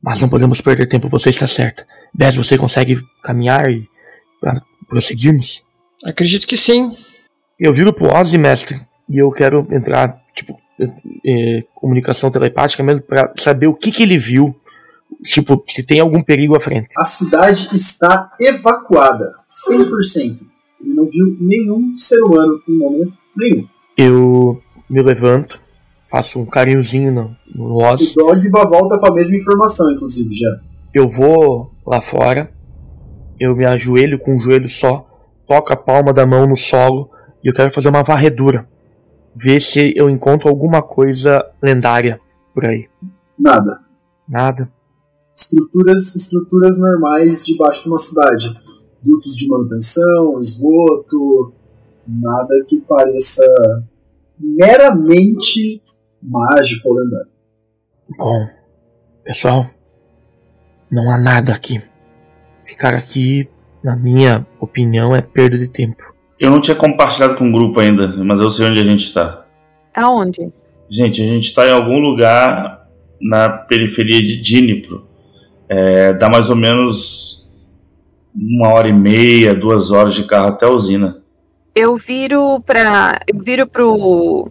Mas 0.00 0.20
não 0.20 0.28
podemos 0.28 0.60
perder 0.60 0.86
tempo, 0.86 1.08
você 1.08 1.30
está 1.30 1.46
certa. 1.46 1.84
Bess, 2.14 2.36
você 2.36 2.56
consegue 2.56 3.00
caminhar 3.22 3.70
e 3.70 3.88
para 4.40 4.62
prosseguirmos? 4.88 5.64
Acredito 6.04 6.46
que 6.46 6.56
sim. 6.56 6.96
Eu 7.58 7.74
viro 7.74 7.92
pro 7.92 8.14
Ozzy, 8.14 8.38
mestre, 8.38 8.80
e 9.08 9.18
eu 9.18 9.30
quero 9.32 9.66
entrar, 9.72 10.22
tipo, 10.32 10.56
é, 11.24 11.64
comunicação 11.74 12.30
telepática 12.30 12.82
mesmo, 12.82 13.02
pra 13.02 13.32
saber 13.38 13.66
o 13.66 13.74
que 13.74 13.90
que 13.90 14.02
ele 14.02 14.18
viu. 14.18 14.54
Tipo, 15.24 15.64
se 15.68 15.82
tem 15.82 16.00
algum 16.00 16.22
perigo 16.22 16.56
à 16.56 16.60
frente. 16.60 16.88
A 16.96 17.04
cidade 17.04 17.68
está 17.74 18.30
evacuada, 18.38 19.34
100%. 19.70 20.46
Ele 20.80 20.94
não 20.94 21.06
viu 21.06 21.36
nenhum 21.40 21.96
ser 21.96 22.22
humano 22.22 22.60
em 22.68 22.76
momento 22.76 23.18
nenhum. 23.36 23.66
Eu 23.96 24.62
me 24.88 25.02
levanto, 25.02 25.60
faço 26.08 26.38
um 26.38 26.46
carinhozinho 26.46 27.12
no, 27.12 27.32
no 27.52 27.74
O 27.74 27.82
Ozzy. 27.82 28.14
Dogba 28.14 28.64
volta 28.64 28.98
com 28.98 29.06
a 29.06 29.14
mesma 29.14 29.36
informação, 29.36 29.90
inclusive, 29.92 30.32
já. 30.32 30.60
Eu 30.94 31.08
vou 31.08 31.72
lá 31.86 32.00
fora, 32.00 32.52
eu 33.40 33.56
me 33.56 33.64
ajoelho 33.64 34.18
com 34.18 34.36
o 34.36 34.40
joelho 34.40 34.68
só, 34.68 35.06
toco 35.46 35.72
a 35.72 35.76
palma 35.76 36.12
da 36.12 36.26
mão 36.26 36.46
no 36.46 36.56
solo 36.56 37.10
e 37.42 37.48
eu 37.48 37.54
quero 37.54 37.72
fazer 37.72 37.88
uma 37.88 38.02
varredura. 38.02 38.68
Ver 39.40 39.60
se 39.60 39.92
eu 39.96 40.10
encontro 40.10 40.48
alguma 40.48 40.82
coisa 40.82 41.48
lendária 41.62 42.18
por 42.52 42.64
aí. 42.64 42.88
Nada. 43.38 43.80
Nada. 44.28 44.72
Estruturas, 45.32 46.16
estruturas 46.16 46.78
normais 46.78 47.46
debaixo 47.46 47.84
de 47.84 47.88
uma 47.88 47.98
cidade. 47.98 48.52
Dutos 49.00 49.36
de 49.36 49.48
manutenção, 49.48 50.40
esgoto, 50.40 51.52
nada 52.06 52.64
que 52.66 52.80
pareça 52.80 53.44
meramente 54.38 55.80
mágico 56.20 56.88
ou 56.88 56.96
lendário. 56.96 57.28
Bom, 58.18 58.48
pessoal, 59.22 59.66
não 60.90 61.12
há 61.12 61.18
nada 61.18 61.52
aqui. 61.54 61.80
Ficar 62.64 62.94
aqui, 62.94 63.48
na 63.84 63.96
minha 63.96 64.46
opinião, 64.58 65.14
é 65.14 65.22
perda 65.22 65.56
de 65.56 65.68
tempo. 65.68 66.02
Eu 66.38 66.50
não 66.50 66.60
tinha 66.60 66.74
compartilhado 66.76 67.34
com 67.36 67.48
o 67.48 67.52
grupo 67.52 67.80
ainda, 67.80 68.06
mas 68.24 68.40
eu 68.40 68.50
sei 68.50 68.66
onde 68.66 68.80
a 68.80 68.84
gente 68.84 69.04
está. 69.04 69.44
Aonde? 69.94 70.52
Gente, 70.88 71.20
a 71.22 71.26
gente 71.26 71.44
está 71.44 71.66
em 71.66 71.72
algum 71.72 71.98
lugar 71.98 72.86
na 73.20 73.48
periferia 73.48 74.20
de 74.22 74.36
Dnipro. 74.40 75.06
É, 75.68 76.12
dá 76.12 76.28
mais 76.28 76.48
ou 76.48 76.56
menos 76.56 77.46
uma 78.34 78.68
hora 78.72 78.88
e 78.88 78.92
meia, 78.92 79.54
duas 79.54 79.90
horas 79.90 80.14
de 80.14 80.24
carro 80.24 80.48
até 80.48 80.64
a 80.66 80.70
usina. 80.70 81.18
Eu 81.74 81.96
viro 81.96 82.60
pra. 82.64 83.18
Eu 83.26 83.38
viro 83.40 83.66
pro. 83.66 84.48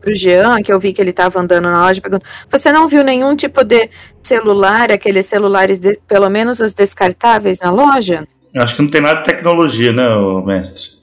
pro 0.00 0.14
Jean, 0.14 0.60
que 0.62 0.72
eu 0.72 0.78
vi 0.80 0.92
que 0.92 1.00
ele 1.00 1.12
tava 1.12 1.40
andando 1.40 1.64
na 1.70 1.82
loja, 1.86 2.00
pergunto, 2.00 2.26
você 2.50 2.70
não 2.72 2.86
viu 2.88 3.02
nenhum 3.02 3.34
tipo 3.36 3.64
de 3.64 3.88
celular, 4.22 4.90
aqueles 4.92 5.26
celulares, 5.26 5.78
de- 5.78 5.98
pelo 6.06 6.28
menos 6.28 6.60
os 6.60 6.72
descartáveis 6.74 7.60
na 7.60 7.70
loja? 7.70 8.26
Eu 8.52 8.62
acho 8.62 8.76
que 8.76 8.82
não 8.82 8.90
tem 8.90 9.00
nada 9.00 9.20
de 9.20 9.24
tecnologia, 9.24 9.92
né, 9.92 10.04
mestre? 10.44 10.97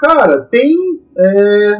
Cara, 0.00 0.40
tem. 0.42 0.74
é, 1.16 1.78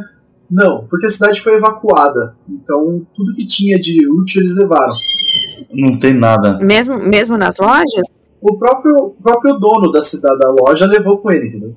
Não, 0.49 0.85
porque 0.87 1.07
a 1.07 1.09
cidade 1.09 1.41
foi 1.41 1.55
evacuada. 1.55 2.35
Então, 2.47 3.05
tudo 3.15 3.33
que 3.33 3.45
tinha 3.45 3.79
de 3.79 4.07
útil 4.07 4.41
eles 4.41 4.55
levaram. 4.55 4.93
Não 5.73 5.97
tem 5.97 6.13
nada. 6.13 6.59
Mesmo, 6.59 6.97
mesmo 6.97 7.37
nas 7.37 7.57
lojas? 7.57 8.07
O 8.41 8.57
próprio, 8.57 8.95
o 8.97 9.09
próprio 9.11 9.53
dono 9.55 9.91
da 9.91 10.01
cidade 10.01 10.39
da 10.39 10.51
loja 10.51 10.85
levou 10.85 11.17
com 11.17 11.31
ele, 11.31 11.47
entendeu? 11.47 11.75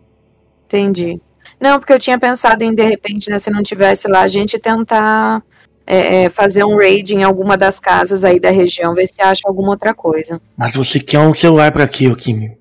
Entendi. 0.67 1.21
Não, 1.61 1.79
porque 1.79 1.93
eu 1.93 1.99
tinha 1.99 2.19
pensado 2.19 2.63
em, 2.65 2.75
de 2.75 2.83
repente, 2.83 3.31
né, 3.31 3.39
se 3.39 3.51
não 3.51 3.63
tivesse 3.63 4.09
lá, 4.09 4.23
a 4.23 4.29
gente 4.29 4.59
tentar 4.59 5.43
é, 5.87 6.25
é, 6.25 6.31
fazer 6.31 6.65
um 6.65 6.77
raid 6.77 7.15
em 7.15 7.23
alguma 7.23 7.57
das 7.57 7.79
casas 7.79 8.25
aí 8.25 8.41
da 8.41 8.51
região, 8.51 8.95
ver 8.95 9.07
se 9.07 9.23
acha 9.23 9.43
alguma 9.47 9.71
outra 9.71 9.95
coisa. 9.95 10.41
Mas 10.57 10.75
você 10.75 10.99
quer 10.99 11.21
um 11.21 11.35
celular 11.35 11.71
pra 11.71 11.87
quê, 11.87 12.09
ô 12.09 12.17
Kimi? 12.17 12.57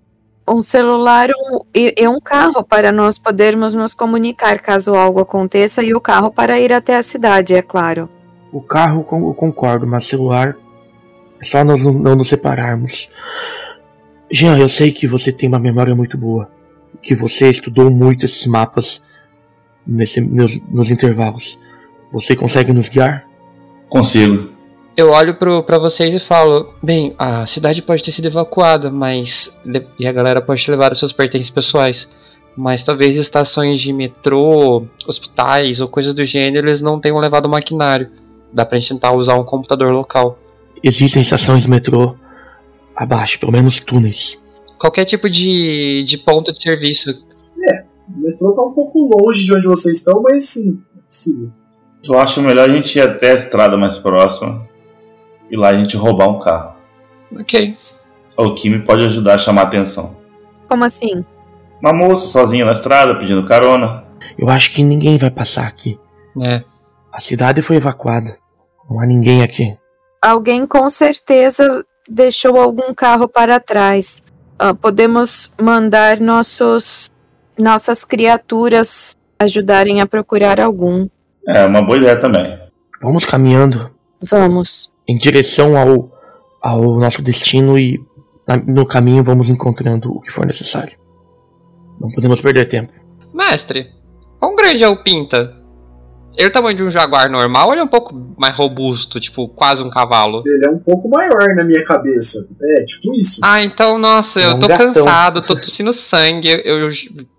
Um 0.48 0.62
celular 0.62 1.30
um, 1.30 1.62
e, 1.74 1.96
e 1.98 2.08
um 2.08 2.20
carro 2.20 2.64
para 2.64 2.92
nós 2.92 3.18
podermos 3.18 3.74
nos 3.74 3.94
comunicar 3.94 4.60
caso 4.60 4.94
algo 4.94 5.22
aconteça 5.22 5.82
e 5.82 5.94
o 5.94 6.02
carro 6.02 6.32
para 6.32 6.60
ir 6.60 6.74
até 6.74 6.98
a 6.98 7.04
cidade, 7.04 7.54
é 7.54 7.62
claro. 7.62 8.10
O 8.52 8.62
carro 8.62 9.06
eu 9.12 9.34
concordo, 9.34 9.88
mas 9.88 10.06
celular 10.06 10.56
é 11.40 11.44
só 11.44 11.64
nós 11.64 11.82
não, 11.84 11.94
não 11.94 12.16
nos 12.16 12.30
separarmos. 12.30 13.10
Jean, 14.32 14.58
eu 14.58 14.70
sei 14.70 14.92
que 14.92 15.08
você 15.08 15.32
tem 15.32 15.50
uma 15.50 15.60
memória 15.60 15.96
muito 15.96 16.18
boa. 16.18 16.50
Que 17.02 17.16
você 17.16 17.50
estudou 17.50 17.90
muito 17.90 18.26
esses 18.26 18.46
mapas 18.48 19.02
nesse, 19.86 20.22
nos, 20.22 20.60
nos 20.70 20.92
intervalos. 20.92 21.60
Você 22.12 22.36
consegue 22.36 22.72
nos 22.72 22.90
guiar? 22.90 23.28
Consigo. 23.90 24.53
Eu 24.96 25.10
olho 25.10 25.34
pro, 25.36 25.64
pra 25.64 25.80
vocês 25.80 26.14
e 26.14 26.20
falo: 26.20 26.74
bem, 26.82 27.16
a 27.18 27.46
cidade 27.48 27.82
pode 27.82 28.04
ter 28.04 28.12
sido 28.12 28.28
evacuada, 28.28 28.92
mas. 28.92 29.52
E 30.00 30.06
a 30.06 30.12
galera 30.12 30.42
pode 30.42 30.64
ter 30.64 30.72
levado 30.72 30.96
seus 30.96 31.12
pertences 31.12 31.50
pessoais. 31.50 32.08
Mas 32.56 32.84
talvez 32.84 33.18
estações 33.18 33.82
de 33.82 33.92
metrô, 33.92 34.86
hospitais 35.08 35.82
ou 35.82 35.88
coisas 35.88 36.14
do 36.14 36.24
gênero 36.24 36.68
eles 36.68 36.82
não 36.82 37.00
tenham 37.00 37.18
levado 37.18 37.50
maquinário. 37.50 38.12
Dá 38.52 38.64
pra 38.64 38.80
gente 38.80 38.90
tentar 38.90 39.12
usar 39.14 39.36
um 39.36 39.44
computador 39.44 39.92
local. 39.92 40.38
Existem 40.84 41.24
estações 41.24 41.64
de 41.64 41.70
metrô 41.70 42.16
abaixo, 42.96 43.40
pelo 43.40 43.52
menos 43.52 43.80
túneis. 43.80 44.40
Qualquer 44.78 45.06
tipo 45.06 45.28
de, 45.28 46.04
de 46.04 46.18
ponto 46.20 46.52
de 46.52 46.62
serviço. 46.62 47.10
O 47.10 48.20
metrô 48.20 48.52
tá 48.52 48.62
um 48.62 48.74
pouco 48.74 49.10
longe 49.18 49.46
de 49.46 49.56
onde 49.56 49.66
vocês 49.66 49.98
estão, 49.98 50.22
mas 50.22 50.44
sim, 50.44 50.80
é 50.96 51.02
possível. 51.10 51.50
Eu 52.04 52.20
acho 52.20 52.40
melhor 52.42 52.70
a 52.70 52.72
gente 52.72 53.00
ir 53.00 53.02
até 53.02 53.32
a 53.32 53.36
estrada 53.36 53.76
mais 53.78 53.98
próxima 53.98 54.68
e 55.50 55.58
lá 55.58 55.70
a 55.70 55.74
gente 55.74 55.98
roubar 55.98 56.30
um 56.30 56.40
carro. 56.40 56.74
Ok. 57.40 57.78
O 58.38 58.54
Kimi 58.56 58.80
pode 58.80 59.06
ajudar 59.06 59.36
a 59.36 59.38
chamar 59.38 59.62
a 59.62 59.66
atenção. 59.66 60.18
Como 60.68 60.84
assim? 60.84 61.24
Uma 61.82 61.94
moça 61.94 62.28
sozinha 62.28 62.66
na 62.66 62.72
estrada 62.72 63.20
pedindo 63.20 63.46
carona. 63.46 64.04
Eu 64.38 64.50
acho 64.50 64.72
que 64.72 64.84
ninguém 64.84 65.18
vai 65.18 65.30
passar 65.30 65.68
aqui. 65.68 66.00
É. 66.42 66.64
A 67.12 67.20
cidade 67.20 67.62
foi 67.62 67.76
evacuada. 67.76 68.38
Não 68.90 69.00
há 69.00 69.06
ninguém 69.06 69.44
aqui. 69.44 69.78
Alguém 70.22 70.66
com 70.66 70.90
certeza 70.90 71.86
deixou 72.10 72.60
algum 72.60 72.94
carro 72.94 73.28
para 73.28 73.60
trás. 73.60 74.24
Ah, 74.58 74.74
podemos 74.74 75.52
mandar 75.62 76.20
nossos 76.20 77.12
nossas 77.58 78.04
criaturas 78.04 79.16
ajudarem 79.38 80.02
a 80.02 80.08
procurar 80.08 80.60
algum. 80.60 81.08
É 81.48 81.66
uma 81.66 81.82
boa 81.82 81.98
ideia 81.98 82.20
também. 82.20 82.58
Vamos 83.02 83.26
caminhando 83.26 83.94
Vamos. 84.24 84.90
Em 85.08 85.18
direção 85.18 85.78
ao, 85.78 86.12
ao 86.62 87.00
nosso 87.00 87.22
destino 87.22 87.78
e 87.78 88.00
na- 88.48 88.58
no 88.58 88.86
caminho 88.86 89.24
vamos 89.24 89.50
encontrando 89.50 90.12
o 90.12 90.22
que 90.22 90.32
for 90.32 90.46
necessário. 90.46 90.98
Não 92.00 92.10
podemos 92.12 92.42
perder 92.42 92.66
tempo. 92.66 92.92
Mestre, 93.34 93.90
quão 94.40 94.56
grande 94.56 94.84
é 94.84 94.88
o 94.90 95.02
Pinta? 95.04 95.56
Ele 96.36 96.48
é 96.48 96.50
o 96.50 96.52
tamanho 96.52 96.76
de 96.76 96.84
um 96.84 96.90
jaguar 96.90 97.30
normal 97.30 97.68
ou 97.68 97.74
ele 97.74 97.82
é 97.82 97.84
um 97.84 97.88
pouco 97.88 98.14
mais 98.38 98.58
robusto, 98.58 99.20
tipo, 99.20 99.48
quase 99.50 99.84
um 99.84 99.90
cavalo? 99.90 100.42
Ele 100.46 100.66
é 100.66 100.70
um 100.70 100.80
pouco 100.80 101.08
maior 101.08 101.54
na 101.56 101.64
minha 101.64 101.84
cabeça. 101.86 102.48
É, 102.60 102.84
tipo 102.86 103.14
isso. 103.16 103.40
Ah, 103.44 103.62
então, 103.64 104.00
nossa, 104.00 104.42
É 104.42 104.46
eu 104.48 104.56
um 104.56 104.60
tô 104.60 104.68
gatão. 104.68 104.94
cansado, 104.94 105.42
tô 105.42 105.54
tossindo 105.56 105.94
sangue, 105.94 106.50
eu, 106.66 106.80
eu 106.80 106.90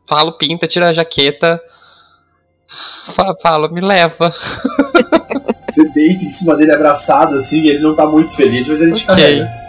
falo 0.08 0.38
pinta, 0.38 0.68
tira 0.68 0.90
a 0.90 0.94
jaqueta. 0.94 1.60
Fa- 3.14 3.34
Falo, 3.42 3.68
me 3.72 3.80
leva. 3.80 4.32
Você 5.74 5.88
deita 5.88 6.24
em 6.24 6.30
cima 6.30 6.56
dele 6.56 6.70
abraçado, 6.70 7.34
assim, 7.34 7.62
e 7.62 7.68
ele 7.68 7.80
não 7.80 7.96
tá 7.96 8.06
muito 8.06 8.36
feliz, 8.36 8.68
mas 8.68 8.80
ele 8.80 8.92
te 8.92 9.04
carrega. 9.04 9.63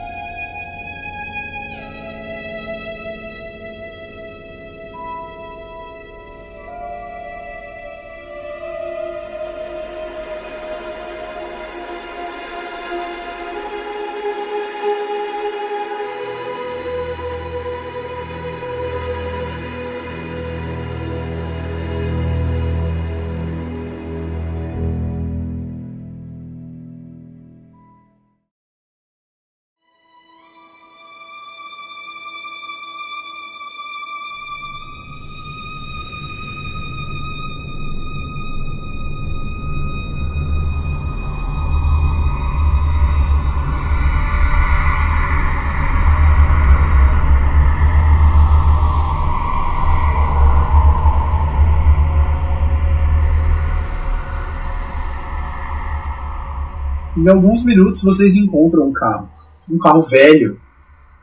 Em 57.25 57.29
alguns 57.29 57.65
minutos 57.65 58.03
vocês 58.03 58.35
encontram 58.35 58.87
um 58.87 58.93
carro. 58.93 59.27
Um 59.67 59.79
carro 59.79 60.01
velho, 60.03 60.59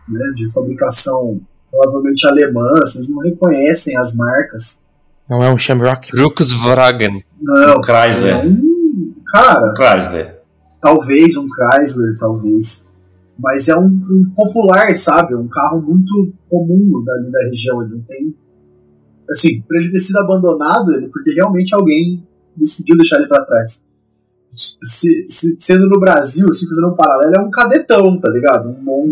né, 0.08 0.32
de 0.34 0.50
fabricação 0.50 1.40
provavelmente 1.70 2.26
alemã, 2.26 2.68
vocês 2.80 3.08
não 3.08 3.18
reconhecem 3.20 3.96
as 3.96 4.16
marcas. 4.16 4.84
Não 5.30 5.40
é 5.44 5.48
um 5.48 5.56
Shamrock? 5.56 6.10
Brukswagen. 6.10 7.24
Não, 7.40 7.76
Um 7.78 7.82
Chrysler. 7.82 8.34
é 8.34 8.44
um. 8.44 9.14
Cara, 9.32 9.72
Chrysler. 9.76 10.40
talvez 10.80 11.36
um 11.36 11.46
Chrysler, 11.48 12.18
talvez. 12.18 12.92
Mas 13.38 13.68
é 13.68 13.76
um, 13.76 13.86
um 13.86 14.32
popular, 14.34 14.94
sabe? 14.96 15.36
Um 15.36 15.46
carro 15.46 15.80
muito 15.80 16.34
comum 16.50 17.02
dali 17.04 17.30
da 17.30 17.44
região. 17.48 17.80
Ele 17.80 17.92
não 17.92 18.02
tem. 18.02 18.34
Assim, 19.30 19.62
pra 19.62 19.78
ele 19.80 19.92
ter 19.92 20.00
sido 20.00 20.16
abandonado, 20.18 20.92
ele, 20.94 21.06
porque 21.08 21.32
realmente 21.32 21.72
alguém 21.74 22.26
decidiu 22.56 22.96
deixar 22.96 23.18
ele 23.18 23.28
pra 23.28 23.44
trás. 23.44 23.86
Se, 24.54 25.28
se- 25.28 25.56
sendo 25.58 25.88
no 25.88 25.98
Brasil, 25.98 26.46
assim, 26.50 26.68
fazendo 26.68 26.88
um 26.88 26.94
paralelo, 26.94 27.34
é 27.36 27.40
um 27.40 27.50
cadetão, 27.50 28.20
tá 28.20 28.28
ligado? 28.28 28.68
Um 28.86 29.08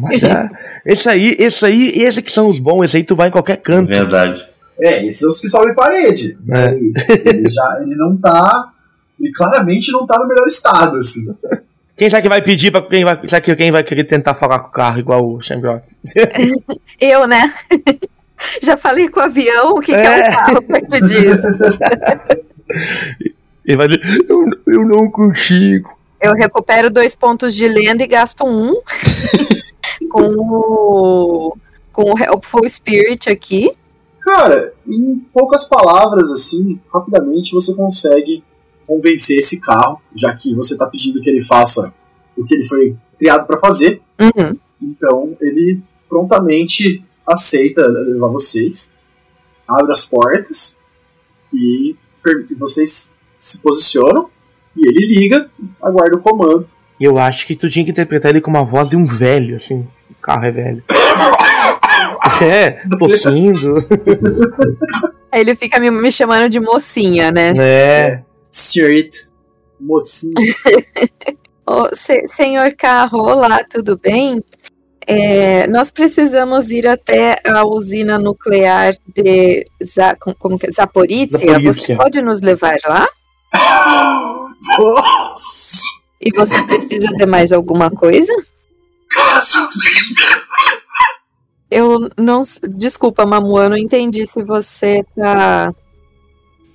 mas 0.00 0.22
é. 0.22 0.48
Esse 0.86 1.08
aí, 1.10 1.36
esse 1.38 1.64
aí, 1.66 1.90
esse 2.02 2.22
que 2.22 2.32
são 2.32 2.48
os 2.48 2.58
bons, 2.58 2.84
esse 2.84 2.96
aí 2.96 3.04
tu 3.04 3.14
vai 3.14 3.28
em 3.28 3.30
qualquer 3.32 3.58
canto. 3.58 3.88
Verdade. 3.92 4.40
É, 4.80 5.06
esses 5.06 5.20
são 5.20 5.28
os 5.28 5.40
que 5.40 5.48
sobem 5.48 5.74
parede. 5.74 6.38
É. 6.50 6.68
Ele, 6.74 6.92
ele 7.26 7.50
já, 7.50 7.80
ele 7.82 7.94
não 7.94 8.16
tá. 8.16 8.70
Ele 9.20 9.30
claramente 9.34 9.92
não 9.92 10.06
tá 10.06 10.18
no 10.18 10.26
melhor 10.26 10.46
estado, 10.46 10.96
assim. 10.96 11.32
Quem 11.94 12.08
será 12.08 12.22
que 12.22 12.28
vai 12.28 12.40
pedir 12.42 12.70
pra 12.72 12.80
quem 12.80 13.04
vai. 13.04 13.20
Será 13.28 13.40
que 13.42 13.54
quem 13.54 13.70
vai 13.70 13.84
querer 13.84 14.04
tentar 14.04 14.34
falar 14.34 14.58
com 14.60 14.68
o 14.68 14.72
carro 14.72 14.98
igual 14.98 15.22
o 15.34 15.40
Shamrock? 15.42 15.86
Eu, 16.98 17.26
né? 17.28 17.52
Já 18.62 18.76
falei 18.76 19.08
com 19.10 19.20
o 19.20 19.22
avião, 19.22 19.72
o 19.72 19.80
que, 19.80 19.92
que 19.92 19.98
é 19.98 20.20
É. 20.20 20.28
um 20.28 20.32
carro 20.32 20.62
perto 20.62 21.00
disso? 21.06 21.48
Ele 23.64 23.76
vai 23.76 23.88
dizer, 23.88 24.24
eu, 24.28 24.44
eu 24.66 24.86
não 24.86 25.10
consigo. 25.10 25.90
eu 26.20 26.32
recupero 26.32 26.90
dois 26.90 27.14
pontos 27.14 27.54
de 27.54 27.68
lenda 27.68 28.02
e 28.02 28.06
gasto 28.06 28.44
um 28.44 28.74
com 30.10 30.34
o 30.36 31.56
com 31.92 32.12
o 32.12 32.18
Helpful 32.18 32.68
Spirit 32.68 33.28
aqui. 33.28 33.70
Cara, 34.20 34.72
em 34.86 35.16
poucas 35.32 35.64
palavras, 35.64 36.30
assim, 36.30 36.80
rapidamente 36.92 37.52
você 37.52 37.74
consegue 37.74 38.42
convencer 38.86 39.38
esse 39.38 39.60
carro, 39.60 40.00
já 40.14 40.34
que 40.34 40.54
você 40.54 40.76
tá 40.76 40.86
pedindo 40.86 41.20
que 41.20 41.28
ele 41.28 41.42
faça 41.42 41.94
o 42.36 42.44
que 42.44 42.54
ele 42.54 42.64
foi 42.64 42.96
criado 43.18 43.46
para 43.46 43.58
fazer. 43.58 44.00
Uhum. 44.20 44.56
Então 44.80 45.36
ele 45.40 45.80
prontamente 46.08 47.04
aceita 47.26 47.86
levar 47.86 48.28
vocês, 48.28 48.94
abre 49.66 49.92
as 49.92 50.04
portas 50.04 50.78
e 51.52 51.96
vocês 52.58 53.14
se 53.42 53.60
posicionam 53.60 54.28
e 54.76 54.86
ele 54.88 55.18
liga, 55.20 55.50
aguarda 55.82 56.16
o 56.16 56.20
comando. 56.20 56.68
Eu 57.00 57.18
acho 57.18 57.44
que 57.46 57.56
tu 57.56 57.68
tinha 57.68 57.84
que 57.84 57.90
interpretar 57.90 58.30
ele 58.30 58.40
com 58.40 58.50
uma 58.50 58.64
voz 58.64 58.90
de 58.90 58.96
um 58.96 59.04
velho, 59.04 59.56
assim. 59.56 59.80
O 60.10 60.14
carro 60.22 60.44
é 60.44 60.50
velho. 60.52 60.84
É, 62.40 62.70
tossindo. 62.98 63.74
Aí 65.30 65.40
ele 65.42 65.54
fica 65.54 65.78
me, 65.78 65.90
me 65.90 66.10
chamando 66.10 66.48
de 66.48 66.58
mocinha, 66.58 67.30
né? 67.30 67.52
É. 67.58 68.20
Senhorita, 68.50 69.18
mocinho. 69.80 70.32
Ô, 71.66 71.88
se- 71.94 72.26
senhor 72.26 72.74
carro, 72.76 73.18
olá, 73.20 73.62
tudo 73.68 73.96
bem? 73.96 74.42
É, 75.06 75.66
nós 75.68 75.90
precisamos 75.90 76.70
ir 76.70 76.86
até 76.86 77.36
a 77.46 77.64
usina 77.64 78.18
nuclear 78.18 78.94
de 79.14 79.64
Za, 79.84 80.16
como- 80.16 80.58
que 80.58 80.66
é? 80.66 80.72
Zaporizhia. 80.72 81.58
Você 81.60 81.94
pode 81.96 82.22
nos 82.22 82.40
levar 82.40 82.76
lá? 82.86 83.08
E 86.20 86.30
você 86.36 86.62
precisa 86.64 87.08
de 87.08 87.26
mais 87.26 87.52
alguma 87.52 87.90
coisa? 87.90 88.32
Eu 91.70 92.08
não. 92.18 92.42
Desculpa, 92.76 93.24
Mamu, 93.26 93.58
eu 93.60 93.70
não 93.70 93.76
entendi 93.76 94.24
se 94.26 94.42
você 94.42 95.04
tá. 95.16 95.72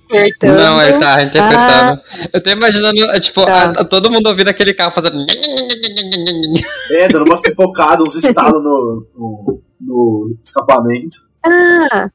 Apertando. 0.06 0.56
Não, 0.56 0.82
ele 0.82 0.98
tá 0.98 1.22
interpretando. 1.22 2.00
Eu 2.32 2.42
tô 2.42 2.50
imaginando, 2.50 3.04
é, 3.10 3.20
tipo, 3.20 3.44
Tá. 3.44 3.52
a- 3.64 3.70
a- 3.82 3.84
todo 3.84 4.10
mundo 4.10 4.26
ouvindo 4.28 4.48
aquele 4.48 4.72
carro 4.74 4.92
fazendo. 4.92 5.18
É, 6.90 7.06
dando 7.08 7.26
umas 7.26 7.42
pipocadas, 7.42 8.00
uns 8.02 8.24
estalos 8.24 8.62
no, 8.64 9.06
no, 9.14 9.60
no 9.80 10.36
escapamento. 10.42 11.16
Ah, 11.44 12.08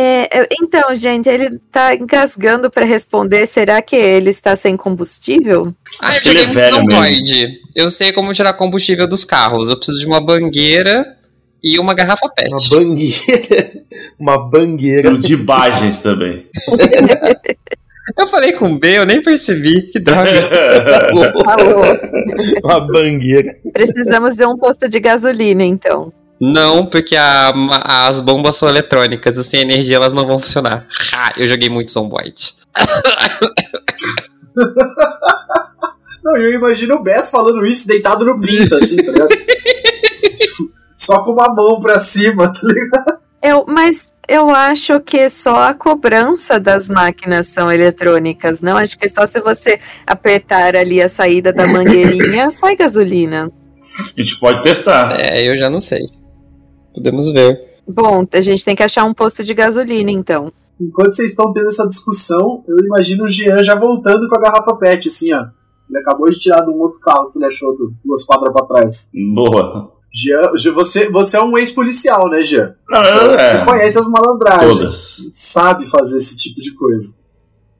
é, 0.00 0.28
é, 0.32 0.48
então, 0.62 0.94
gente, 0.94 1.28
ele 1.28 1.58
tá 1.72 1.92
engasgando 1.92 2.70
pra 2.70 2.84
responder. 2.84 3.46
Será 3.46 3.82
que 3.82 3.96
ele 3.96 4.30
está 4.30 4.54
sem 4.54 4.76
combustível? 4.76 5.74
Ah, 6.00 6.14
eu 6.14 6.20
que 6.22 6.28
ele 6.28 6.42
é 6.42 6.46
velho 6.46 6.84
mesmo. 6.84 7.56
Eu 7.74 7.90
sei 7.90 8.12
como 8.12 8.32
tirar 8.32 8.52
combustível 8.52 9.08
dos 9.08 9.24
carros. 9.24 9.68
Eu 9.68 9.76
preciso 9.76 9.98
de 9.98 10.06
uma 10.06 10.20
bangueira 10.20 11.16
e 11.60 11.80
uma 11.80 11.94
garrafa 11.94 12.28
pet. 12.28 12.48
Uma 12.48 12.68
bangueira. 12.70 13.78
Uma 14.20 14.38
bangueira. 14.38 15.02
Tiro 15.10 15.18
de 15.18 15.34
imagens 15.34 16.00
também. 16.00 16.46
Eu 18.16 18.28
falei 18.28 18.52
com 18.52 18.78
B, 18.78 18.98
eu 18.98 19.04
nem 19.06 19.20
percebi. 19.20 19.90
Que 19.90 19.98
droga. 19.98 20.30
Alô, 21.44 21.82
Uma 22.62 22.86
bangueira. 22.86 23.52
precisamos 23.72 24.36
de 24.36 24.46
um 24.46 24.56
posto 24.56 24.88
de 24.88 25.00
gasolina, 25.00 25.64
então. 25.64 26.12
Não, 26.40 26.86
porque 26.86 27.16
a- 27.16 27.52
as 28.08 28.20
bombas 28.20 28.56
são 28.56 28.68
eletrônicas 28.68 29.36
e 29.36 29.42
sem 29.44 29.60
energia 29.62 29.96
elas 29.96 30.12
não 30.14 30.26
vão 30.26 30.38
funcionar. 30.38 30.86
Ah, 31.14 31.32
eu 31.36 31.48
joguei 31.48 31.68
muito 31.68 31.90
Zomboid. 31.90 32.54
Não, 36.24 36.36
eu 36.36 36.52
imagino 36.54 36.96
o 36.96 37.02
Bess 37.02 37.30
falando 37.30 37.64
isso 37.66 37.86
deitado 37.88 38.24
no 38.24 38.40
pinto, 38.40 38.74
assim, 38.76 38.96
tá 38.96 39.12
ligado? 39.12 39.28
Só 40.96 41.22
com 41.22 41.30
uma 41.32 41.46
mão 41.54 41.80
pra 41.80 41.98
cima, 41.98 42.52
tá 42.52 42.60
ligado? 42.64 43.18
Eu, 43.40 43.64
mas 43.68 44.12
eu 44.28 44.50
acho 44.50 44.98
que 45.00 45.30
só 45.30 45.68
a 45.68 45.74
cobrança 45.74 46.58
das 46.58 46.88
máquinas 46.88 47.46
são 47.46 47.70
eletrônicas, 47.70 48.60
não? 48.60 48.76
Acho 48.76 48.98
que 48.98 49.08
só 49.08 49.24
se 49.26 49.40
você 49.40 49.78
apertar 50.04 50.74
ali 50.74 51.00
a 51.00 51.08
saída 51.08 51.52
da 51.52 51.68
mangueirinha, 51.68 52.50
sai 52.50 52.74
gasolina. 52.74 53.48
A 54.16 54.20
gente 54.20 54.40
pode 54.40 54.60
testar. 54.62 55.16
É, 55.20 55.48
eu 55.48 55.56
já 55.56 55.70
não 55.70 55.80
sei. 55.80 56.00
Podemos 56.98 57.32
ver. 57.32 57.78
Bom, 57.86 58.26
a 58.32 58.40
gente 58.40 58.64
tem 58.64 58.76
que 58.76 58.82
achar 58.82 59.04
um 59.04 59.14
posto 59.14 59.44
de 59.44 59.54
gasolina, 59.54 60.10
então. 60.10 60.52
Enquanto 60.80 61.14
vocês 61.14 61.30
estão 61.30 61.52
tendo 61.52 61.68
essa 61.68 61.86
discussão, 61.88 62.64
eu 62.68 62.76
imagino 62.84 63.24
o 63.24 63.28
Jean 63.28 63.62
já 63.62 63.74
voltando 63.74 64.28
com 64.28 64.36
a 64.36 64.40
garrafa 64.40 64.74
PET, 64.76 65.08
assim, 65.08 65.32
ó. 65.32 65.44
Ele 65.88 65.98
acabou 66.00 66.28
de 66.28 66.38
tirar 66.38 66.60
de 66.60 66.70
um 66.70 66.78
outro 66.80 67.00
carro 67.00 67.30
que 67.30 67.38
ele 67.38 67.46
achou 67.46 67.74
duas 68.04 68.24
quadras 68.24 68.52
pra 68.52 68.66
trás. 68.66 69.10
Boa. 69.34 69.92
Jean, 70.12 70.74
você, 70.74 71.08
você 71.10 71.36
é 71.36 71.42
um 71.42 71.56
ex-policial, 71.56 72.28
né, 72.28 72.42
Jean? 72.42 72.74
Não, 72.88 73.02
eu, 73.02 73.30
Você 73.32 73.56
é, 73.56 73.64
conhece 73.64 73.98
as 73.98 74.08
malandragens. 74.08 74.78
todas. 74.78 75.30
sabe 75.32 75.86
fazer 75.86 76.18
esse 76.18 76.36
tipo 76.36 76.60
de 76.60 76.74
coisa. 76.74 77.16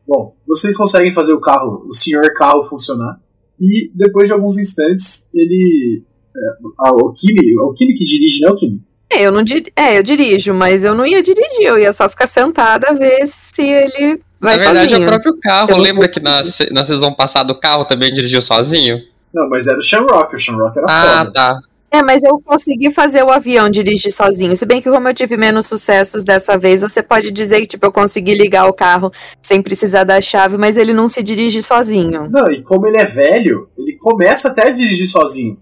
Bom, 0.06 0.34
vocês 0.46 0.76
conseguem 0.76 1.12
fazer 1.12 1.32
o 1.34 1.40
carro, 1.40 1.86
o 1.86 1.94
senhor 1.94 2.32
carro 2.34 2.62
funcionar. 2.62 3.20
E 3.60 3.90
depois 3.94 4.28
de 4.28 4.32
alguns 4.32 4.56
instantes, 4.58 5.28
ele. 5.34 6.02
É, 6.34 6.40
a, 6.80 6.92
o 6.92 7.12
Kimi, 7.12 7.58
o 7.60 7.72
Kimi 7.72 7.94
que 7.94 8.04
dirige, 8.04 8.40
né, 8.40 8.50
o 8.50 8.54
Kimi? 8.54 8.80
É, 9.10 9.22
eu 9.22 9.32
não 9.32 9.42
dir... 9.42 9.72
é, 9.74 9.98
eu 9.98 10.02
dirijo, 10.02 10.52
mas 10.52 10.84
eu 10.84 10.94
não 10.94 11.06
ia 11.06 11.22
dirigir, 11.22 11.62
eu 11.66 11.78
ia 11.78 11.92
só 11.92 12.08
ficar 12.08 12.26
sentada 12.26 12.88
a 12.90 12.92
ver 12.92 13.26
se 13.26 13.62
ele 13.62 14.20
vai 14.40 14.56
Na 14.56 14.62
verdade, 14.64 14.90
sozinho. 14.90 15.04
é 15.04 15.06
o 15.06 15.10
próprio 15.10 15.38
carro. 15.42 15.70
Eu 15.70 15.76
Lembra 15.78 16.08
que 16.08 16.20
na, 16.20 16.42
na 16.72 16.84
sessão 16.84 17.14
passada 17.14 17.52
o 17.52 17.58
carro 17.58 17.84
também 17.86 18.12
dirigiu 18.12 18.42
sozinho? 18.42 18.98
Não, 19.32 19.48
mas 19.48 19.66
era 19.66 19.78
o 19.78 19.82
Shamrock, 19.82 20.34
o 20.34 20.38
Shamrock 20.38 20.78
era 20.78 20.86
Ah, 20.88 21.18
foda. 21.18 21.32
tá. 21.32 21.58
É, 21.90 22.02
mas 22.02 22.22
eu 22.22 22.38
consegui 22.44 22.90
fazer 22.90 23.22
o 23.22 23.30
avião 23.30 23.70
dirigir 23.70 24.12
sozinho. 24.12 24.54
Se 24.54 24.66
bem 24.66 24.82
que 24.82 24.90
como 24.90 25.08
eu 25.08 25.14
tive 25.14 25.38
menos 25.38 25.66
sucessos 25.66 26.22
dessa 26.22 26.58
vez, 26.58 26.82
você 26.82 27.02
pode 27.02 27.30
dizer 27.30 27.62
que 27.62 27.66
tipo, 27.66 27.86
eu 27.86 27.92
consegui 27.92 28.34
ligar 28.34 28.66
o 28.66 28.74
carro 28.74 29.10
sem 29.40 29.62
precisar 29.62 30.04
da 30.04 30.20
chave, 30.20 30.58
mas 30.58 30.76
ele 30.76 30.92
não 30.92 31.08
se 31.08 31.22
dirige 31.22 31.62
sozinho. 31.62 32.28
Não, 32.30 32.50
e 32.50 32.62
como 32.62 32.86
ele 32.86 33.00
é 33.00 33.06
velho, 33.06 33.70
ele 33.78 33.96
começa 33.96 34.48
até 34.48 34.68
a 34.68 34.70
dirigir 34.70 35.06
sozinho. 35.08 35.56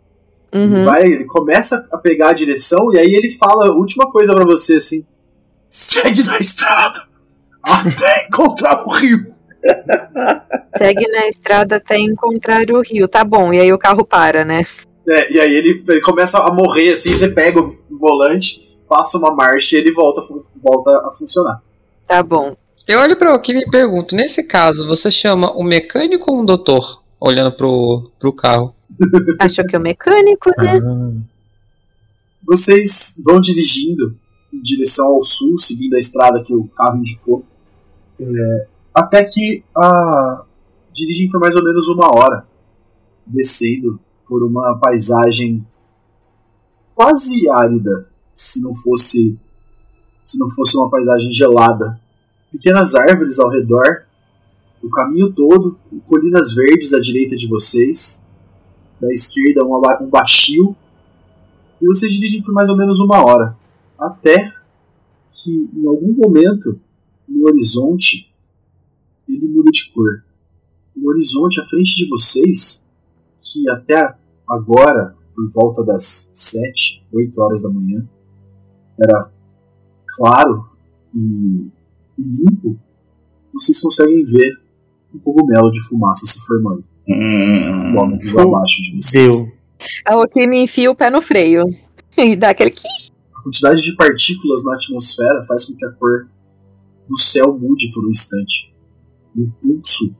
Ele, 0.53 0.65
Uhum. 0.65 0.85
vai, 0.85 1.05
ele 1.05 1.25
começa 1.25 1.87
a 1.93 1.99
pegar 1.99 2.31
a 2.31 2.33
direção 2.33 2.93
e 2.93 2.99
aí 2.99 3.15
ele 3.15 3.31
fala 3.37 3.67
a 3.67 3.73
última 3.73 4.11
coisa 4.11 4.35
pra 4.35 4.45
você 4.45 4.77
assim: 4.77 5.05
segue 5.69 6.23
na 6.23 6.39
estrada 6.39 7.01
até 7.63 8.27
encontrar 8.27 8.85
o 8.87 8.91
rio. 8.95 9.35
Segue 10.79 11.09
na 11.09 11.27
estrada 11.27 11.77
até 11.77 11.99
encontrar 11.99 12.71
o 12.71 12.83
rio. 12.83 13.09
Tá 13.09 13.25
bom, 13.25 13.53
e 13.53 13.59
aí 13.59 13.73
o 13.73 13.79
carro 13.79 14.05
para, 14.05 14.45
né? 14.45 14.65
É, 15.09 15.33
e 15.33 15.41
aí 15.41 15.55
ele, 15.55 15.83
ele 15.89 16.01
começa 16.01 16.39
a 16.39 16.53
morrer 16.53 16.93
assim, 16.93 17.13
você 17.15 17.29
pega 17.29 17.61
o 17.61 17.77
volante, 17.91 18.79
passa 18.89 19.19
uma 19.19 19.35
marcha 19.35 19.75
e 19.77 19.81
ele 19.81 19.93
volta, 19.93 20.21
volta 20.63 20.91
a 21.09 21.13
funcionar. 21.13 21.61
Tá 22.07 22.23
bom. 22.23 22.57
Eu 22.87 23.01
olho 23.01 23.17
pra 23.19 23.37
Kim 23.41 23.53
e 23.53 23.57
me 23.57 23.71
pergunto, 23.71 24.15
nesse 24.15 24.45
caso, 24.45 24.87
você 24.87 25.11
chama 25.11 25.53
um 25.57 25.65
mecânico 25.65 26.31
ou 26.31 26.41
um 26.41 26.45
doutor? 26.45 27.03
Olhando 27.21 27.51
pro, 27.51 28.13
pro 28.21 28.33
carro. 28.33 28.76
Achou 29.41 29.67
que 29.67 29.77
é 29.77 29.79
o 29.79 29.83
mecânico, 29.83 30.51
né? 30.59 30.81
Vocês 32.45 33.21
vão 33.25 33.41
dirigindo 33.41 34.17
em 34.53 34.61
direção 34.61 35.07
ao 35.07 35.23
sul, 35.23 35.59
seguindo 35.59 35.95
a 35.95 35.99
estrada 35.99 36.43
que 36.43 36.55
o 36.55 36.69
carro 36.69 36.99
indicou, 36.99 37.45
é, 38.21 38.67
até 38.95 39.25
que 39.25 39.63
a, 39.77 40.45
dirigem 40.93 41.29
por 41.29 41.41
mais 41.41 41.57
ou 41.57 41.65
menos 41.65 41.89
uma 41.89 42.07
hora, 42.17 42.47
descendo 43.27 43.99
por 44.27 44.43
uma 44.43 44.79
paisagem 44.79 45.67
quase 46.95 47.49
árida, 47.51 48.09
se 48.33 48.63
não 48.63 48.75
fosse 48.75 49.39
se 50.25 50.39
não 50.39 50.51
fosse 50.51 50.77
uma 50.77 50.91
paisagem 50.91 51.31
gelada. 51.31 52.01
Pequenas 52.51 52.97
árvores 52.97 53.39
ao 53.39 53.49
redor, 53.49 54.07
o 54.83 54.91
caminho 54.91 55.33
todo, 55.33 55.79
colinas 56.09 56.53
verdes 56.53 56.93
à 56.93 57.01
direita 57.01 57.37
de 57.37 57.47
vocês, 57.47 58.26
da 59.01 59.13
esquerda 59.13 59.65
um, 59.65 59.77
um 60.03 60.09
baixio 60.09 60.75
e 61.81 61.87
vocês 61.87 62.13
dirigem 62.13 62.43
por 62.43 62.53
mais 62.53 62.69
ou 62.69 62.77
menos 62.77 63.01
uma 63.01 63.25
hora. 63.25 63.57
Até 63.99 64.53
que 65.33 65.71
em 65.75 65.87
algum 65.87 66.13
momento 66.13 66.81
no 67.29 67.47
horizonte 67.47 68.33
ele 69.29 69.47
muda 69.49 69.71
de 69.71 69.93
cor. 69.93 70.25
O 70.97 71.09
horizonte 71.09 71.61
à 71.61 71.65
frente 71.65 71.97
de 71.97 72.09
vocês, 72.09 72.87
que 73.41 73.69
até 73.71 74.17
agora, 74.49 75.15
por 75.35 75.51
volta 75.51 75.85
das 75.85 76.31
7, 76.33 77.05
8 77.13 77.41
horas 77.41 77.63
da 77.63 77.69
manhã, 77.69 78.09
era 78.99 79.31
claro 80.17 80.67
e 81.15 81.71
limpo, 82.19 82.79
vocês 83.53 83.79
conseguem 83.81 84.25
ver 84.25 84.59
um 85.15 85.19
cogumelo 85.19 85.71
de 85.71 85.81
fumaça 85.87 86.25
se 86.27 86.41
formando 86.47 86.85
Hum, 87.09 87.95
logo 87.95 88.41
abaixo 88.41 88.83
de 88.83 88.97
vocês. 88.97 89.45
Deu. 89.45 89.57
A 90.05 90.17
Okimi 90.17 90.61
enfia 90.61 90.91
o 90.91 90.95
pé 90.95 91.11
no 91.11 91.21
freio. 91.21 91.65
E 92.19 92.35
dá 92.35 92.49
aquele 92.49 92.71
que. 92.71 92.89
A 93.37 93.43
quantidade 93.43 93.83
de 93.83 93.95
partículas 93.95 94.65
na 94.65 94.75
atmosfera 94.75 95.45
faz 95.47 95.67
com 95.67 95.77
que 95.77 95.85
a 95.85 95.93
cor 95.93 96.27
do 97.07 97.19
céu 97.19 97.59
mude 97.59 97.93
por 97.93 98.07
um 98.07 98.11
instante. 98.11 98.75
Um 99.37 99.51
pulso 99.61 100.15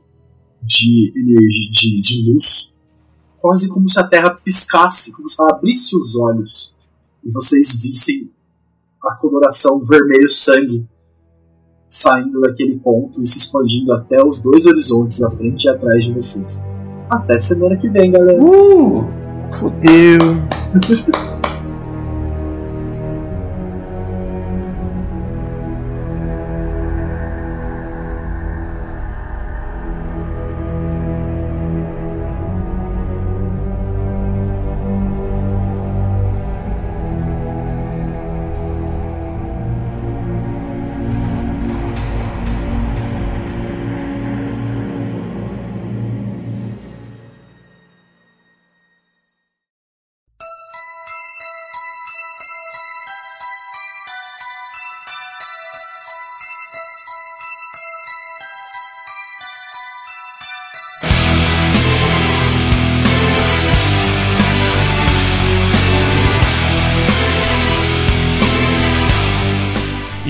de 0.61 1.11
energia, 1.15 1.71
de, 1.71 2.01
de 2.01 2.31
luz 2.31 2.71
quase 3.37 3.69
como 3.69 3.87
se 3.87 3.99
a 3.99 4.03
terra 4.03 4.31
piscasse, 4.31 5.13
como 5.13 5.29
se 5.29 5.39
ela 5.39 5.51
abrisse 5.51 5.95
os 5.95 6.15
olhos 6.15 6.75
e 7.23 7.31
vocês 7.31 7.81
vissem 7.81 8.29
a 9.01 9.15
coloração 9.15 9.79
vermelho 9.79 10.29
sangue 10.29 10.85
saindo 11.87 12.41
daquele 12.41 12.77
ponto 12.79 13.21
e 13.21 13.25
se 13.25 13.37
expandindo 13.37 13.93
até 13.93 14.21
os 14.23 14.41
dois 14.41 14.65
horizontes 14.65 15.21
à 15.23 15.29
frente 15.29 15.63
e 15.63 15.69
atrás 15.69 16.03
de 16.03 16.13
vocês. 16.13 16.61
Até 17.09 17.39
semana 17.39 17.77
que 17.77 17.89
vem, 17.89 18.11
galera. 18.11 18.41
Uh! 18.41 19.07
Fudeu. 19.51 20.19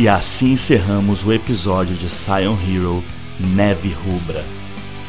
E 0.08 0.10
assim 0.10 0.54
encerramos 0.54 1.26
o 1.26 1.34
episódio 1.34 1.94
de 1.94 2.10
Sion 2.10 2.56
Hero 2.66 3.04
Neve 3.38 3.90
Rubra. 3.90 4.42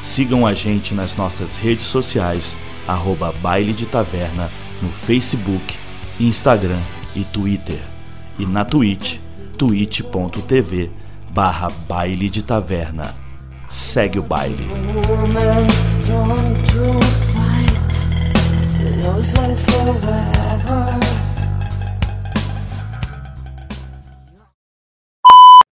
Sigam 0.02 0.44
a 0.44 0.52
gente 0.54 0.92
nas 0.92 1.14
nossas 1.14 1.54
redes 1.54 1.84
sociais, 1.84 2.56
arroba 2.84 3.32
Baile 3.40 3.72
de 3.72 3.86
Taverna, 3.86 4.50
no 4.82 4.88
Facebook, 4.88 5.78
Instagram 6.18 6.80
e 7.14 7.22
Twitter. 7.22 7.78
E 8.40 8.44
na 8.44 8.64
Twitch, 8.64 9.20
twitch.tv 9.56 10.90
barra 11.30 11.70
Baile 11.88 12.28
de 12.28 12.42
Taverna. 12.42 13.14
Segue 13.68 14.18
o 14.18 14.22
baile. 14.24 14.66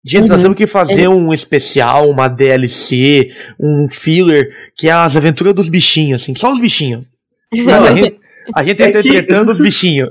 Gente, 0.06 0.28
nós 0.28 0.40
temos 0.42 0.56
que 0.56 0.66
fazer 0.66 1.08
um 1.08 1.32
especial, 1.32 2.08
uma 2.08 2.28
DLC, 2.28 3.32
um 3.60 3.88
filler, 3.88 4.50
que 4.76 4.88
é 4.88 4.92
as 4.92 5.16
aventuras 5.16 5.52
dos 5.54 5.68
bichinhos, 5.68 6.22
assim, 6.22 6.34
só 6.34 6.52
os 6.52 6.60
bichinhos. 6.60 7.04
Sabe? 7.64 7.86
A 7.88 7.92
gente, 7.94 8.16
a 8.54 8.62
gente 8.62 8.82
É 8.82 8.90
que- 8.92 8.98
interpretando 9.08 9.50
os 9.52 9.58
bichinhos. 9.58 10.10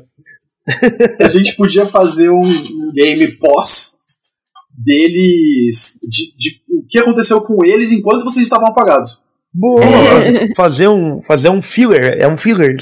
A 1.22 1.28
gente 1.30 1.56
podia 1.56 1.86
fazer 1.86 2.30
um, 2.30 2.40
um 2.40 2.92
game 2.94 3.28
pós 3.38 3.94
deles. 4.78 6.00
De, 6.10 6.36
de- 6.38 6.60
o 6.70 6.84
que 6.88 6.98
aconteceu 7.00 7.40
com 7.42 7.64
eles 7.66 7.92
enquanto 7.92 8.24
vocês 8.24 8.44
estavam 8.44 8.68
apagados. 8.68 9.22
Boa! 9.54 9.82
Fazer 10.58 10.90
um, 10.90 11.22
fazer 11.22 11.48
um 11.50 11.62
filler, 11.62 12.18
é 12.20 12.28
um 12.28 12.36
filler. 12.36 12.76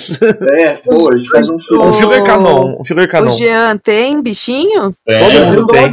É, 0.58 0.82
boa, 0.84 1.14
a 1.14 1.18
gente 1.18 1.30
faz 1.30 1.48
um 1.48 1.60
filme. 1.60 1.84
Um 1.84 1.94
filler 1.94 2.24
canon, 2.24 2.78
um 2.82 2.84
filler 2.84 3.06
O 3.06 3.10
canon. 3.12 3.30
Jean 3.30 3.78
tem 3.78 4.20
bichinho? 4.24 4.92
É, 5.08 5.20
Todo 5.20 5.44
o 5.44 5.46
mundo 5.46 5.68
tem. 5.68 5.92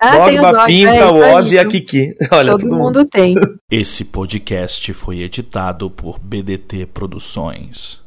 Ah, 0.00 0.16
Dogma, 0.16 0.52
dog. 0.52 0.66
Pinta, 0.66 0.94
é, 0.94 1.06
o 1.06 1.34
Oz 1.34 1.52
e 1.52 1.58
a. 1.58 1.66
Kiki. 1.66 2.16
Olha, 2.30 2.52
Todo 2.52 2.76
mundo 2.76 3.04
tem. 3.04 3.34
Esse 3.70 4.04
podcast 4.04 4.92
foi 4.94 5.20
editado 5.20 5.90
por 5.90 6.18
BDT 6.20 6.86
Produções. 6.86 8.00